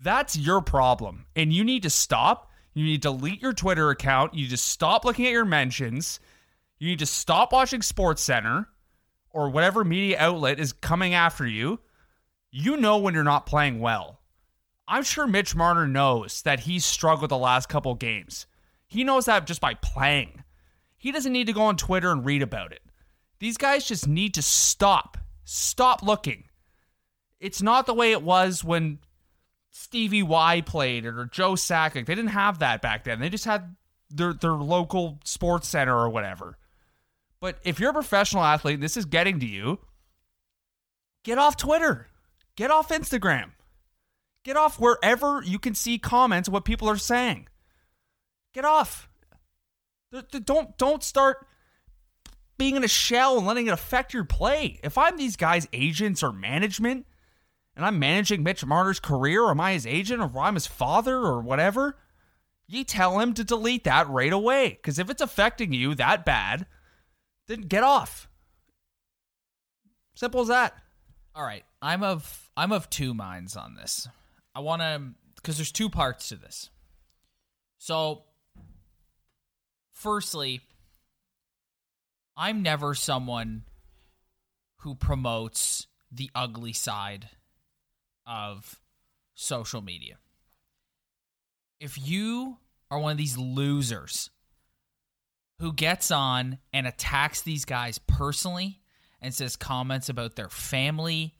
that's 0.00 0.36
your 0.36 0.62
problem. 0.62 1.26
And 1.36 1.52
you 1.52 1.62
need 1.62 1.82
to 1.82 1.90
stop. 1.90 2.50
You 2.72 2.84
need 2.84 3.02
to 3.02 3.08
delete 3.08 3.42
your 3.42 3.52
Twitter 3.52 3.90
account. 3.90 4.34
You 4.34 4.48
to 4.48 4.56
stop 4.56 5.04
looking 5.04 5.26
at 5.26 5.32
your 5.32 5.44
mentions. 5.44 6.20
You 6.78 6.88
need 6.88 7.00
to 7.00 7.06
stop 7.06 7.52
watching 7.52 7.82
Sports 7.82 8.22
Center 8.22 8.68
or 9.30 9.50
whatever 9.50 9.84
media 9.84 10.16
outlet 10.18 10.58
is 10.58 10.72
coming 10.72 11.12
after 11.12 11.46
you. 11.46 11.80
You 12.50 12.78
know 12.78 12.98
when 12.98 13.14
you're 13.14 13.22
not 13.22 13.46
playing 13.46 13.80
well. 13.80 14.20
I'm 14.88 15.04
sure 15.04 15.26
Mitch 15.26 15.54
Marner 15.54 15.86
knows 15.86 16.42
that 16.42 16.60
he's 16.60 16.84
struggled 16.84 17.30
the 17.30 17.36
last 17.36 17.68
couple 17.68 17.94
games. 17.94 18.46
He 18.88 19.04
knows 19.04 19.26
that 19.26 19.46
just 19.46 19.60
by 19.60 19.74
playing. 19.74 20.42
He 21.00 21.12
doesn't 21.12 21.32
need 21.32 21.46
to 21.46 21.54
go 21.54 21.62
on 21.62 21.78
Twitter 21.78 22.12
and 22.12 22.26
read 22.26 22.42
about 22.42 22.72
it. 22.72 22.82
These 23.38 23.56
guys 23.56 23.88
just 23.88 24.06
need 24.06 24.34
to 24.34 24.42
stop. 24.42 25.16
Stop 25.44 26.02
looking. 26.02 26.44
It's 27.40 27.62
not 27.62 27.86
the 27.86 27.94
way 27.94 28.12
it 28.12 28.22
was 28.22 28.62
when 28.62 28.98
Stevie 29.70 30.22
Y 30.22 30.60
played 30.60 31.06
or 31.06 31.24
Joe 31.24 31.52
Sakic. 31.52 32.04
They 32.04 32.14
didn't 32.14 32.28
have 32.28 32.58
that 32.58 32.82
back 32.82 33.04
then. 33.04 33.18
They 33.18 33.30
just 33.30 33.46
had 33.46 33.76
their 34.10 34.34
their 34.34 34.52
local 34.52 35.18
sports 35.24 35.68
center 35.68 35.96
or 35.96 36.10
whatever. 36.10 36.58
But 37.40 37.58
if 37.64 37.80
you're 37.80 37.90
a 37.90 37.94
professional 37.94 38.44
athlete, 38.44 38.82
this 38.82 38.98
is 38.98 39.06
getting 39.06 39.40
to 39.40 39.46
you. 39.46 39.78
Get 41.24 41.38
off 41.38 41.56
Twitter. 41.56 42.08
Get 42.56 42.70
off 42.70 42.90
Instagram. 42.90 43.52
Get 44.44 44.58
off 44.58 44.78
wherever 44.78 45.42
you 45.42 45.58
can 45.58 45.74
see 45.74 45.96
comments 45.96 46.46
what 46.46 46.66
people 46.66 46.90
are 46.90 46.98
saying. 46.98 47.48
Get 48.52 48.66
off. 48.66 49.08
Don't 50.12 50.76
don't 50.76 51.02
start 51.02 51.46
being 52.58 52.76
in 52.76 52.84
a 52.84 52.88
shell 52.88 53.38
and 53.38 53.46
letting 53.46 53.66
it 53.68 53.72
affect 53.72 54.12
your 54.12 54.24
play. 54.24 54.78
If 54.82 54.98
I'm 54.98 55.16
these 55.16 55.36
guys' 55.36 55.68
agents 55.72 56.22
or 56.22 56.32
management, 56.32 57.06
and 57.74 57.86
I'm 57.86 57.98
managing 57.98 58.42
Mitch 58.42 58.64
Marner's 58.66 59.00
career, 59.00 59.44
or 59.44 59.52
am 59.52 59.60
I 59.60 59.72
his 59.72 59.86
agent, 59.86 60.20
or 60.20 60.40
I'm 60.40 60.54
his 60.54 60.66
father, 60.66 61.16
or 61.16 61.40
whatever, 61.40 61.96
you 62.66 62.84
tell 62.84 63.18
him 63.18 63.32
to 63.34 63.44
delete 63.44 63.84
that 63.84 64.08
right 64.08 64.32
away. 64.32 64.70
Because 64.70 64.98
if 64.98 65.08
it's 65.08 65.22
affecting 65.22 65.72
you 65.72 65.94
that 65.94 66.24
bad, 66.24 66.66
then 67.46 67.62
get 67.62 67.82
off. 67.82 68.28
Simple 70.14 70.42
as 70.42 70.48
that. 70.48 70.74
All 71.34 71.44
right, 71.44 71.64
I'm 71.80 72.02
of 72.02 72.50
I'm 72.56 72.72
of 72.72 72.90
two 72.90 73.14
minds 73.14 73.56
on 73.56 73.74
this. 73.76 74.08
I 74.54 74.60
want 74.60 74.82
to 74.82 75.12
because 75.36 75.56
there's 75.56 75.72
two 75.72 75.88
parts 75.88 76.28
to 76.28 76.36
this. 76.36 76.68
So, 77.78 78.24
firstly, 80.00 80.62
I'm 82.36 82.62
never 82.62 82.94
someone 82.94 83.64
who 84.78 84.94
promotes 84.94 85.86
the 86.10 86.30
ugly 86.34 86.72
side 86.72 87.28
of 88.26 88.80
social 89.34 89.82
media. 89.82 90.16
If 91.78 91.98
you 92.08 92.56
are 92.90 92.98
one 92.98 93.12
of 93.12 93.18
these 93.18 93.36
losers 93.36 94.30
who 95.58 95.72
gets 95.72 96.10
on 96.10 96.58
and 96.72 96.86
attacks 96.86 97.42
these 97.42 97.66
guys 97.66 97.98
personally 97.98 98.80
and 99.20 99.34
says 99.34 99.54
comments 99.54 100.08
about 100.08 100.34
their 100.34 100.48
family, 100.48 101.34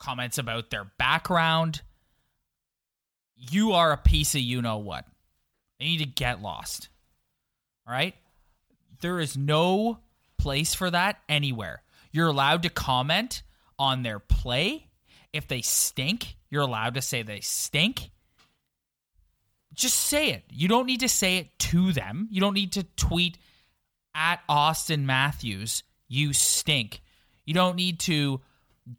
comments 0.00 0.36
about 0.36 0.70
their 0.70 0.90
background, 0.98 1.82
you 3.36 3.72
are 3.72 3.92
a 3.92 3.96
piece 3.96 4.34
of 4.34 4.40
you 4.40 4.60
know 4.60 4.78
what. 4.78 5.06
You 5.80 5.86
need 5.86 5.98
to 5.98 6.06
get 6.06 6.42
lost. 6.42 6.88
All 7.86 7.92
right? 7.92 8.14
There 9.00 9.18
is 9.18 9.36
no 9.36 9.98
place 10.38 10.74
for 10.74 10.90
that 10.90 11.20
anywhere. 11.28 11.82
You're 12.12 12.28
allowed 12.28 12.62
to 12.62 12.70
comment 12.70 13.42
on 13.78 14.02
their 14.02 14.18
play. 14.18 14.88
If 15.32 15.48
they 15.48 15.62
stink, 15.62 16.36
you're 16.50 16.62
allowed 16.62 16.94
to 16.94 17.02
say 17.02 17.22
they 17.22 17.40
stink. 17.40 18.10
Just 19.72 19.96
say 19.96 20.30
it. 20.30 20.44
You 20.50 20.68
don't 20.68 20.86
need 20.86 21.00
to 21.00 21.08
say 21.08 21.38
it 21.38 21.58
to 21.60 21.92
them. 21.92 22.28
You 22.30 22.40
don't 22.40 22.54
need 22.54 22.72
to 22.72 22.82
tweet 22.96 23.38
at 24.14 24.40
Auston 24.48 25.04
Matthews, 25.04 25.82
you 26.08 26.32
stink. 26.32 27.00
You 27.44 27.54
don't 27.54 27.76
need 27.76 28.00
to 28.00 28.40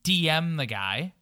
DM 0.03 0.57
the 0.57 0.65
guy 0.65 1.13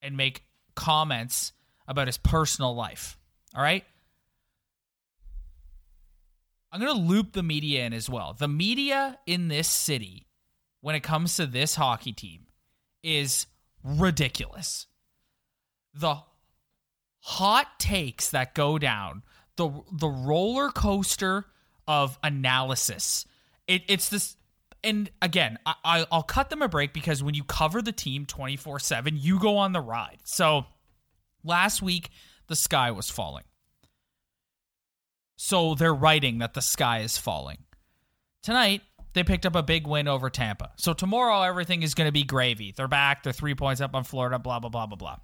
and 0.00 0.16
make 0.16 0.44
comments 0.74 1.52
about 1.86 2.06
his 2.06 2.16
personal 2.16 2.74
life. 2.74 3.18
All 3.54 3.62
right? 3.62 3.84
I'm 6.70 6.80
going 6.80 6.94
to 6.94 7.02
loop 7.02 7.32
the 7.32 7.42
media 7.42 7.86
in 7.86 7.92
as 7.92 8.10
well. 8.10 8.34
The 8.38 8.48
media 8.48 9.18
in 9.26 9.48
this 9.48 9.68
city, 9.68 10.26
when 10.80 10.94
it 10.94 11.02
comes 11.02 11.36
to 11.36 11.46
this 11.46 11.74
hockey 11.74 12.12
team, 12.12 12.46
is 13.02 13.46
ridiculous. 13.82 14.86
The 15.94 16.18
hot 17.20 17.78
takes 17.78 18.30
that 18.30 18.54
go 18.54 18.78
down, 18.78 19.22
the 19.56 19.70
the 19.92 20.08
roller 20.08 20.70
coaster 20.70 21.46
of 21.86 22.18
analysis. 22.22 23.24
It, 23.66 23.82
it's 23.88 24.08
this, 24.08 24.36
and 24.84 25.10
again, 25.20 25.58
I, 25.66 26.06
I'll 26.12 26.22
cut 26.22 26.50
them 26.50 26.62
a 26.62 26.68
break 26.68 26.92
because 26.92 27.22
when 27.22 27.34
you 27.34 27.44
cover 27.44 27.82
the 27.82 27.92
team 27.92 28.26
24 28.26 28.78
7, 28.78 29.16
you 29.16 29.38
go 29.38 29.56
on 29.56 29.72
the 29.72 29.80
ride. 29.80 30.18
So 30.24 30.66
last 31.42 31.82
week, 31.82 32.10
the 32.46 32.56
sky 32.56 32.90
was 32.90 33.10
falling. 33.10 33.44
So 35.40 35.76
they're 35.76 35.94
writing 35.94 36.38
that 36.38 36.54
the 36.54 36.60
sky 36.60 36.98
is 36.98 37.16
falling. 37.16 37.58
Tonight, 38.42 38.82
they 39.12 39.22
picked 39.22 39.46
up 39.46 39.54
a 39.54 39.62
big 39.62 39.86
win 39.86 40.08
over 40.08 40.28
Tampa. 40.30 40.72
So 40.76 40.92
tomorrow, 40.92 41.42
everything 41.42 41.84
is 41.84 41.94
going 41.94 42.08
to 42.08 42.12
be 42.12 42.24
gravy. 42.24 42.74
They're 42.76 42.88
back. 42.88 43.22
They're 43.22 43.32
three 43.32 43.54
points 43.54 43.80
up 43.80 43.94
on 43.94 44.02
Florida, 44.02 44.40
blah, 44.40 44.58
blah, 44.58 44.68
blah, 44.68 44.86
blah, 44.86 44.96
blah. 44.96 45.16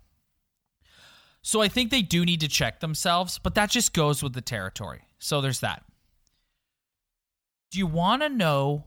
So 1.42 1.60
I 1.60 1.66
think 1.66 1.90
they 1.90 2.00
do 2.00 2.24
need 2.24 2.40
to 2.40 2.48
check 2.48 2.78
themselves, 2.78 3.38
but 3.38 3.56
that 3.56 3.70
just 3.70 3.92
goes 3.92 4.22
with 4.22 4.34
the 4.34 4.40
territory. 4.40 5.02
So 5.18 5.40
there's 5.40 5.60
that. 5.60 5.82
Do 7.72 7.78
you 7.78 7.88
want 7.88 8.22
to 8.22 8.28
know 8.28 8.84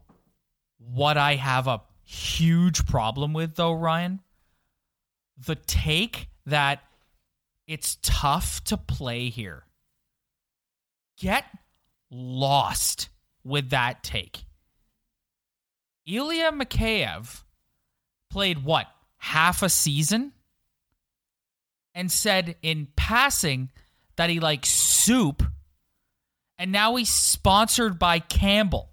what 0.78 1.18
I 1.18 1.36
have 1.36 1.68
a 1.68 1.82
huge 2.06 2.86
problem 2.86 3.34
with, 3.34 3.56
though, 3.56 3.74
Ryan? 3.74 4.22
The 5.46 5.56
take 5.56 6.30
that 6.46 6.84
it's 7.68 7.98
tough 8.02 8.64
to 8.64 8.78
play 8.78 9.28
here. 9.28 9.67
Get 11.18 11.46
lost 12.12 13.10
with 13.44 13.72
that 13.72 14.04
take. 14.04 14.46
Ilya 16.06 16.52
Mikheyev 16.52 17.44
played 18.30 18.64
what? 18.64 18.88
Half 19.18 19.64
a 19.64 19.70
season? 19.70 20.34
And 21.94 22.12
said 22.12 22.56
in 22.62 22.88
passing 22.96 23.72
that 24.16 24.30
he 24.30 24.40
likes 24.40 24.70
soup. 24.70 25.44
And 26.60 26.72
now 26.72 26.96
he's 26.96 27.10
sponsored 27.10 27.98
by 27.98 28.20
Campbell. 28.20 28.90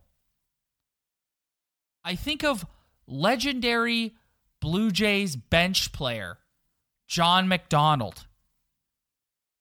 I 2.02 2.14
think 2.14 2.44
of 2.44 2.66
legendary 3.06 4.14
Blue 4.60 4.90
Jays 4.90 5.36
bench 5.36 5.92
player 5.92 6.38
John 7.06 7.48
McDonald. 7.48 8.26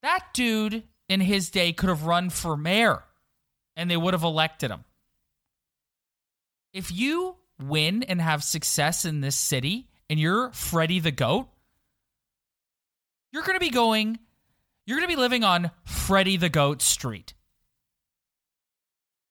That 0.02 0.28
dude 0.34 0.84
in 1.10 1.22
his 1.22 1.50
day 1.50 1.74
could 1.74 1.90
have 1.90 2.04
run 2.04 2.30
for 2.30 2.56
mayor 2.58 3.04
and 3.76 3.90
they 3.90 3.98
would 3.98 4.14
have 4.14 4.24
elected 4.24 4.72
him. 4.72 4.84
If 6.74 6.92
you 6.92 7.36
win 7.60 8.04
and 8.04 8.22
have 8.22 8.44
success 8.44 9.06
in 9.06 9.22
this 9.22 9.36
city 9.36 9.88
and 10.10 10.20
you're 10.20 10.52
Freddie 10.52 11.00
the 11.00 11.12
Goat, 11.12 11.48
you're 13.32 13.44
going 13.44 13.56
to 13.58 13.66
be 13.66 13.70
going, 13.70 14.20
you're 14.86 14.98
going 14.98 15.10
to 15.10 15.16
be 15.16 15.20
living 15.20 15.44
on 15.44 15.72
Freddie 15.86 16.38
the 16.38 16.50
Goat 16.50 16.82
Street. 16.82 17.34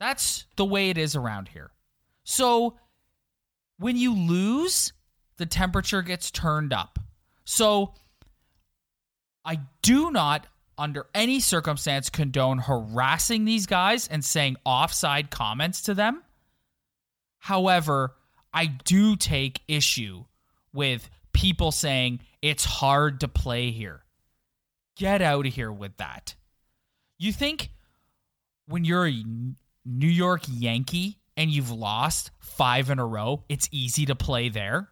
That's 0.00 0.46
the 0.56 0.64
way 0.64 0.90
it 0.90 0.98
is 0.98 1.14
around 1.14 1.48
here. 1.48 1.70
So 2.24 2.78
when 3.78 3.96
you 3.96 4.14
lose, 4.14 4.92
the 5.36 5.46
temperature 5.46 6.02
gets 6.02 6.30
turned 6.30 6.72
up. 6.72 6.98
So 7.44 7.94
I 9.44 9.60
do 9.82 10.10
not, 10.10 10.46
under 10.82 11.06
any 11.14 11.38
circumstance, 11.38 12.10
condone 12.10 12.58
harassing 12.58 13.44
these 13.44 13.66
guys 13.66 14.08
and 14.08 14.24
saying 14.24 14.56
offside 14.64 15.30
comments 15.30 15.82
to 15.82 15.94
them. 15.94 16.24
However, 17.38 18.16
I 18.52 18.66
do 18.66 19.14
take 19.14 19.60
issue 19.68 20.24
with 20.74 21.08
people 21.32 21.70
saying 21.70 22.18
it's 22.42 22.64
hard 22.64 23.20
to 23.20 23.28
play 23.28 23.70
here. 23.70 24.02
Get 24.96 25.22
out 25.22 25.46
of 25.46 25.54
here 25.54 25.70
with 25.70 25.96
that. 25.98 26.34
You 27.16 27.32
think 27.32 27.70
when 28.66 28.84
you're 28.84 29.06
a 29.06 29.24
New 29.84 30.08
York 30.08 30.42
Yankee 30.48 31.18
and 31.36 31.48
you've 31.48 31.70
lost 31.70 32.32
five 32.40 32.90
in 32.90 32.98
a 32.98 33.06
row, 33.06 33.44
it's 33.48 33.68
easy 33.70 34.04
to 34.06 34.16
play 34.16 34.48
there? 34.48 34.88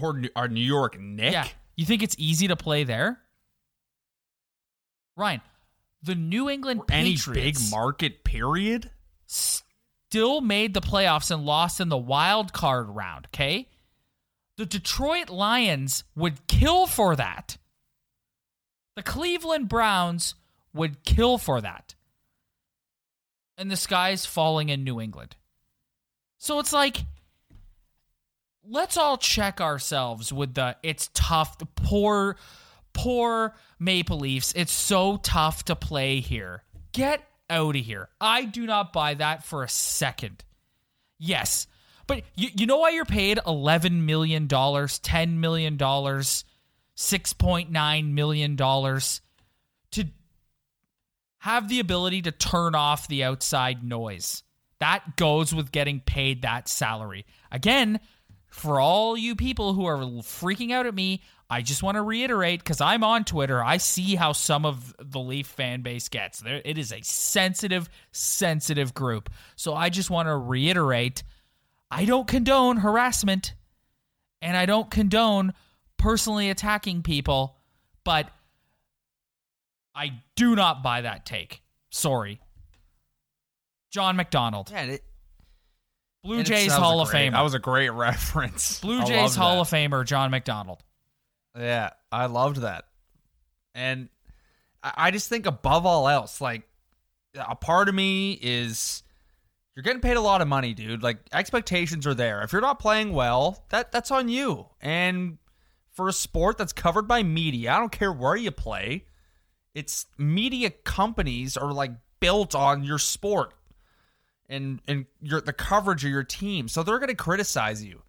Or 0.00 0.22
our 0.34 0.48
New 0.48 0.60
York 0.60 0.98
Knick? 0.98 1.32
Yeah. 1.32 1.48
You 1.76 1.84
think 1.84 2.02
it's 2.02 2.16
easy 2.18 2.48
to 2.48 2.56
play 2.56 2.84
there? 2.84 3.20
Ryan, 5.16 5.40
the 6.02 6.14
New 6.14 6.50
England 6.50 6.82
Any 6.90 7.12
Patriots 7.12 7.62
big 7.62 7.70
market 7.70 8.24
period? 8.24 8.90
still 9.26 10.40
made 10.40 10.72
the 10.72 10.80
playoffs 10.80 11.30
and 11.30 11.44
lost 11.44 11.80
in 11.80 11.88
the 11.88 11.96
wild 11.96 12.52
card 12.52 12.88
round, 12.88 13.26
okay? 13.34 13.68
The 14.56 14.66
Detroit 14.66 15.28
Lions 15.28 16.04
would 16.14 16.46
kill 16.46 16.86
for 16.86 17.16
that. 17.16 17.58
The 18.94 19.02
Cleveland 19.02 19.68
Browns 19.68 20.34
would 20.72 21.04
kill 21.04 21.38
for 21.38 21.60
that. 21.60 21.94
And 23.58 23.70
the 23.70 23.76
sky's 23.76 24.24
falling 24.24 24.68
in 24.68 24.84
New 24.84 25.00
England. 25.00 25.36
So 26.38 26.58
it's 26.60 26.72
like, 26.72 27.04
let's 28.66 28.96
all 28.96 29.18
check 29.18 29.60
ourselves 29.60 30.32
with 30.32 30.54
the 30.54 30.76
it's 30.82 31.10
tough, 31.12 31.58
the 31.58 31.66
poor, 31.66 32.36
poor 32.92 33.54
Maple 33.78 34.18
Leafs. 34.18 34.52
It's 34.54 34.72
so 34.72 35.18
tough 35.18 35.64
to 35.64 35.76
play 35.76 36.20
here. 36.20 36.62
Get 36.92 37.22
out 37.48 37.76
of 37.76 37.84
here. 37.84 38.08
I 38.20 38.44
do 38.44 38.66
not 38.66 38.92
buy 38.92 39.14
that 39.14 39.44
for 39.44 39.62
a 39.62 39.68
second. 39.68 40.42
Yes, 41.18 41.68
but 42.06 42.22
you, 42.34 42.48
you 42.54 42.66
know 42.66 42.78
why 42.78 42.90
you're 42.90 43.04
paid 43.04 43.38
$11 43.38 44.02
million, 44.02 44.48
$10 44.48 45.36
million, 45.36 45.76
$6.9 45.76 48.12
million 48.12 48.56
to 48.56 49.00
have 51.38 51.68
the 51.68 51.80
ability 51.80 52.22
to 52.22 52.32
turn 52.32 52.74
off 52.74 53.06
the 53.08 53.24
outside 53.24 53.84
noise. 53.84 54.42
That 54.78 55.16
goes 55.16 55.54
with 55.54 55.72
getting 55.72 56.00
paid 56.00 56.42
that 56.42 56.68
salary. 56.68 57.24
Again, 57.50 58.00
for 58.50 58.78
all 58.80 59.16
you 59.16 59.34
people 59.34 59.72
who 59.74 59.86
are 59.86 59.98
freaking 59.98 60.72
out 60.72 60.86
at 60.86 60.94
me, 60.94 61.22
I 61.48 61.62
just 61.62 61.82
want 61.82 61.94
to 61.96 62.02
reiterate 62.02 62.60
because 62.60 62.80
I'm 62.80 63.04
on 63.04 63.24
Twitter. 63.24 63.62
I 63.62 63.76
see 63.76 64.16
how 64.16 64.32
some 64.32 64.66
of 64.66 64.94
the 64.98 65.20
Leaf 65.20 65.46
fan 65.46 65.82
base 65.82 66.08
gets. 66.08 66.40
There, 66.40 66.60
it 66.64 66.76
is 66.76 66.92
a 66.92 67.00
sensitive, 67.02 67.88
sensitive 68.10 68.94
group. 68.94 69.30
So 69.54 69.74
I 69.74 69.88
just 69.88 70.10
want 70.10 70.26
to 70.28 70.36
reiterate 70.36 71.22
I 71.90 72.04
don't 72.04 72.26
condone 72.26 72.78
harassment 72.78 73.54
and 74.42 74.56
I 74.56 74.66
don't 74.66 74.90
condone 74.90 75.54
personally 75.98 76.50
attacking 76.50 77.02
people, 77.02 77.56
but 78.04 78.28
I 79.94 80.20
do 80.34 80.56
not 80.56 80.82
buy 80.82 81.02
that 81.02 81.24
take. 81.24 81.62
Sorry. 81.90 82.40
John 83.92 84.16
McDonald. 84.16 84.70
Yeah, 84.70 84.82
it, 84.82 85.04
Blue 86.24 86.38
and 86.38 86.46
Jays 86.46 86.72
Hall 86.72 87.00
of 87.00 87.08
great- 87.08 87.28
Famer. 87.30 87.32
That 87.32 87.42
was 87.42 87.54
a 87.54 87.58
great 87.60 87.90
reference. 87.92 88.80
Blue 88.80 89.04
Jays 89.04 89.36
Hall 89.36 89.54
that. 89.54 89.60
of 89.60 89.68
Famer 89.70 90.04
John 90.04 90.30
McDonald. 90.32 90.82
Yeah, 91.56 91.90
I 92.12 92.26
loved 92.26 92.58
that. 92.58 92.84
And 93.74 94.08
I 94.82 95.10
just 95.10 95.28
think 95.28 95.46
above 95.46 95.86
all 95.86 96.08
else, 96.08 96.40
like 96.40 96.62
a 97.34 97.56
part 97.56 97.88
of 97.88 97.94
me 97.94 98.38
is 98.40 99.02
you're 99.74 99.82
getting 99.82 100.00
paid 100.00 100.16
a 100.16 100.20
lot 100.20 100.40
of 100.40 100.48
money, 100.48 100.74
dude. 100.74 101.02
Like 101.02 101.18
expectations 101.32 102.06
are 102.06 102.14
there. 102.14 102.42
If 102.42 102.52
you're 102.52 102.62
not 102.62 102.78
playing 102.78 103.12
well, 103.12 103.64
that 103.70 103.92
that's 103.92 104.10
on 104.10 104.28
you. 104.28 104.66
And 104.80 105.38
for 105.92 106.08
a 106.08 106.12
sport 106.12 106.58
that's 106.58 106.72
covered 106.72 107.08
by 107.08 107.22
media, 107.22 107.72
I 107.72 107.78
don't 107.78 107.92
care 107.92 108.12
where 108.12 108.36
you 108.36 108.50
play. 108.50 109.04
It's 109.74 110.06
media 110.16 110.70
companies 110.70 111.56
are 111.56 111.72
like 111.72 111.92
built 112.20 112.54
on 112.54 112.84
your 112.84 112.98
sport 112.98 113.52
and 114.48 114.80
and 114.88 115.06
your 115.20 115.40
the 115.40 115.52
coverage 115.52 116.04
of 116.04 116.10
your 116.10 116.24
team. 116.24 116.68
So 116.68 116.82
they're 116.82 116.98
going 116.98 117.08
to 117.08 117.14
criticize 117.14 117.84
you. 117.84 118.02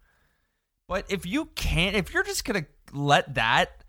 But 0.88 1.04
if 1.10 1.26
you 1.26 1.46
can't, 1.54 1.94
if 1.94 2.12
you're 2.12 2.24
just 2.24 2.44
going 2.44 2.64
to 2.64 2.96
let 2.96 3.34
that 3.34 3.84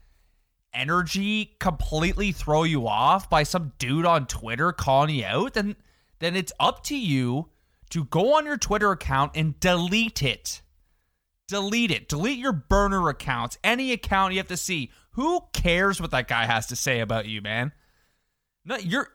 energy 0.74 1.56
completely 1.60 2.32
throw 2.32 2.64
you 2.64 2.88
off 2.88 3.30
by 3.30 3.44
some 3.44 3.72
dude 3.80 4.06
on 4.06 4.28
Twitter 4.28 4.72
calling 4.72 5.16
you 5.16 5.26
out, 5.26 5.54
then 5.54 5.78
then 6.20 6.36
it's 6.36 6.52
up 6.60 6.84
to 6.84 6.98
you 6.98 7.50
to 7.90 8.04
go 8.04 8.36
on 8.36 8.46
your 8.46 8.58
Twitter 8.58 8.92
account 8.92 9.32
and 9.36 9.60
delete 9.60 10.22
it. 10.22 10.62
Delete 11.48 11.90
it. 11.90 12.10
Delete 12.10 12.38
your 12.38 12.52
burner 12.52 13.08
accounts. 13.10 13.58
Any 13.64 13.92
account 13.94 14.34
you 14.34 14.40
have 14.40 14.50
to 14.50 14.58
see. 14.58 14.92
Who 15.12 15.42
cares 15.54 16.00
what 16.00 16.12
that 16.12 16.28
guy 16.28 16.46
has 16.46 16.68
to 16.68 16.76
say 16.76 17.00
about 17.00 17.26
you, 17.26 17.42
man? 17.42 17.72
No, 18.66 18.76
you're 18.76 19.08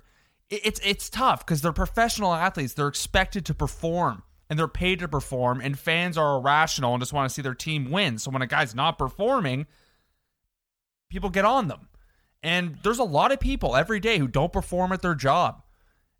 it's 0.48 0.80
it's 0.82 1.10
tough 1.10 1.44
because 1.44 1.60
they're 1.60 1.72
professional 1.72 2.32
athletes. 2.34 2.72
They're 2.72 2.88
expected 2.88 3.44
to 3.46 3.54
perform 3.54 4.22
and 4.48 4.58
they're 4.58 4.68
paid 4.68 4.98
to 4.98 5.08
perform, 5.08 5.60
and 5.60 5.78
fans 5.78 6.18
are 6.18 6.36
irrational 6.36 6.94
and 6.94 7.02
just 7.02 7.12
want 7.12 7.28
to 7.28 7.34
see 7.34 7.42
their 7.42 7.54
team 7.54 7.90
win. 7.90 8.18
So 8.18 8.30
when 8.30 8.42
a 8.42 8.46
guy's 8.46 8.74
not 8.74 8.98
performing, 8.98 9.66
people 11.10 11.30
get 11.30 11.44
on 11.44 11.68
them. 11.68 11.88
And 12.42 12.78
there's 12.82 12.98
a 12.98 13.04
lot 13.04 13.32
of 13.32 13.40
people 13.40 13.74
every 13.74 14.00
day 14.00 14.18
who 14.18 14.28
don't 14.28 14.52
perform 14.52 14.92
at 14.92 15.00
their 15.00 15.14
job. 15.14 15.62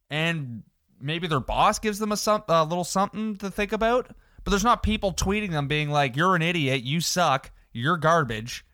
And 0.09 0.63
maybe 1.01 1.27
their 1.27 1.41
boss 1.41 1.79
gives 1.79 1.99
them 1.99 2.13
a, 2.13 2.45
a 2.49 2.65
little 2.65 2.85
something 2.85 3.37
to 3.37 3.51
think 3.51 3.73
about, 3.73 4.09
but 4.43 4.51
there's 4.51 4.65
not 4.65 4.83
people 4.83 5.13
tweeting 5.13 5.51
them 5.51 5.69
being 5.69 5.91
like, 5.91 6.17
you're 6.17 6.35
an 6.35 6.43
idiot, 6.43 6.83
you 6.83 7.01
suck, 7.01 7.51
you're 7.73 7.97
garbage. 7.97 8.65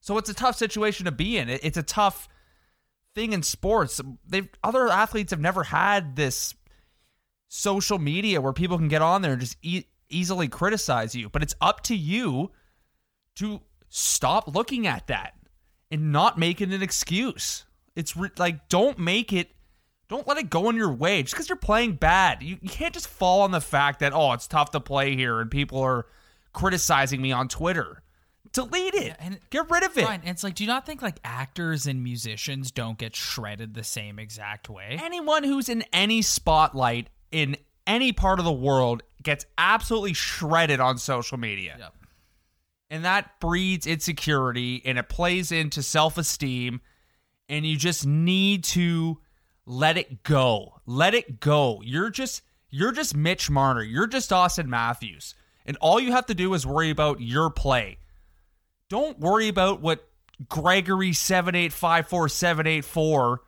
So 0.00 0.18
it's 0.18 0.30
a 0.30 0.34
tough 0.34 0.56
situation 0.56 1.06
to 1.06 1.12
be 1.12 1.38
in. 1.38 1.48
It's 1.48 1.76
a 1.76 1.82
tough 1.82 2.28
thing 3.14 3.32
in 3.32 3.42
sports. 3.42 4.00
They've 4.26 4.48
other 4.62 4.88
athletes 4.88 5.30
have 5.30 5.40
never 5.40 5.64
had 5.64 6.16
this 6.16 6.54
social 7.54 7.98
media 7.98 8.40
where 8.40 8.54
people 8.54 8.78
can 8.78 8.88
get 8.88 9.02
on 9.02 9.20
there 9.20 9.32
and 9.32 9.40
just 9.40 9.58
e- 9.60 9.84
easily 10.08 10.48
criticize 10.48 11.14
you. 11.14 11.28
But 11.28 11.42
it's 11.42 11.54
up 11.60 11.82
to 11.84 11.94
you 11.94 12.50
to 13.36 13.60
stop 13.90 14.48
looking 14.54 14.86
at 14.86 15.06
that 15.08 15.34
and 15.90 16.12
not 16.12 16.38
make 16.38 16.62
it 16.62 16.70
an 16.70 16.82
excuse. 16.82 17.66
It's 17.94 18.16
re- 18.16 18.30
like 18.38 18.68
don't 18.70 18.98
make 18.98 19.34
it 19.34 19.50
Don't 20.08 20.26
let 20.26 20.38
it 20.38 20.48
go 20.48 20.70
in 20.70 20.76
your 20.76 20.92
way 20.92 21.22
just 21.22 21.34
because 21.34 21.50
you're 21.50 21.56
playing 21.56 21.96
bad. 21.96 22.42
You, 22.42 22.56
you 22.62 22.70
can't 22.70 22.94
just 22.94 23.06
fall 23.06 23.42
on 23.42 23.50
the 23.50 23.60
fact 23.60 24.00
that, 24.00 24.12
oh, 24.14 24.32
it's 24.32 24.46
tough 24.48 24.70
to 24.70 24.80
play 24.80 25.14
here 25.14 25.38
and 25.40 25.50
people 25.50 25.80
are 25.80 26.06
criticizing 26.54 27.20
me 27.20 27.32
on 27.32 27.48
Twitter. 27.48 28.02
Delete 28.54 28.94
it. 28.94 29.14
and- 29.18 29.38
Get 29.50 29.70
rid 29.70 29.82
of 29.82 29.96
it. 29.98 30.04
Fine. 30.06 30.22
It's 30.24 30.42
like, 30.42 30.54
do 30.54 30.64
you 30.64 30.68
not 30.68 30.84
think 30.86 31.02
like 31.02 31.18
actors 31.22 31.86
and 31.86 32.02
musicians 32.02 32.70
don't 32.70 32.96
get 32.98 33.14
shredded 33.14 33.74
the 33.74 33.84
same 33.84 34.18
exact 34.18 34.70
way? 34.70 34.98
Anyone 35.02 35.44
who's 35.44 35.68
in 35.68 35.82
any 35.92 36.22
spotlight 36.22 37.08
in 37.32 37.56
any 37.86 38.12
part 38.12 38.38
of 38.38 38.44
the 38.44 38.52
world 38.52 39.02
gets 39.22 39.46
absolutely 39.58 40.12
shredded 40.12 40.80
on 40.80 40.98
social 40.98 41.38
media. 41.38 41.76
Yep. 41.78 41.94
And 42.90 43.04
that 43.04 43.40
breeds 43.40 43.86
insecurity 43.86 44.82
and 44.84 44.98
it 44.98 45.08
plays 45.08 45.50
into 45.50 45.82
self 45.82 46.18
esteem. 46.18 46.80
And 47.48 47.66
you 47.66 47.76
just 47.76 48.06
need 48.06 48.64
to 48.64 49.18
let 49.66 49.96
it 49.96 50.22
go. 50.22 50.80
Let 50.86 51.14
it 51.14 51.40
go. 51.40 51.82
You're 51.84 52.10
just 52.10 52.42
you're 52.70 52.92
just 52.92 53.16
Mitch 53.16 53.50
Marner. 53.50 53.82
You're 53.82 54.06
just 54.06 54.30
Auston 54.30 54.66
Matthews. 54.66 55.34
And 55.64 55.76
all 55.78 56.00
you 56.00 56.12
have 56.12 56.26
to 56.26 56.34
do 56.34 56.52
is 56.54 56.66
worry 56.66 56.90
about 56.90 57.20
your 57.20 57.50
play. 57.50 57.98
Don't 58.88 59.18
worry 59.18 59.48
about 59.48 59.80
what 59.80 60.08
Gregory 60.48 61.12
7854784 61.12 63.38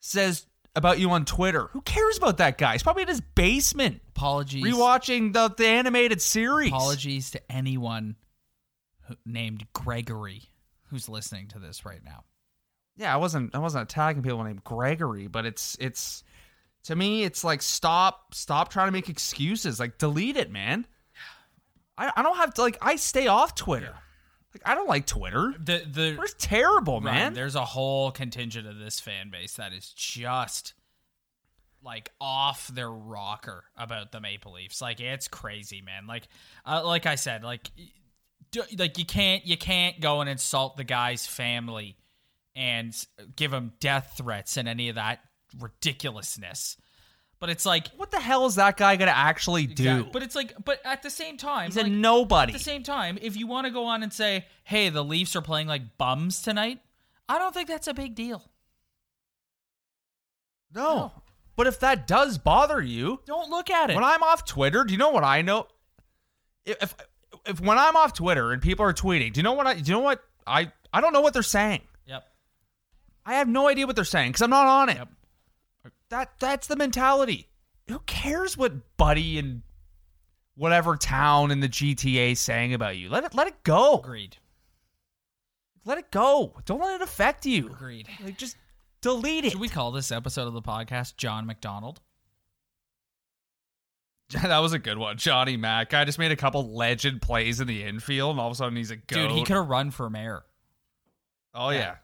says 0.00 0.46
about 0.76 0.98
you 0.98 1.10
on 1.10 1.24
Twitter. 1.24 1.68
Who 1.72 1.80
cares 1.82 2.18
about 2.18 2.38
that 2.38 2.58
guy? 2.58 2.72
He's 2.72 2.82
probably 2.82 3.02
in 3.02 3.08
his 3.08 3.20
basement 3.20 4.00
Apologies. 4.10 4.64
rewatching 4.64 5.32
the, 5.32 5.48
the 5.56 5.66
animated 5.66 6.22
series. 6.22 6.68
Apologies 6.68 7.30
to 7.32 7.52
anyone 7.52 8.16
who, 9.02 9.16
named 9.24 9.66
Gregory 9.72 10.50
who's 10.86 11.08
listening 11.08 11.48
to 11.48 11.58
this 11.58 11.84
right 11.84 12.04
now. 12.04 12.24
Yeah, 12.96 13.14
I 13.14 13.16
wasn't 13.16 13.54
I 13.54 13.58
wasn't 13.58 13.90
attacking 13.90 14.22
people 14.22 14.42
named 14.44 14.64
Gregory, 14.64 15.26
but 15.26 15.46
it's 15.46 15.76
it's 15.80 16.22
to 16.84 16.96
me 16.96 17.24
it's 17.24 17.44
like 17.44 17.62
stop 17.62 18.34
stop 18.34 18.68
trying 18.70 18.88
to 18.88 18.92
make 18.92 19.08
excuses. 19.08 19.80
Like 19.80 19.98
delete 19.98 20.36
it, 20.36 20.50
man. 20.50 20.86
I, 21.96 22.12
I 22.16 22.22
don't 22.22 22.36
have 22.36 22.54
to 22.54 22.62
like 22.62 22.76
I 22.82 22.96
stay 22.96 23.26
off 23.26 23.54
Twitter. 23.54 23.94
Like 24.54 24.62
I 24.64 24.74
don't 24.74 24.88
like 24.88 25.06
Twitter. 25.06 25.54
The 25.58 25.84
the 25.86 26.14
Twitter's 26.14 26.34
terrible, 26.34 27.00
man. 27.00 27.34
there's 27.34 27.54
a 27.54 27.64
whole 27.64 28.10
contingent 28.10 28.66
of 28.66 28.78
this 28.78 28.98
fan 28.98 29.30
base 29.30 29.54
that 29.54 29.72
is 29.72 29.92
just 29.94 30.74
like 31.82 32.10
off 32.20 32.68
their 32.68 32.90
rocker 32.90 33.64
about 33.76 34.12
the 34.12 34.20
Maple 34.20 34.52
Leafs. 34.54 34.82
Like 34.82 35.00
it's 35.00 35.28
crazy, 35.28 35.82
man. 35.82 36.06
Like 36.06 36.28
uh, 36.66 36.82
like 36.84 37.06
I 37.06 37.14
said, 37.14 37.44
like 37.44 37.70
d- 38.50 38.62
like 38.76 38.98
you 38.98 39.04
can't 39.04 39.46
you 39.46 39.56
can't 39.56 40.00
go 40.00 40.20
and 40.20 40.28
insult 40.28 40.76
the 40.76 40.84
guy's 40.84 41.26
family 41.26 41.96
and 42.56 42.94
give 43.36 43.52
him 43.52 43.72
death 43.80 44.14
threats 44.16 44.56
and 44.56 44.68
any 44.68 44.88
of 44.88 44.96
that 44.96 45.20
ridiculousness. 45.58 46.76
But 47.40 47.48
it's 47.50 47.64
like 47.64 47.88
what 47.96 48.10
the 48.10 48.20
hell 48.20 48.44
is 48.46 48.56
that 48.56 48.76
guy 48.76 48.96
gonna 48.96 49.12
actually 49.12 49.66
do? 49.66 49.82
Exact- 49.98 50.12
But 50.12 50.22
it's 50.22 50.34
like, 50.36 50.54
but 50.64 50.80
at 50.84 51.02
the 51.02 51.08
same 51.10 51.36
time, 51.38 51.66
He's 51.66 51.76
a 51.78 51.88
nobody. 51.88 52.52
At 52.52 52.58
the 52.58 52.62
same 52.64 52.82
time, 52.82 53.18
if 53.22 53.34
you 53.36 53.46
want 53.46 53.64
to 53.66 53.70
go 53.70 53.86
on 53.86 54.02
and 54.02 54.12
say, 54.12 54.44
"Hey, 54.64 54.90
the 54.90 55.02
Leafs 55.02 55.34
are 55.34 55.40
playing 55.42 55.66
like 55.66 55.96
bums 55.96 56.42
tonight," 56.42 56.80
I 57.28 57.38
don't 57.38 57.54
think 57.54 57.66
that's 57.68 57.88
a 57.88 57.94
big 57.94 58.14
deal. 58.14 58.42
no. 60.74 61.12
But 61.56 61.66
if 61.66 61.80
that 61.80 62.06
does 62.06 62.38
bother 62.38 62.80
you, 62.80 63.20
Don't 63.26 63.50
look 63.50 63.68
at 63.70 63.90
it. 63.90 63.94
when 63.94 64.04
I'm 64.04 64.22
off 64.22 64.46
Twitter, 64.46 64.82
do 64.84 64.92
you 64.92 64.98
know 64.98 65.10
what 65.10 65.24
I 65.24 65.42
know? 65.42 65.66
If, 66.64 66.82
if 66.82 66.94
if 67.46 67.60
when 67.60 67.76
I'm 67.76 67.96
off 67.96 68.14
Twitter 68.14 68.52
and 68.52 68.62
people 68.62 68.84
are 68.86 68.94
tweeting, 68.94 69.32
do 69.32 69.40
you 69.40 69.42
know 69.42 69.52
what 69.52 69.66
I 69.66 69.74
do 69.74 69.80
you 69.80 69.92
know 69.92 70.00
what 70.00 70.22
I 70.46 70.72
I 70.92 71.00
don't 71.02 71.12
know 71.12 71.20
what 71.20 71.34
they're 71.34 71.42
saying. 71.42 71.82
yep. 72.06 72.26
I 73.26 73.34
have 73.34 73.48
no 73.48 73.68
idea 73.68 73.86
what 73.86 73.94
they're 73.96 74.04
saying 74.06 74.30
because 74.30 74.42
I'm 74.42 74.50
not 74.50 74.66
on 74.66 74.88
it. 74.88 74.96
Yep. 74.98 75.08
That 76.10 76.32
that's 76.38 76.66
the 76.66 76.76
mentality. 76.76 77.48
Who 77.88 78.00
cares 78.00 78.56
what 78.56 78.96
Buddy 78.96 79.38
and 79.38 79.62
whatever 80.56 80.96
town 80.96 81.50
in 81.50 81.60
the 81.60 81.68
GTA 81.68 82.32
is 82.32 82.40
saying 82.40 82.74
about 82.74 82.96
you? 82.96 83.08
Let 83.08 83.24
it 83.24 83.34
let 83.34 83.46
it 83.46 83.62
go. 83.62 83.98
Agreed. 83.98 84.36
Let 85.84 85.98
it 85.98 86.10
go. 86.10 86.54
Don't 86.66 86.80
let 86.80 87.00
it 87.00 87.02
affect 87.02 87.46
you. 87.46 87.68
Agreed. 87.68 88.08
Like 88.22 88.36
just 88.36 88.56
delete 89.00 89.44
it. 89.44 89.52
Should 89.52 89.60
we 89.60 89.68
call 89.68 89.92
this 89.92 90.12
episode 90.12 90.46
of 90.46 90.52
the 90.52 90.62
podcast 90.62 91.16
John 91.16 91.46
McDonald? 91.46 92.00
that 94.42 94.58
was 94.58 94.72
a 94.72 94.78
good 94.78 94.98
one, 94.98 95.16
Johnny 95.16 95.56
Mack. 95.56 95.92
I 95.92 96.04
just 96.04 96.18
made 96.18 96.30
a 96.30 96.36
couple 96.36 96.74
legend 96.74 97.20
plays 97.20 97.60
in 97.60 97.66
the 97.66 97.82
infield, 97.82 98.32
and 98.32 98.40
all 98.40 98.46
of 98.46 98.52
a 98.52 98.54
sudden 98.54 98.76
he's 98.76 98.90
a 98.92 98.96
goat. 98.96 99.28
Dude, 99.28 99.32
he 99.32 99.42
could 99.42 99.56
have 99.56 99.68
run 99.68 99.90
for 99.90 100.08
mayor. 100.08 100.44
Oh 101.54 101.70
yeah. 101.70 101.96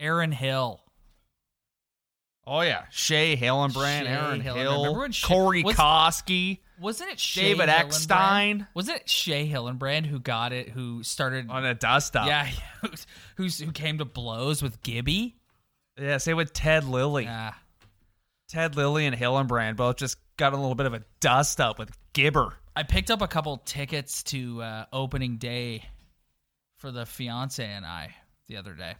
Aaron 0.00 0.32
Hill. 0.32 0.80
Oh 2.50 2.62
yeah. 2.62 2.84
Shea 2.90 3.36
Hillenbrand, 3.36 4.04
Shea 4.04 4.08
Aaron 4.08 4.42
Hillenbrand. 4.42 4.54
Hill, 4.54 5.10
Shea- 5.10 5.26
Corey 5.26 5.62
was- 5.62 5.76
Koskie 5.76 6.60
Wasn't 6.80 7.10
it 7.10 7.20
Shea 7.20 7.42
David? 7.54 7.68
Eckstein 7.68 8.66
Wasn't 8.72 8.96
it 8.96 9.08
Shea 9.10 9.46
Hillenbrand 9.46 10.06
who 10.06 10.18
got 10.18 10.54
it? 10.54 10.70
Who 10.70 11.02
started? 11.02 11.50
on 11.50 11.66
a 11.66 11.74
dust 11.74 12.16
up. 12.16 12.26
yeah, 12.28 12.48
who's, 12.80 13.06
who's 13.36 13.58
who 13.58 13.70
came 13.70 13.98
to 13.98 14.06
blows 14.06 14.62
with 14.62 14.82
Gibby? 14.82 15.36
Yeah, 16.00 16.16
say 16.16 16.32
with 16.32 16.54
Ted 16.54 16.84
Lilly. 16.84 17.24
Yeah. 17.24 17.52
Ted 18.48 18.76
Lilly 18.76 19.04
and 19.04 19.14
Hillenbrand 19.14 19.76
both 19.76 19.96
just 19.96 20.16
got 20.38 20.54
a 20.54 20.56
little 20.56 20.74
bit 20.74 20.86
of 20.86 20.94
a 20.94 21.02
dust 21.20 21.60
up 21.60 21.78
with 21.78 21.90
Gibber. 22.14 22.54
I 22.74 22.82
picked 22.82 23.10
up 23.10 23.20
a 23.20 23.28
couple 23.28 23.58
tickets 23.58 24.22
to 24.24 24.62
uh, 24.62 24.84
opening 24.90 25.36
day 25.36 25.84
for 26.76 26.90
the 26.90 27.04
fiance 27.04 27.62
and 27.62 27.84
I 27.84 28.14
the 28.46 28.56
other 28.56 28.72
day. 28.72 28.94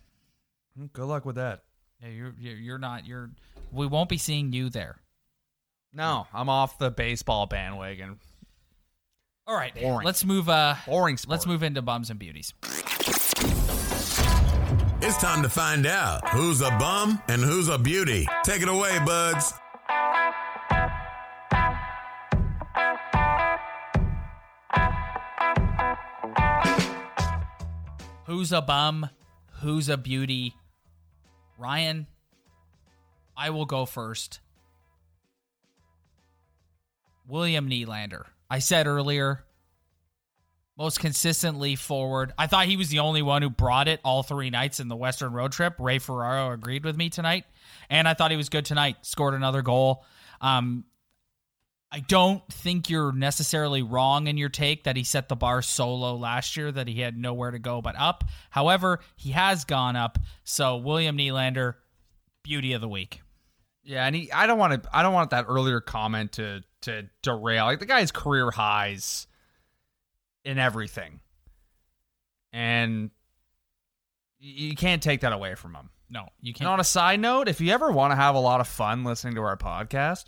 Good 0.93 1.07
luck 1.07 1.25
with 1.25 1.37
that. 1.37 1.63
Yeah, 2.03 2.09
you're, 2.11 2.35
you're 2.39 2.57
you're 2.57 2.79
not 2.79 3.07
you're. 3.07 3.31
We 3.73 3.87
won't 3.87 4.09
be 4.09 4.19
seeing 4.19 4.53
you 4.53 4.71
there. 4.71 4.97
No, 5.93 6.27
I'm 6.33 6.49
off 6.49 6.79
the 6.79 6.91
baseball 6.91 7.47
bandwagon. 7.47 8.19
All 9.47 9.57
right, 9.57 9.75
Boring. 9.75 10.05
let's 10.07 10.25
move. 10.25 10.49
Uh, 10.49 10.75
Boring 10.87 11.17
sport. 11.17 11.31
let's 11.33 11.47
move 11.47 11.63
into 11.63 11.83
bums 11.83 12.11
and 12.11 12.19
beauties. 12.19 12.53
It's 15.01 15.17
time 15.19 15.43
to 15.43 15.49
find 15.49 15.87
out 15.87 16.29
who's 16.31 16.61
a 16.61 16.71
bum 16.79 17.21
and 17.29 17.41
who's 17.41 17.69
a 17.69 17.79
beauty. 17.79 18.27
Take 18.45 18.63
it 18.63 18.69
away, 18.69 18.99
buds. 19.05 19.53
Who's 28.27 28.53
a 28.53 28.61
bum? 28.61 29.09
Who's 29.63 29.89
a 29.89 29.97
beauty? 29.97 30.55
Ryan, 31.59 32.07
I 33.37 33.51
will 33.51 33.67
go 33.67 33.85
first. 33.85 34.41
William 37.27 37.69
Nylander. 37.69 38.25
I 38.49 38.61
said 38.61 38.87
earlier, 38.87 39.45
most 40.79 41.01
consistently 41.01 41.75
forward. 41.77 42.33
I 42.39 42.47
thought 42.47 42.67
he 42.67 42.77
was 42.77 42.89
the 42.89 43.01
only 43.01 43.21
one 43.21 43.43
who 43.43 43.51
brought 43.51 43.89
it 43.89 44.01
all 44.05 44.23
three 44.23 44.49
nights 44.49 44.81
in 44.81 44.89
the 44.89 44.97
Western 44.97 45.33
road 45.33 45.53
trip. 45.53 45.75
Ray 45.79 45.99
Ferraro 45.99 46.53
agreed 46.53 46.85
with 46.85 46.97
me 46.97 47.11
tonight, 47.11 47.45
and 47.91 48.09
I 48.09 48.15
thought 48.15 48.31
he 48.31 48.37
was 48.37 48.49
good 48.49 48.65
tonight. 48.65 48.97
Scored 49.03 49.35
another 49.35 49.61
goal. 49.61 50.05
Um, 50.41 50.85
I 51.91 52.01
don't 52.01 52.47
think 52.53 52.91
you're 52.91 53.13
necessarily 53.13 53.83
wrong 53.83 54.27
in 54.27 54.37
your 54.37 54.51
take 54.51 54.85
that 54.85 54.97
he 54.97 55.05
set 55.05 55.29
the 55.29 55.37
bar 55.37 55.63
so 55.63 55.95
low 55.95 56.17
last 56.17 56.57
year 56.57 56.71
that 56.71 56.87
he 56.87 57.01
had 57.01 57.17
nowhere 57.17 57.51
to 57.51 57.59
go 57.59 57.81
but 57.81 57.95
up. 57.99 58.25
However, 58.51 59.01
he 59.17 59.31
has 59.31 59.65
gone 59.65 59.97
up. 59.97 60.19
So 60.45 60.77
William 60.77 61.17
Nylander, 61.17 61.75
beauty 62.43 62.75
of 62.75 62.83
the 62.83 62.89
week. 62.89 63.23
Yeah, 63.83 64.05
and 64.05 64.15
he 64.15 64.31
I 64.31 64.47
don't 64.47 64.59
want 64.59 64.83
to 64.83 64.97
I 64.97 65.03
don't 65.03 65.15
want 65.15 65.31
that 65.31 65.47
earlier 65.49 65.81
comment 65.81 66.33
to 66.33 66.63
to 66.83 67.09
derail. 67.23 67.65
Like 67.65 67.79
the 67.81 67.87
guy's 67.87 68.13
career 68.13 68.51
highs 68.51 69.27
in 70.45 70.59
everything. 70.59 71.21
And 72.53 73.11
you 74.39 74.75
can't 74.75 75.03
take 75.03 75.23
that 75.23 75.33
away 75.33 75.55
from 75.55 75.75
him. 75.75 75.91
No, 76.11 76.29
you 76.41 76.55
can't. 76.55 76.69
on 76.69 76.81
a 76.81 76.85
side 76.85 77.21
note, 77.21 77.49
if 77.49 77.61
you 77.61 77.73
ever 77.73 77.91
want 77.91 78.13
to 78.13 78.17
have 78.17 78.35
a 78.35 78.39
lot 78.39 78.61
of 78.61 78.69
fun 78.69 79.05
listening 79.05 79.35
to 79.35 79.43
our 79.43 79.57
podcast, 79.57 80.25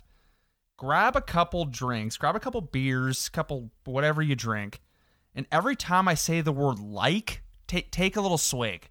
grab 0.81 1.15
a 1.15 1.21
couple 1.21 1.63
drinks, 1.65 2.17
grab 2.17 2.35
a 2.35 2.39
couple 2.39 2.59
beers, 2.59 3.29
couple 3.29 3.69
whatever 3.85 4.19
you 4.19 4.35
drink, 4.35 4.81
and 5.35 5.45
every 5.51 5.75
time 5.75 6.07
I 6.07 6.15
say 6.15 6.41
the 6.41 6.51
word 6.51 6.79
like, 6.79 7.43
take 7.67 7.91
take 7.91 8.15
a 8.15 8.21
little 8.21 8.39
swig. 8.39 8.89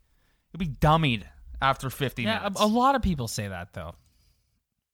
You'll 0.53 0.61
be 0.61 0.68
dummied 0.68 1.24
after 1.61 1.91
50 1.91 2.22
yeah, 2.22 2.38
minutes. 2.38 2.61
a, 2.61 2.64
a 2.64 2.66
lot 2.66 2.95
of 2.95 3.03
people 3.03 3.26
say 3.26 3.49
that 3.49 3.72
though. 3.72 3.97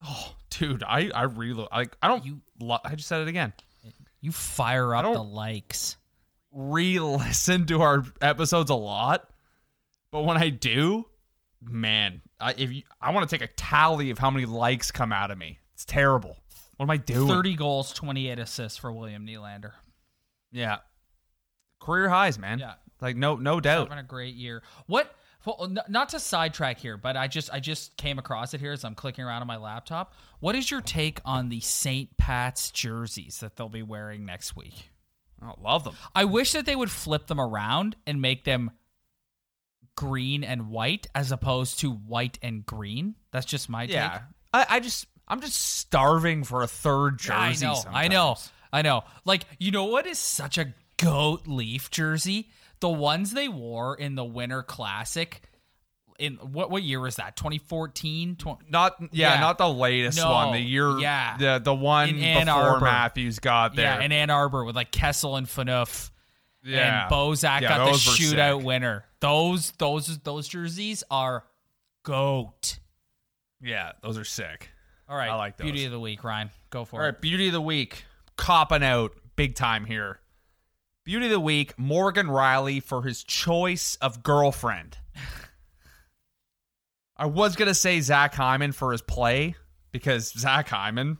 Oh, 0.03 0.33
dude, 0.49 0.81
I 0.81 1.11
I 1.13 1.23
really 1.23 1.67
like 1.71 1.95
I 2.01 2.07
don't 2.07 2.25
You- 2.25 2.41
lo- 2.59 2.79
I 2.83 2.95
just 2.95 3.07
said 3.07 3.21
it 3.21 3.27
again. 3.27 3.53
You 4.19 4.31
fire 4.31 4.95
up 4.95 5.03
the 5.03 5.21
likes. 5.21 5.97
Re-listen 6.51 7.67
to 7.67 7.81
our 7.83 8.05
episodes 8.21 8.71
a 8.71 8.75
lot, 8.75 9.29
but 10.11 10.23
when 10.23 10.37
I 10.37 10.49
do, 10.49 11.05
man, 11.61 12.21
I, 12.39 12.55
if 12.57 12.71
you, 12.71 12.81
I 12.99 13.11
want 13.11 13.29
to 13.29 13.37
take 13.37 13.47
a 13.47 13.53
tally 13.53 14.09
of 14.09 14.17
how 14.17 14.31
many 14.31 14.47
likes 14.47 14.89
come 14.89 15.13
out 15.13 15.29
of 15.29 15.37
me. 15.37 15.59
It's 15.75 15.85
terrible. 15.85 16.37
What 16.77 16.85
am 16.85 16.89
I 16.91 16.97
doing? 16.97 17.27
30 17.27 17.55
goals, 17.55 17.91
28 17.93 18.39
assists 18.39 18.77
for 18.77 18.91
William 18.91 19.25
Nylander. 19.25 19.71
Yeah, 20.51 20.77
career 21.79 22.09
highs, 22.09 22.39
man. 22.39 22.59
Yeah. 22.59 22.75
like 23.01 23.17
no 23.17 23.35
no 23.35 23.59
doubt. 23.59 23.89
Having 23.89 24.03
a 24.03 24.07
great 24.07 24.35
year. 24.35 24.63
What 24.85 25.13
Well, 25.45 25.75
not 25.89 26.09
to 26.09 26.19
sidetrack 26.19 26.79
here, 26.79 26.97
but 26.97 27.17
I 27.17 27.27
just 27.27 27.51
I 27.51 27.59
just 27.59 27.97
came 27.97 28.19
across 28.19 28.53
it 28.53 28.61
here 28.61 28.71
as 28.71 28.83
I'm 28.83 28.95
clicking 28.95 29.25
around 29.25 29.41
on 29.41 29.47
my 29.47 29.57
laptop. 29.57 30.13
What 30.39 30.55
is 30.55 30.69
your 30.69 30.81
take 30.81 31.19
on 31.25 31.49
the 31.49 31.59
St. 31.59 32.15
Pat's 32.17 32.71
jerseys 32.71 33.39
that 33.39 33.55
they'll 33.55 33.69
be 33.69 33.83
wearing 33.83 34.25
next 34.25 34.55
week? 34.55 34.91
I 35.41 35.53
love 35.61 35.83
them. 35.83 35.95
I 36.15 36.25
wish 36.25 36.53
that 36.53 36.65
they 36.65 36.75
would 36.75 36.91
flip 36.91 37.27
them 37.27 37.39
around 37.39 37.95
and 38.05 38.21
make 38.21 38.43
them 38.43 38.71
green 39.95 40.43
and 40.43 40.69
white 40.69 41.07
as 41.13 41.31
opposed 41.31 41.79
to 41.79 41.91
white 41.91 42.39
and 42.41 42.65
green. 42.65 43.15
That's 43.31 43.45
just 43.45 43.69
my 43.69 43.83
Yeah, 43.83 44.09
take. 44.09 44.21
I, 44.53 44.65
I 44.69 44.79
just 44.79 45.07
I'm 45.27 45.41
just 45.41 45.59
starving 45.77 46.43
for 46.43 46.61
a 46.63 46.67
third 46.67 47.19
Yeah, 47.25 47.49
jersey. 47.49 47.65
I 47.65 47.69
know. 47.69 47.75
sometimes. 47.75 47.95
I 47.95 48.07
know. 48.07 48.35
I 48.73 48.81
know. 48.81 49.03
Like, 49.25 49.43
you 49.59 49.71
know 49.71 49.85
what 49.85 50.05
is 50.07 50.19
such 50.19 50.57
a 50.57 50.73
goat 50.97 51.47
leaf 51.47 51.89
jersey? 51.91 52.49
The 52.79 52.89
ones 52.89 53.31
they 53.33 53.47
wore 53.47 53.95
in 53.95 54.15
the 54.15 54.23
Winter 54.25 54.61
Classic. 54.63 55.41
In 56.19 56.35
what 56.37 56.71
what 56.71 56.81
year 56.81 56.99
was 56.99 57.17
that? 57.17 57.35
2014? 57.37 58.37
Tw- 58.37 58.45
Not 58.69 58.95
yeah, 59.11 59.35
Yeah. 59.35 59.39
not 59.39 59.57
the 59.59 59.69
latest 59.69 60.17
No, 60.17 60.31
one. 60.31 60.53
The 60.53 60.59
year 60.59 60.97
yeah. 60.99 61.37
the 61.37 61.59
the 61.63 61.75
one 61.75 62.11
before 62.15 62.49
Arbor. 62.53 62.85
Matthews 62.85 63.37
got 63.39 63.75
there. 63.75 63.85
yeah, 63.99 64.01
in 64.03 64.11
Ann 64.11 64.29
Arbor 64.31 64.63
with 64.65 64.75
like 64.75 64.91
Kessel 64.91 65.35
and 65.35 65.45
Phaneuf. 65.45 66.09
Yeah. 66.63 67.03
And 67.03 67.11
Bozak 67.11 67.61
Yeah, 67.61 67.69
got 67.77 67.85
the 67.85 67.91
shootout 67.97 68.57
sick. 68.57 68.65
winner. 68.65 69.05
Those 69.19 69.71
those 69.77 70.17
those 70.19 70.47
jerseys 70.47 71.03
are 71.11 71.43
goat. 72.03 72.79
yeah, 73.61 73.91
those 74.01 74.17
are 74.17 74.23
sick. 74.25 74.69
All 75.09 75.17
right. 75.17 75.29
I 75.29 75.35
like 75.35 75.57
Beauty 75.57 75.85
of 75.85 75.91
the 75.91 75.99
week, 75.99 76.23
Ryan. 76.23 76.49
Go 76.69 76.85
for 76.85 76.97
All 76.97 77.01
it. 77.03 77.05
right, 77.05 77.21
beauty 77.21 77.47
of 77.47 77.53
the 77.53 77.61
week, 77.61 78.03
copping 78.35 78.83
out 78.83 79.13
big 79.35 79.55
time 79.55 79.85
here. 79.85 80.19
Beauty 81.05 81.25
of 81.27 81.31
the 81.31 81.39
week, 81.39 81.77
Morgan 81.79 82.27
Rielly 82.27 82.83
for 82.83 83.03
his 83.03 83.23
choice 83.23 83.97
of 84.01 84.21
girlfriend. 84.23 84.97
I 87.15 87.25
was 87.25 87.55
gonna 87.55 87.73
say 87.73 88.01
Zach 88.01 88.33
Hyman 88.35 88.73
for 88.73 88.91
his 88.91 89.01
play 89.01 89.55
because 89.91 90.31
Zach 90.37 90.67
Hyman. 90.67 91.17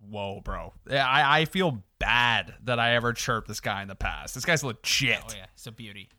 Whoa, 0.00 0.40
bro! 0.44 0.74
Yeah, 0.90 1.06
I, 1.06 1.40
I 1.40 1.44
feel 1.46 1.82
bad 1.98 2.54
that 2.64 2.78
I 2.78 2.94
ever 2.96 3.12
chirped 3.14 3.48
this 3.48 3.60
guy 3.60 3.80
in 3.80 3.88
the 3.88 3.94
past. 3.94 4.34
This 4.34 4.44
guy's 4.44 4.62
legit. 4.62 5.20
Oh 5.22 5.32
yeah, 5.34 5.46
it's 5.54 5.66
a 5.66 5.72
beauty. 5.72 6.10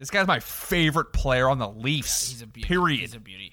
This 0.00 0.10
guy's 0.10 0.26
my 0.26 0.40
favorite 0.40 1.12
player 1.12 1.48
on 1.48 1.58
the 1.58 1.68
Leafs. 1.68 2.30
He's 2.30 2.42
a 2.42 2.46
beauty. 2.46 2.66
Period. 2.66 3.00
He's 3.00 3.14
a 3.14 3.20
beauty. 3.20 3.52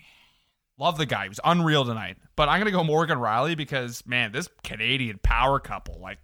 Love 0.79 0.97
the 0.97 1.05
guy. 1.05 1.23
He 1.23 1.29
was 1.29 1.39
unreal 1.43 1.85
tonight. 1.85 2.17
But 2.35 2.49
I'm 2.49 2.59
gonna 2.59 2.71
go 2.71 2.83
Morgan 2.83 3.17
Rielly 3.17 3.57
because 3.57 4.05
man, 4.05 4.31
this 4.31 4.47
Canadian 4.63 5.19
power 5.23 5.59
couple, 5.59 5.99
like 5.99 6.19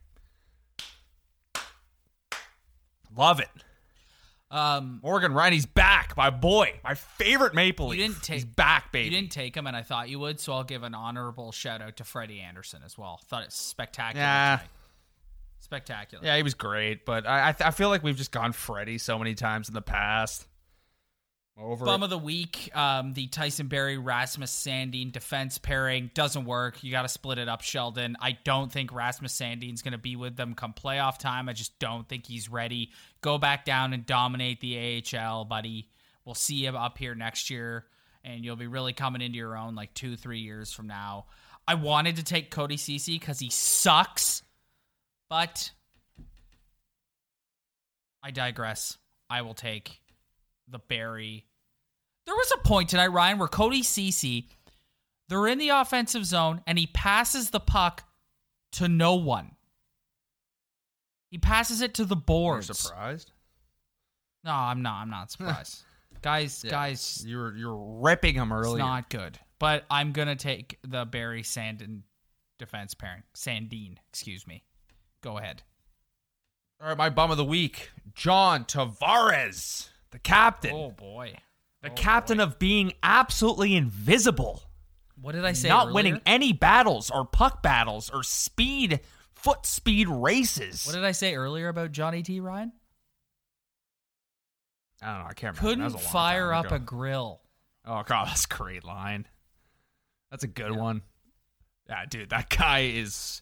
love 3.15 3.39
it. 3.39 3.49
Um, 4.51 4.99
Morgan 5.01 5.31
Rielly's 5.31 5.65
back, 5.65 6.15
my 6.15 6.29
boy, 6.29 6.79
my 6.83 6.93
favorite 6.93 7.55
Maple 7.55 7.87
Leaf. 7.87 7.99
You 7.99 8.07
didn't 8.07 8.21
take- 8.21 8.33
He's 8.35 8.45
back, 8.45 8.91
baby. 8.91 9.05
You 9.05 9.11
didn't 9.19 9.31
take 9.31 9.57
him, 9.57 9.65
and 9.65 9.75
I 9.75 9.81
thought 9.81 10.09
you 10.09 10.19
would, 10.19 10.39
so 10.39 10.53
I'll 10.53 10.63
give 10.63 10.83
an 10.83 10.93
honorable 10.93 11.51
shout 11.51 11.81
out 11.81 11.97
to 11.97 12.03
Freddie 12.03 12.39
Andersen 12.39 12.83
as 12.85 12.95
well. 12.95 13.19
Thought 13.25 13.43
it's 13.45 13.57
spectacular. 13.57 14.23
Yeah. 14.23 14.57
tonight. 14.57 14.69
Spectacular. 15.59 16.23
Yeah, 16.23 16.37
he 16.37 16.43
was 16.43 16.53
great, 16.53 17.03
but 17.03 17.25
I 17.25 17.49
I, 17.49 17.51
th- 17.53 17.67
I 17.67 17.71
feel 17.71 17.89
like 17.89 18.03
we've 18.03 18.15
just 18.17 18.31
gone 18.31 18.51
Freddie 18.51 18.99
so 18.99 19.17
many 19.17 19.33
times 19.33 19.69
in 19.69 19.73
the 19.73 19.81
past. 19.81 20.45
Over. 21.55 21.85
Bum 21.85 22.01
of 22.01 22.09
the 22.09 22.17
week, 22.17 22.75
um, 22.75 23.13
the 23.13 23.27
Tyson 23.27 23.67
Barrie 23.67 23.99
Rasmus 23.99 24.51
Sandin 24.51 25.11
defense 25.11 25.59
pairing 25.59 26.09
doesn't 26.15 26.45
work. 26.45 26.83
You 26.83 26.91
got 26.91 27.03
to 27.03 27.07
split 27.07 27.37
it 27.37 27.47
up, 27.47 27.61
Sheldon. 27.61 28.17
I 28.19 28.39
don't 28.43 28.71
think 28.71 28.91
Rasmus 28.91 29.39
Sandin's 29.39 29.83
going 29.83 29.91
to 29.91 29.99
be 29.99 30.15
with 30.15 30.35
them 30.35 30.55
come 30.55 30.73
playoff 30.73 31.19
time. 31.19 31.47
I 31.47 31.53
just 31.53 31.77
don't 31.77 32.09
think 32.09 32.25
he's 32.25 32.49
ready. 32.49 32.89
Go 33.21 33.37
back 33.37 33.65
down 33.65 33.93
and 33.93 34.03
dominate 34.03 34.61
the 34.61 35.03
AHL, 35.15 35.45
buddy. 35.45 35.89
We'll 36.25 36.33
see 36.33 36.55
you 36.55 36.69
up 36.69 36.97
here 36.97 37.13
next 37.13 37.51
year, 37.51 37.85
and 38.23 38.43
you'll 38.43 38.55
be 38.55 38.67
really 38.67 38.93
coming 38.93 39.21
into 39.21 39.37
your 39.37 39.55
own 39.55 39.75
like 39.75 39.93
two, 39.93 40.15
three 40.15 40.39
years 40.39 40.73
from 40.73 40.87
now. 40.87 41.27
I 41.67 41.75
wanted 41.75 42.15
to 42.15 42.23
take 42.23 42.49
Cody 42.49 42.77
Ceci 42.77 43.19
because 43.19 43.37
he 43.37 43.51
sucks, 43.51 44.41
but 45.29 45.71
I 48.23 48.31
digress. 48.31 48.97
I 49.29 49.43
will 49.43 49.53
take 49.53 49.99
the 50.67 50.79
Barrie. 50.79 51.45
There 52.25 52.35
was 52.35 52.51
a 52.55 52.67
point 52.67 52.89
tonight, 52.89 53.07
Ryan, 53.07 53.37
where 53.37 53.47
Cody 53.47 53.83
Ceci, 53.83 54.47
they're 55.29 55.47
in 55.47 55.57
the 55.57 55.69
offensive 55.69 56.25
zone 56.25 56.61
and 56.65 56.77
he 56.79 56.87
passes 56.87 57.49
the 57.49 57.59
puck 57.59 58.03
to 58.73 58.87
no 58.87 59.15
one. 59.15 59.51
He 61.31 61.37
passes 61.37 61.81
it 61.81 61.95
to 61.95 62.05
the 62.05 62.15
You're 62.15 62.21
boards. 62.21 62.77
surprised? 62.77 63.31
No, 64.43 64.51
I'm 64.51 64.81
not. 64.81 65.01
I'm 65.01 65.09
not 65.09 65.31
surprised. 65.31 65.81
guys, 66.21 66.63
Yeah. 66.63 66.71
guys, 66.71 67.23
You're 67.25 67.55
you're 67.55 67.99
ripping 68.01 68.35
him 68.35 68.51
early. 68.53 68.73
it's 68.73 68.79
not 68.79 69.09
good. 69.09 69.39
But 69.59 69.85
I'm 69.89 70.11
gonna 70.11 70.35
take 70.35 70.77
the 70.87 71.05
Barrie 71.05 71.43
Sandin 71.43 72.01
defense 72.59 72.93
pairing. 72.93 73.23
Sandine, 73.35 73.97
excuse 74.09 74.45
me. 74.45 74.63
Go 75.21 75.37
ahead. 75.37 75.63
All 76.81 76.89
right, 76.89 76.97
my 76.97 77.09
bum 77.09 77.31
of 77.31 77.37
the 77.37 77.45
week, 77.45 77.91
John 78.13 78.65
Tavares, 78.65 79.87
the 80.13 80.19
captain, 80.19 80.71
Oh 80.73 80.91
boy. 80.91 81.35
the 81.81 81.89
Oh, 81.91 81.93
captain 81.95 82.37
boy. 82.37 82.43
of 82.43 82.59
being 82.59 82.93
absolutely 83.03 83.75
invisible. 83.75 84.63
What 85.19 85.33
did 85.33 85.43
I 85.43 85.51
say? 85.53 85.67
not 85.67 85.87
earlier? 85.87 85.93
winning 85.95 86.21
any 86.25 86.53
battles 86.53 87.11
or 87.11 87.25
puck 87.25 87.61
battles 87.61 88.09
or 88.09 88.23
speed 88.23 89.01
foot 89.33 89.65
speed 89.65 90.07
races. 90.07 90.85
What 90.85 90.95
did 90.95 91.03
I 91.03 91.11
say 91.11 91.35
earlier 91.35 91.67
about 91.67 91.91
Johnny 91.91 92.23
T. 92.23 92.39
Ryan? 92.39 92.71
I 95.01 95.07
don't 95.13 95.19
know. 95.23 95.29
I 95.29 95.33
can't 95.33 95.57
remember. 95.57 95.61
Couldn't 95.83 95.83
was 95.93 95.95
a 95.95 96.09
fire 96.09 96.53
up 96.53 96.71
a 96.71 96.79
grill. 96.79 97.41
Oh 97.85 98.03
god, 98.03 98.27
that's 98.29 98.45
a 98.45 98.47
great 98.47 98.83
line. 98.85 99.27
That's 100.31 100.43
a 100.43 100.47
good 100.47 100.71
one. 100.71 101.01
Yeah, 101.89 102.05
dude, 102.09 102.29
that 102.29 102.49
guy 102.49 102.79
is. 102.93 103.41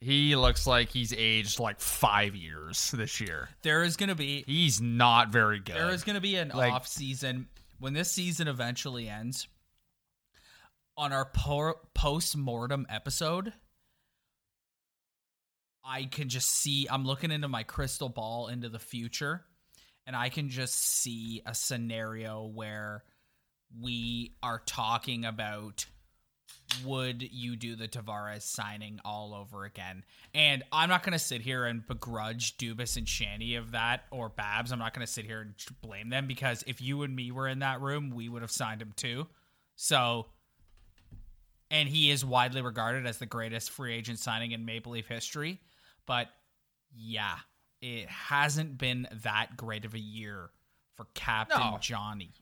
He 0.00 0.34
looks 0.34 0.66
like 0.66 0.88
he's 0.88 1.12
aged 1.12 1.60
like 1.60 1.78
five 1.78 2.34
years 2.34 2.90
this 2.92 3.20
year. 3.20 3.50
There 3.62 3.82
is 3.82 3.96
gonna 3.96 4.14
be 4.14 4.44
He's 4.46 4.80
not 4.80 5.28
very 5.28 5.58
good. 5.60 5.76
there 5.76 5.90
is 5.90 6.04
gonna 6.04 6.20
be 6.22 6.36
an 6.36 6.48
Like- 6.48 6.72
off 6.72 6.88
season 6.88 7.48
when 7.78 7.92
this 7.92 8.10
season 8.10 8.48
eventually 8.48 9.08
ends. 9.08 9.46
On 10.96 11.12
our 11.12 11.26
po- 11.26 11.80
post 11.94 12.36
mortem 12.36 12.86
episode, 12.88 13.52
I 15.84 16.04
can 16.04 16.28
just 16.28 16.48
see. 16.48 16.86
I'm 16.90 17.04
looking 17.06 17.30
into 17.30 17.48
my 17.48 17.62
crystal 17.62 18.08
ball 18.10 18.48
into 18.48 18.68
the 18.68 18.78
future, 18.78 19.46
and 20.06 20.14
I 20.14 20.28
can 20.28 20.50
just 20.50 20.74
see 20.74 21.40
a 21.46 21.54
scenario 21.54 22.44
where 22.44 23.04
we 23.78 24.34
are 24.42 24.58
talking 24.58 25.24
about 25.24 25.86
would 26.84 27.22
you 27.22 27.56
do 27.56 27.76
the 27.76 27.88
Tavares 27.88 28.42
signing 28.42 29.00
all 29.04 29.34
over 29.34 29.64
again? 29.64 30.04
And 30.34 30.62
I'm 30.72 30.88
not 30.88 31.02
going 31.02 31.12
to 31.12 31.18
sit 31.18 31.40
here 31.40 31.64
and 31.64 31.86
begrudge 31.86 32.56
Dubas 32.56 32.96
and 32.96 33.08
Shanny 33.08 33.56
of 33.56 33.72
that 33.72 34.04
or 34.10 34.28
Babs. 34.28 34.72
I'm 34.72 34.78
not 34.78 34.94
going 34.94 35.06
to 35.06 35.12
sit 35.12 35.24
here 35.24 35.40
and 35.40 35.54
blame 35.82 36.10
them 36.10 36.26
because 36.26 36.64
if 36.66 36.80
you 36.80 37.02
and 37.02 37.14
me 37.14 37.30
were 37.30 37.48
in 37.48 37.60
that 37.60 37.80
room, 37.80 38.10
we 38.10 38.28
would 38.28 38.42
have 38.42 38.50
signed 38.50 38.82
him 38.82 38.92
too. 38.96 39.26
So, 39.76 40.26
and 41.70 41.88
he 41.88 42.10
is 42.10 42.24
widely 42.24 42.62
regarded 42.62 43.06
as 43.06 43.18
the 43.18 43.26
greatest 43.26 43.70
free 43.70 43.94
agent 43.94 44.18
signing 44.18 44.52
in 44.52 44.64
Maple 44.64 44.92
Leaf 44.92 45.08
history. 45.08 45.60
But 46.06 46.28
yeah, 46.94 47.36
it 47.80 48.08
hasn't 48.08 48.78
been 48.78 49.08
that 49.22 49.56
great 49.56 49.84
of 49.84 49.94
a 49.94 49.98
year 49.98 50.50
for 50.96 51.06
Captain 51.14 51.58
No. 51.58 51.78
Johnny. 51.80 52.32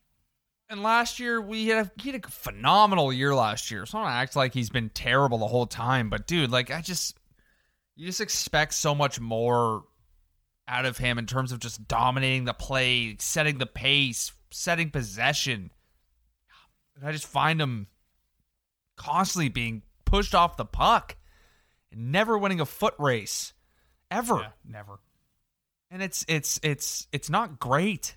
And 0.69 0.83
last 0.83 1.19
year 1.19 1.41
we 1.41 1.67
had 1.67 1.87
a, 1.87 2.01
he 2.01 2.11
had 2.11 2.23
a 2.23 2.27
phenomenal 2.29 3.11
year 3.11 3.33
last 3.33 3.71
year. 3.71 3.85
So 3.85 3.97
I 3.97 4.03
don't 4.03 4.11
act 4.11 4.35
like 4.35 4.53
he's 4.53 4.69
been 4.69 4.89
terrible 4.89 5.39
the 5.39 5.47
whole 5.47 5.65
time, 5.65 6.09
but 6.09 6.27
dude, 6.27 6.51
like 6.51 6.69
I 6.69 6.81
just 6.81 7.17
you 7.95 8.05
just 8.05 8.21
expect 8.21 8.73
so 8.75 8.93
much 8.93 9.19
more 9.19 9.83
out 10.67 10.85
of 10.85 10.97
him 10.97 11.17
in 11.17 11.25
terms 11.25 11.51
of 11.51 11.59
just 11.59 11.87
dominating 11.87 12.45
the 12.45 12.53
play, 12.53 13.15
setting 13.19 13.57
the 13.57 13.65
pace, 13.65 14.31
setting 14.51 14.91
possession. 14.91 15.71
And 16.95 17.07
I 17.07 17.11
just 17.11 17.25
find 17.25 17.59
him 17.59 17.87
constantly 18.95 19.49
being 19.49 19.81
pushed 20.05 20.35
off 20.35 20.57
the 20.57 20.65
puck 20.65 21.15
and 21.91 22.11
never 22.11 22.37
winning 22.37 22.59
a 22.59 22.65
foot 22.65 22.93
race 22.99 23.53
ever. 24.11 24.35
Yeah, 24.35 24.49
never. 24.65 24.99
And 25.89 26.03
it's 26.03 26.23
it's 26.27 26.59
it's 26.61 27.07
it's 27.11 27.29
not 27.29 27.59
great. 27.59 28.15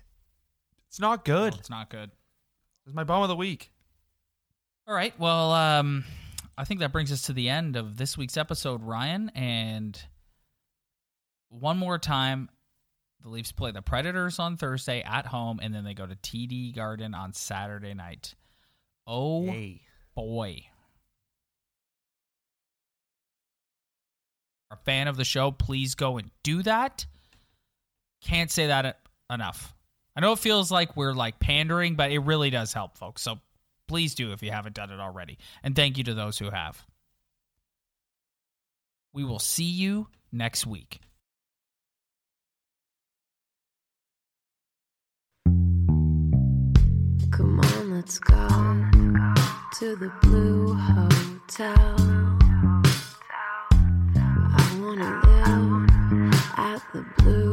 It's 0.89 0.99
not 0.99 1.25
good. 1.25 1.53
No, 1.53 1.59
it's 1.59 1.69
not 1.71 1.89
good. 1.89 2.11
It's 2.85 2.95
my 2.95 3.03
bomb 3.03 3.23
of 3.23 3.29
the 3.29 3.35
week. 3.35 3.71
All 4.87 4.93
right. 4.93 5.17
Well, 5.17 5.51
um, 5.53 6.03
I 6.57 6.65
think 6.65 6.81
that 6.81 6.91
brings 6.91 7.11
us 7.11 7.23
to 7.23 7.33
the 7.33 7.49
end 7.49 7.75
of 7.75 7.97
this 7.97 8.17
week's 8.17 8.35
episode, 8.37 8.83
Ryan. 8.83 9.29
And 9.29 10.01
one 11.49 11.77
more 11.77 11.97
time, 11.97 12.49
the 13.21 13.29
Leafs 13.29 13.53
play 13.53 13.71
the 13.71 13.81
Predators 13.81 14.37
on 14.37 14.57
Thursday 14.57 15.01
at 15.01 15.25
home, 15.27 15.59
and 15.63 15.73
then 15.73 15.85
they 15.85 15.93
go 15.93 16.05
to 16.05 16.15
TD 16.15 16.75
Garden 16.75 17.13
on 17.13 17.33
Saturday 17.33 17.93
night. 17.93 18.35
Oh 19.07 19.45
boy. 20.15 20.65
A 24.71 24.75
fan 24.75 25.07
of 25.07 25.15
the 25.17 25.23
show, 25.23 25.51
please 25.51 25.95
go 25.95 26.17
and 26.17 26.31
do 26.43 26.63
that. 26.63 27.05
Can't 28.23 28.51
say 28.51 28.67
that 28.67 28.99
enough. 29.31 29.72
I 30.15 30.21
know 30.21 30.33
it 30.33 30.39
feels 30.39 30.71
like 30.71 30.95
we're 30.95 31.13
like 31.13 31.39
pandering, 31.39 31.95
but 31.95 32.11
it 32.11 32.19
really 32.19 32.49
does 32.49 32.73
help, 32.73 32.97
folks. 32.97 33.21
So 33.21 33.39
please 33.87 34.13
do 34.15 34.31
if 34.31 34.43
you 34.43 34.51
haven't 34.51 34.75
done 34.75 34.91
it 34.91 34.99
already. 34.99 35.37
And 35.63 35.75
thank 35.75 35.97
you 35.97 36.03
to 36.05 36.13
those 36.13 36.37
who 36.37 36.49
have. 36.49 36.85
We 39.13 39.23
will 39.23 39.39
see 39.39 39.63
you 39.63 40.07
next 40.31 40.65
week. 40.65 40.99
Come 47.31 47.59
on, 47.59 47.95
let's 47.95 48.19
go 48.19 48.47
to 49.79 49.95
the 49.95 50.11
Blue 50.21 50.73
Hotel. 50.75 51.95
I 54.55 54.79
wanna 54.79 55.09
live 55.25 55.89
at 56.57 56.81
the 56.93 57.03
Blue 57.17 57.52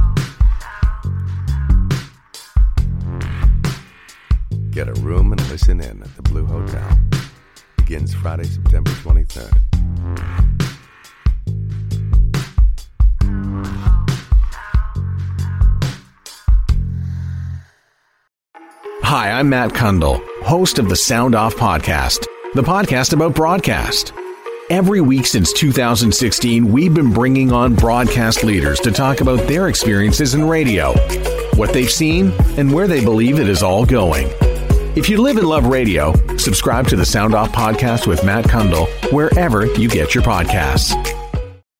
Get 4.71 4.87
a 4.87 4.93
room 5.01 5.33
and 5.33 5.49
listen 5.49 5.81
in 5.81 6.01
at 6.01 6.15
the 6.15 6.21
Blue 6.21 6.45
Hotel. 6.45 6.97
Begins 7.75 8.13
Friday, 8.13 8.45
September 8.45 8.89
23rd. 8.91 9.51
Hi, 19.03 19.31
I'm 19.31 19.49
Matt 19.49 19.71
Kundle, 19.71 20.25
host 20.43 20.79
of 20.79 20.87
the 20.87 20.95
Sound 20.95 21.35
Off 21.35 21.53
Podcast, 21.55 22.25
the 22.53 22.61
podcast 22.61 23.11
about 23.11 23.35
broadcast. 23.35 24.13
Every 24.69 25.01
week 25.01 25.25
since 25.25 25.51
2016, 25.51 26.71
we've 26.71 26.93
been 26.93 27.11
bringing 27.11 27.51
on 27.51 27.75
broadcast 27.75 28.45
leaders 28.45 28.79
to 28.79 28.91
talk 28.91 29.19
about 29.19 29.45
their 29.49 29.67
experiences 29.67 30.33
in 30.33 30.47
radio, 30.47 30.93
what 31.57 31.73
they've 31.73 31.91
seen, 31.91 32.31
and 32.57 32.71
where 32.71 32.87
they 32.87 33.03
believe 33.03 33.37
it 33.37 33.49
is 33.49 33.63
all 33.63 33.85
going. 33.85 34.29
If 34.93 35.07
you 35.07 35.21
live 35.21 35.37
and 35.37 35.47
love 35.47 35.67
radio, 35.67 36.13
subscribe 36.35 36.85
to 36.89 36.97
the 36.97 37.05
Sound 37.05 37.33
Off 37.33 37.53
Podcast 37.53 38.07
with 38.07 38.25
Matt 38.25 38.43
Kundle 38.43 38.87
wherever 39.13 39.65
you 39.65 39.87
get 39.87 40.13
your 40.13 40.23
podcasts. 40.23 41.20